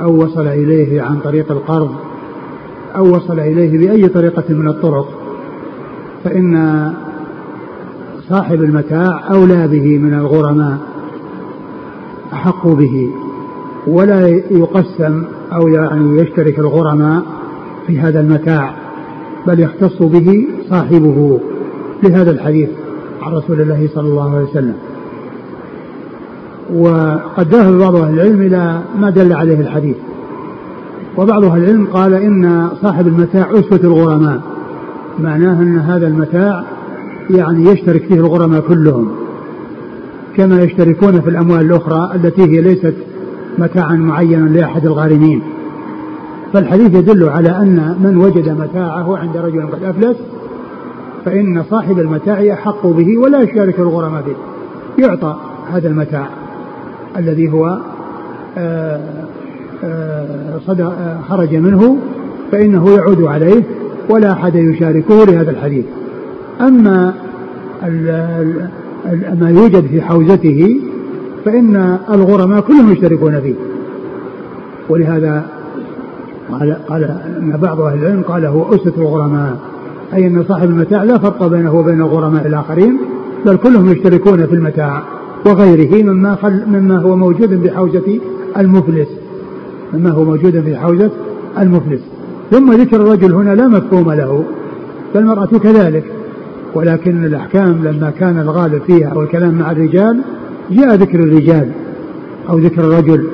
أو 0.00 0.24
وصل 0.24 0.46
إليه 0.46 1.02
عن 1.02 1.18
طريق 1.24 1.52
القرض 1.52 1.90
أو 2.96 3.16
وصل 3.16 3.40
إليه 3.40 3.78
بأي 3.78 4.08
طريقة 4.08 4.44
من 4.54 4.68
الطرق 4.68 5.08
فإن 6.24 6.92
صاحب 8.28 8.62
المتاع 8.62 9.32
أولى 9.34 9.68
به 9.68 9.98
من 9.98 10.14
الغرماء 10.14 10.78
أحق 12.32 12.68
به 12.68 13.10
ولا 13.86 14.28
يقسم 14.50 15.24
أو 15.52 15.68
يعني 15.68 16.18
يشترك 16.18 16.58
الغرماء 16.58 17.22
في 17.86 18.00
هذا 18.00 18.20
المتاع 18.20 18.74
بل 19.46 19.60
يختص 19.60 20.02
به 20.02 20.48
صاحبه 20.70 21.40
لهذا 22.02 22.30
الحديث 22.30 22.68
عن 23.22 23.32
رسول 23.32 23.60
الله 23.60 23.88
صلى 23.94 24.08
الله 24.08 24.34
عليه 24.34 24.44
وسلم. 24.44 24.74
وقد 26.74 27.54
ذهب 27.54 27.78
بعض 27.78 27.96
أهل 27.96 28.14
العلم 28.14 28.40
إلى 28.40 28.80
ما 28.98 29.10
دل 29.10 29.32
عليه 29.32 29.60
الحديث. 29.60 29.96
وبعض 31.16 31.44
أهل 31.44 31.62
العلم 31.62 31.86
قال 31.86 32.14
إن 32.14 32.68
صاحب 32.82 33.06
المتاع 33.06 33.50
أسوة 33.50 33.80
الغرماء. 33.84 34.40
معناه 35.18 35.62
أن 35.62 35.78
هذا 35.78 36.06
المتاع 36.06 36.64
يعني 37.30 37.64
يشترك 37.64 38.04
فيه 38.04 38.14
الغرماء 38.14 38.60
كلهم. 38.60 39.12
كما 40.36 40.62
يشتركون 40.62 41.20
في 41.20 41.30
الأموال 41.30 41.60
الأخرى 41.60 42.10
التي 42.14 42.42
هي 42.42 42.60
ليست 42.60 42.94
متاعا 43.58 43.96
معينا 43.96 44.48
لأحد 44.48 44.86
الغارمين. 44.86 45.42
فالحديث 46.52 46.94
يدل 46.94 47.28
على 47.28 47.48
أن 47.48 47.96
من 48.02 48.16
وجد 48.16 48.48
متاعه 48.48 49.18
عند 49.18 49.36
رجل 49.36 49.66
قد 49.66 49.84
أفلس 49.84 50.16
فإن 51.24 51.64
صاحب 51.70 51.98
المتاع 51.98 52.52
أحق 52.52 52.86
به 52.86 53.18
ولا 53.18 53.40
يشارك 53.40 53.78
الغرماء 53.78 54.22
به. 54.22 54.36
يعطى 55.04 55.36
هذا 55.72 55.88
المتاع. 55.88 56.41
الذي 57.16 57.52
هو 57.52 57.78
آه، 58.58 59.00
آه، 59.84 60.58
صدى 60.66 60.84
آه، 60.84 61.18
خرج 61.28 61.54
منه 61.54 61.96
فإنه 62.52 62.90
يعود 62.90 63.22
عليه 63.22 63.62
ولا 64.10 64.32
أحد 64.32 64.54
يشاركه 64.54 65.24
لهذا 65.24 65.50
الحديث. 65.50 65.84
أما 66.60 67.14
ما 69.40 69.50
يوجد 69.50 69.86
في 69.86 70.02
حوزته 70.02 70.80
فإن 71.44 71.98
الغرماء 72.10 72.60
كلهم 72.60 72.92
يشتركون 72.92 73.40
فيه. 73.40 73.54
ولهذا 74.88 75.46
قال 76.50 76.76
قال 76.88 77.04
أن 77.38 77.58
بعض 77.62 77.80
أهل 77.80 77.98
العلم 77.98 78.22
قال 78.22 78.46
هو 78.46 78.74
اسره 78.74 78.94
الغرماء. 78.96 79.56
أي 80.14 80.26
أن 80.26 80.44
صاحب 80.48 80.68
المتاع 80.68 81.02
لا 81.02 81.18
فرق 81.18 81.46
بينه 81.46 81.74
وبين 81.74 82.00
الغرماء 82.00 82.46
الآخرين 82.46 82.98
بل 83.46 83.56
كلهم 83.56 83.92
يشتركون 83.92 84.46
في 84.46 84.54
المتاع. 84.54 85.02
وغيره 85.46 86.02
مما 86.02 86.34
خل 86.34 86.62
مما 86.66 86.98
هو 86.98 87.16
موجود 87.16 87.62
بحوزه 87.62 88.20
المفلس. 88.58 89.08
مما 89.94 90.10
هو 90.10 90.24
موجود 90.24 90.60
في 90.60 90.76
حوزة 90.76 91.10
المفلس. 91.58 92.00
ثم 92.50 92.72
ذكر 92.72 92.96
الرجل 92.96 93.32
هنا 93.32 93.54
لا 93.54 93.68
مفهوم 93.68 94.12
له. 94.12 94.44
فالمرأة 95.14 95.46
كذلك. 95.46 96.04
ولكن 96.74 97.24
الأحكام 97.24 97.84
لما 97.84 98.10
كان 98.10 98.38
الغالب 98.38 98.82
فيها 98.82 99.14
والكلام 99.14 99.54
مع 99.54 99.70
الرجال 99.70 100.20
جاء 100.70 100.94
ذكر 100.94 101.20
الرجال 101.20 101.68
أو 102.48 102.58
ذكر 102.58 102.84
الرجل. 102.84 103.26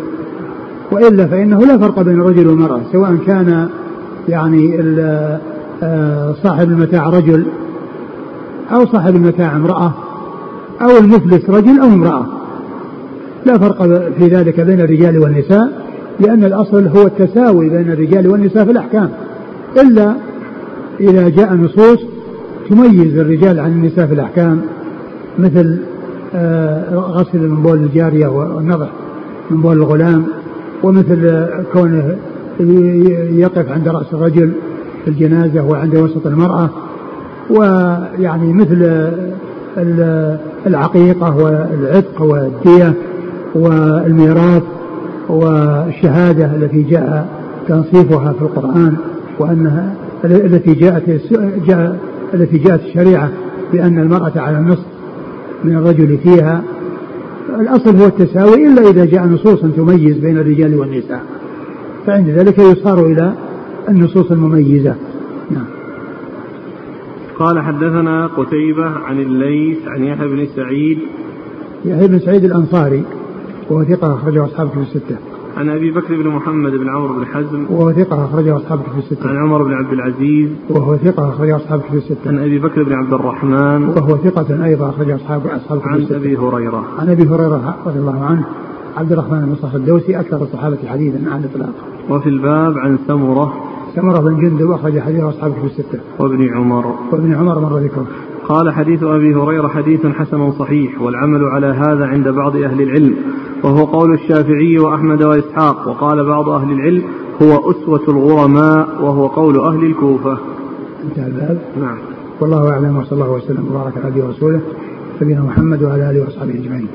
وإلا 0.93 1.27
فإنه 1.27 1.61
لا 1.61 1.79
فرق 1.79 2.03
بين 2.03 2.21
الرجل 2.21 2.47
والمرأة 2.47 2.81
سواء 2.93 3.17
كان 3.27 3.69
يعني 4.29 4.81
آه، 5.83 6.35
صاحب 6.43 6.69
المتاع 6.69 7.09
رجل 7.09 7.47
أو 8.73 8.87
صاحب 8.87 9.17
المتاع 9.17 9.57
امرأة. 9.57 9.93
أو 10.83 10.99
المفلس 10.99 11.51
رجل 11.51 11.81
أو 11.81 11.87
امرأة. 11.87 12.27
لا 13.47 13.59
فرق 13.59 13.83
في 14.19 14.27
ذلك 14.27 14.61
بين 14.61 14.81
الرجال 14.81 15.19
والنساء 15.19 15.89
لأن 16.21 16.45
الأصل 16.45 16.87
هو 16.87 17.07
التساوي 17.07 17.69
بين 17.69 17.93
الرجال 17.93 18.29
والنساء 18.29 18.65
في 18.65 18.71
الأحكام. 18.71 19.11
إلا 19.83 20.15
إذا 21.01 21.29
جاء 21.29 21.55
نصوص 21.55 21.99
تميز 22.71 23.19
الرجال 23.19 23.61
عن 23.61 23.71
النساء 23.71 24.07
في 24.07 24.15
الأحكام 24.15 24.61
مثل 25.39 25.79
آه، 26.35 26.95
غسل 26.95 27.49
من 27.49 27.63
بول 27.63 27.79
الجارية 27.79 28.27
والنضح 28.27 28.89
من 29.51 29.61
بول 29.61 29.77
الغلام 29.77 30.27
ومثل 30.83 31.47
كونه 31.73 32.17
يقف 33.31 33.73
عند 33.73 33.89
رأس 33.89 34.15
الرجل 34.15 34.53
في 35.05 35.11
الجنازة 35.11 35.65
وعند 35.65 35.97
وسط 35.97 36.27
المرأة 36.27 36.71
ويعني 37.51 38.53
مثل 38.53 39.11
العقيقة 40.67 41.37
والعتق 41.37 42.23
والدية 42.23 42.95
والميراث 43.55 44.63
والشهادة 45.29 46.45
التي 46.45 46.83
جاء 46.83 47.29
تنصيفها 47.69 48.33
في 48.33 48.43
القرآن 48.43 48.97
وأنها 49.39 49.95
التي 50.25 50.75
جاءت 50.75 51.21
جاء 51.67 51.99
التي 52.35 52.59
جاءت 52.59 52.81
الشريعة 52.81 53.31
بأن 53.73 53.99
المرأة 53.99 54.33
على 54.37 54.59
النصف 54.59 54.87
من 55.65 55.77
الرجل 55.77 56.19
فيها. 56.19 56.63
الأصل 57.61 57.97
هو 57.97 58.07
التساوي 58.07 58.67
إلا 58.67 58.91
إذا 58.91 59.05
جاء 59.05 59.27
نصوص 59.27 59.61
تميز 59.61 60.19
بين 60.19 60.39
الرجال 60.39 60.75
والنساء. 60.75 61.23
فعند 62.07 62.29
ذلك 62.29 62.59
يصار 62.59 63.07
إلى 63.07 63.33
النصوص 63.89 64.31
المميزة. 64.31 64.95
نعم. 65.51 65.78
قال 67.39 67.61
حدثنا 67.61 68.27
قتيبة 68.27 68.91
عن 68.91 69.21
الليث 69.21 69.79
عن 69.87 70.05
يحيى 70.05 70.29
بن 70.29 70.47
سعيد 70.57 70.99
يحيى 71.85 72.09
بن 72.09 72.19
سعيد 72.19 72.45
الأنصاري 72.45 73.05
وهو 73.71 73.85
ثقة 73.85 74.15
أخرجه 74.15 74.45
أصحاب 74.45 74.69
في 74.69 74.79
الستة. 74.79 75.17
عن 75.57 75.69
أبي 75.69 75.91
بكر 75.91 76.23
بن 76.23 76.29
محمد 76.29 76.73
بن 76.73 76.89
عمرو 76.89 77.15
بن 77.15 77.27
حزم 77.27 77.67
وهو 77.71 77.93
ثقة 77.93 78.25
أخرجه 78.25 78.57
أصحاب 78.57 78.79
في 78.79 78.99
الستة. 78.99 79.29
عن 79.29 79.37
عمر 79.37 79.63
بن 79.63 79.73
عبد 79.73 79.93
العزيز 79.93 80.51
وهو 80.71 80.97
ثقة 80.97 81.29
أخرجه 81.29 81.57
أصحاب 81.57 81.81
في 81.81 81.97
الستة. 81.97 82.29
عن 82.31 82.39
أبي 82.39 82.59
بكر 82.59 82.83
بن 82.83 82.93
عبد 82.93 83.13
الرحمن 83.13 83.85
وهو 83.89 84.17
ثقة 84.17 84.65
أيضا 84.65 84.89
أخرجه 84.89 85.17
أصحاب 85.17 85.47
أصحاب 85.47 85.81
عن 85.85 86.07
أبي 86.11 86.37
هريرة 86.37 86.85
عن 86.99 87.09
أبي 87.09 87.23
هريرة 87.23 87.77
رضي 87.87 87.99
الله 87.99 88.25
عنه 88.25 88.45
عبد 88.97 89.13
الرحمن 89.13 89.41
بن 89.41 89.55
صخر 89.63 89.77
الدوسي 89.77 90.21
أكثر 90.21 90.43
الصحابة 90.43 90.79
حديثا 90.87 91.31
عن 91.31 91.41
الإطلاق. 91.45 91.75
وفي 92.11 92.29
الباب 92.29 92.79
عن 92.79 92.99
سمرة 93.07 93.68
سمرة 94.01 94.21
بن 94.21 94.41
جندب 94.41 94.71
أخرج 94.71 94.99
حديث 94.99 95.23
أصحابه 95.23 95.55
في 95.55 95.67
الستة. 95.67 96.01
وابن 96.19 96.49
عمر. 96.55 96.95
وابن 97.13 97.35
عمر 97.35 97.61
مر 97.61 97.79
ذكره. 97.79 98.07
قال 98.49 98.73
حديث 98.73 99.03
أبي 99.03 99.35
هريرة 99.35 99.69
حديث 99.69 100.07
حسن 100.07 100.53
صحيح 100.53 101.03
والعمل 101.03 101.45
على 101.45 101.67
هذا 101.67 102.07
عند 102.07 102.29
بعض 102.29 102.57
أهل 102.57 102.83
العلم 102.83 103.17
وهو 103.65 103.85
قول 103.85 104.15
الشافعي 104.15 104.79
وأحمد 104.79 105.23
وإسحاق 105.23 105.89
وقال 105.89 106.25
بعض 106.25 106.49
أهل 106.49 106.73
العلم 106.73 107.03
هو 107.43 107.71
أسوة 107.71 108.03
الغرماء 108.09 108.89
وهو 109.01 109.27
قول 109.27 109.61
أهل 109.61 109.85
الكوفة 109.85 110.39
انتهى 111.05 111.27
الباب 111.27 111.61
نعم 111.81 111.99
والله 112.41 112.71
أعلم 112.71 112.97
وصلى 112.97 113.13
الله 113.13 113.31
وسلم 113.33 113.67
وبارك 113.71 113.97
على 113.97 114.07
عبده 114.07 114.25
ورسوله 114.25 114.61
نبينا 115.23 115.43
محمد 115.43 115.83
وعلى 115.83 116.11
آله 116.11 116.21
وأصحابه 116.21 116.51
أجمعين 116.51 116.89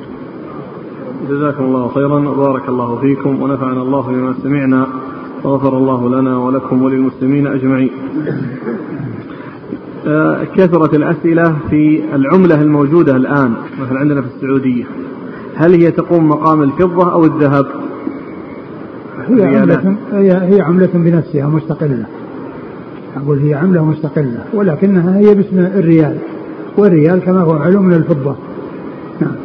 جزاكم 1.29 1.63
الله 1.63 1.87
خيرا 1.87 2.29
وبارك 2.29 2.69
الله 2.69 2.95
فيكم 2.95 3.41
ونفعنا 3.41 3.81
الله 3.81 4.01
بما 4.01 4.33
سمعنا 4.43 4.87
وغفر 5.43 5.77
الله 5.77 6.09
لنا 6.09 6.37
ولكم 6.37 6.81
وللمسلمين 6.81 7.47
أجمعين. 7.47 7.91
آه، 10.07 10.43
كثرت 10.43 10.93
الأسئلة 10.93 11.55
في 11.69 12.01
العملة 12.15 12.61
الموجودة 12.61 13.15
الآن 13.15 13.53
مثلا 13.81 13.99
عندنا 13.99 14.21
في 14.21 14.27
السعودية. 14.35 14.83
هل 15.55 15.73
هي 15.73 15.91
تقوم 15.91 16.29
مقام 16.29 16.63
الفضة 16.63 17.13
أو 17.13 17.25
الذهب؟ 17.25 17.65
هي 19.27 19.57
عملة 19.57 19.95
هي, 20.13 20.31
هي 20.31 20.61
عملة 20.61 20.89
بنفسها 20.93 21.47
مستقلة. 21.47 22.05
أقول 23.17 23.39
هي 23.39 23.53
عملة 23.53 23.85
مستقلة 23.85 24.45
ولكنها 24.53 25.17
هي 25.17 25.35
باسم 25.35 25.59
الريال 25.59 26.17
والريال 26.77 27.19
كما 27.19 27.41
هو 27.41 27.53
معلوم 27.53 27.85
من 27.85 27.93
الفضة. 27.93 28.35
نعم. 29.21 29.35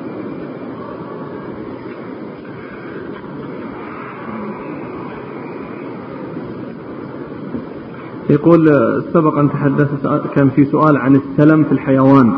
يقول 8.31 8.71
سبق 9.15 9.39
أن 9.39 9.51
تحدثت 9.51 10.23
كان 10.35 10.51
في 10.51 10.65
سؤال 10.65 10.97
عن 10.97 11.17
السلم 11.17 11.65
في 11.65 11.73
الحيوان. 11.73 12.33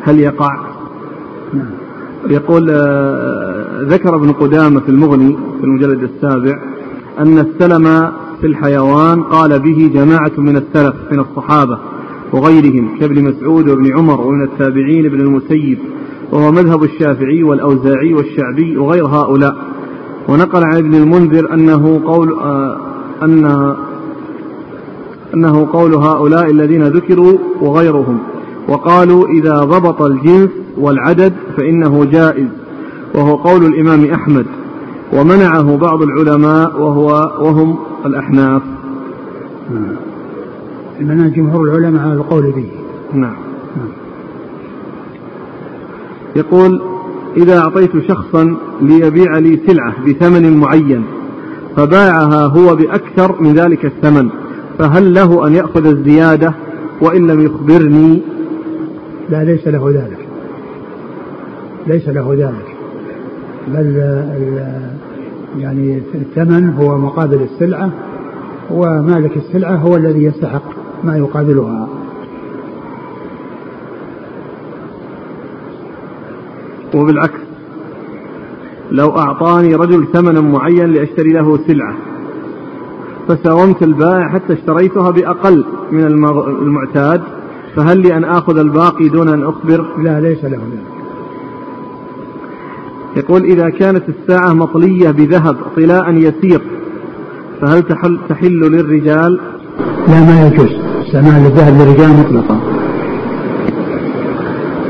هل 0.00 0.18
يقع؟ 0.20 0.72
يقول 2.30 2.70
آه، 2.70 3.82
ذكر 3.82 4.16
ابن 4.16 4.32
قدامة 4.32 4.80
في 4.80 4.88
المغني 4.88 5.36
في 5.60 5.64
المجلد 5.64 6.02
السابع 6.02 6.62
أن 7.18 7.38
السلم 7.38 8.12
في 8.40 8.46
الحيوان 8.46 9.22
قال 9.22 9.58
به 9.60 9.90
جماعة 9.94 10.32
من 10.38 10.56
السلف 10.56 10.94
من 11.12 11.20
الصحابة 11.20 11.78
وغيرهم 12.32 12.98
كابن 13.00 13.24
مسعود 13.24 13.68
وابن 13.68 13.92
عمر 13.96 14.20
ومن 14.20 14.42
التابعين 14.42 15.06
ابن 15.06 15.20
المسيب 15.20 15.78
وهو 16.32 16.52
مذهب 16.52 16.84
الشافعي 16.84 17.42
والأوزاعي 17.42 18.14
والشعبي 18.14 18.76
وغير 18.76 19.06
هؤلاء 19.06 19.56
ونقل 20.28 20.64
عن 20.64 20.76
ابن 20.76 20.94
المنذر 20.94 21.54
أنه 21.54 22.00
قول 22.04 22.32
آه 22.32 22.76
أن 23.22 23.74
أنه 25.34 25.68
قول 25.72 25.94
هؤلاء 25.94 26.50
الذين 26.50 26.82
ذكروا 26.82 27.38
وغيرهم 27.60 28.18
وقالوا 28.68 29.28
إذا 29.28 29.56
ضبط 29.64 30.02
الجنس 30.02 30.50
والعدد 30.76 31.32
فإنه 31.56 32.04
جائز 32.04 32.48
وهو 33.14 33.36
قول 33.36 33.64
الإمام 33.64 34.04
أحمد 34.04 34.46
ومنعه 35.12 35.76
بعض 35.76 36.02
العلماء 36.02 36.80
وهو 36.80 37.08
وهم 37.40 37.78
الأحناف. 38.06 38.62
منع 41.00 41.28
جمهور 41.28 41.68
العلماء 41.68 42.02
على 42.02 42.12
القول 42.12 42.42
به. 42.42 42.66
نعم. 43.14 43.34
يقول 46.36 46.82
إذا 47.36 47.58
أعطيت 47.58 47.90
شخصا 48.08 48.56
ليبيع 48.80 49.38
لي 49.38 49.60
سلعة 49.66 49.94
بثمن 50.06 50.56
معين 50.56 51.04
فباعها 51.76 52.46
هو 52.46 52.76
بأكثر 52.76 53.42
من 53.42 53.54
ذلك 53.54 53.84
الثمن. 53.84 54.28
فهل 54.78 55.14
له 55.14 55.46
أن 55.46 55.52
يأخذ 55.54 55.86
الزيادة 55.86 56.54
وإن 57.00 57.26
لم 57.26 57.40
يخبرني؟ 57.40 58.22
لا 59.30 59.44
ليس 59.44 59.68
له 59.68 59.90
ذلك. 59.90 60.28
ليس 61.86 62.08
له 62.08 62.34
ذلك. 62.34 62.76
بل 63.68 63.96
يعني 65.58 66.02
الثمن 66.14 66.70
هو 66.70 66.98
مقابل 66.98 67.42
السلعة 67.42 67.90
ومالك 68.70 69.36
السلعة 69.36 69.76
هو 69.76 69.96
الذي 69.96 70.24
يستحق 70.24 70.62
ما 71.04 71.16
يقابلها. 71.16 71.88
وبالعكس 76.94 77.40
لو 78.90 79.18
أعطاني 79.18 79.74
رجل 79.74 80.06
ثمنا 80.12 80.40
معين 80.40 80.92
لأشتري 80.92 81.32
له 81.32 81.58
سلعة 81.66 81.94
فساومت 83.28 83.82
البائع 83.82 84.28
حتى 84.28 84.52
اشتريتها 84.52 85.10
بأقل 85.10 85.64
من 85.92 86.04
المعتاد 86.62 87.22
فهل 87.76 87.98
لي 87.98 88.16
أن 88.16 88.24
آخذ 88.24 88.58
الباقي 88.58 89.08
دون 89.08 89.28
أن 89.28 89.42
أخبر 89.42 89.86
لا 89.98 90.20
ليس 90.20 90.44
له 90.44 90.58
ذلك. 90.58 90.92
يقول 93.16 93.42
إذا 93.42 93.68
كانت 93.68 94.02
الساعة 94.08 94.52
مطلية 94.52 95.10
بذهب 95.10 95.56
طلاء 95.76 96.10
يسير 96.10 96.60
فهل 97.60 97.82
تحل, 97.82 98.18
تحل 98.28 98.60
للرجال؟ 98.60 99.40
لا 100.08 100.20
ما 100.20 100.46
يجوز. 100.46 100.70
سماع 101.12 101.38
للذهب 101.38 101.80
للرجال 101.80 102.10
مطلقا 102.10 102.60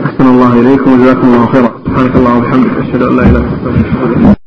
أحسن 0.05 0.27
الله 0.27 0.61
إليكم 0.61 0.93
وجزاكم 0.93 1.29
الله 1.29 1.47
خيرا. 1.47 1.71
سبحانك 1.85 2.17
اللهم 2.17 2.37
وبحمدك 2.39 2.71
أشهد 2.79 3.03
أن 3.03 3.17
لا 3.17 3.23
إله 3.23 3.39
إلا 3.39 4.31
أنت 4.31 4.42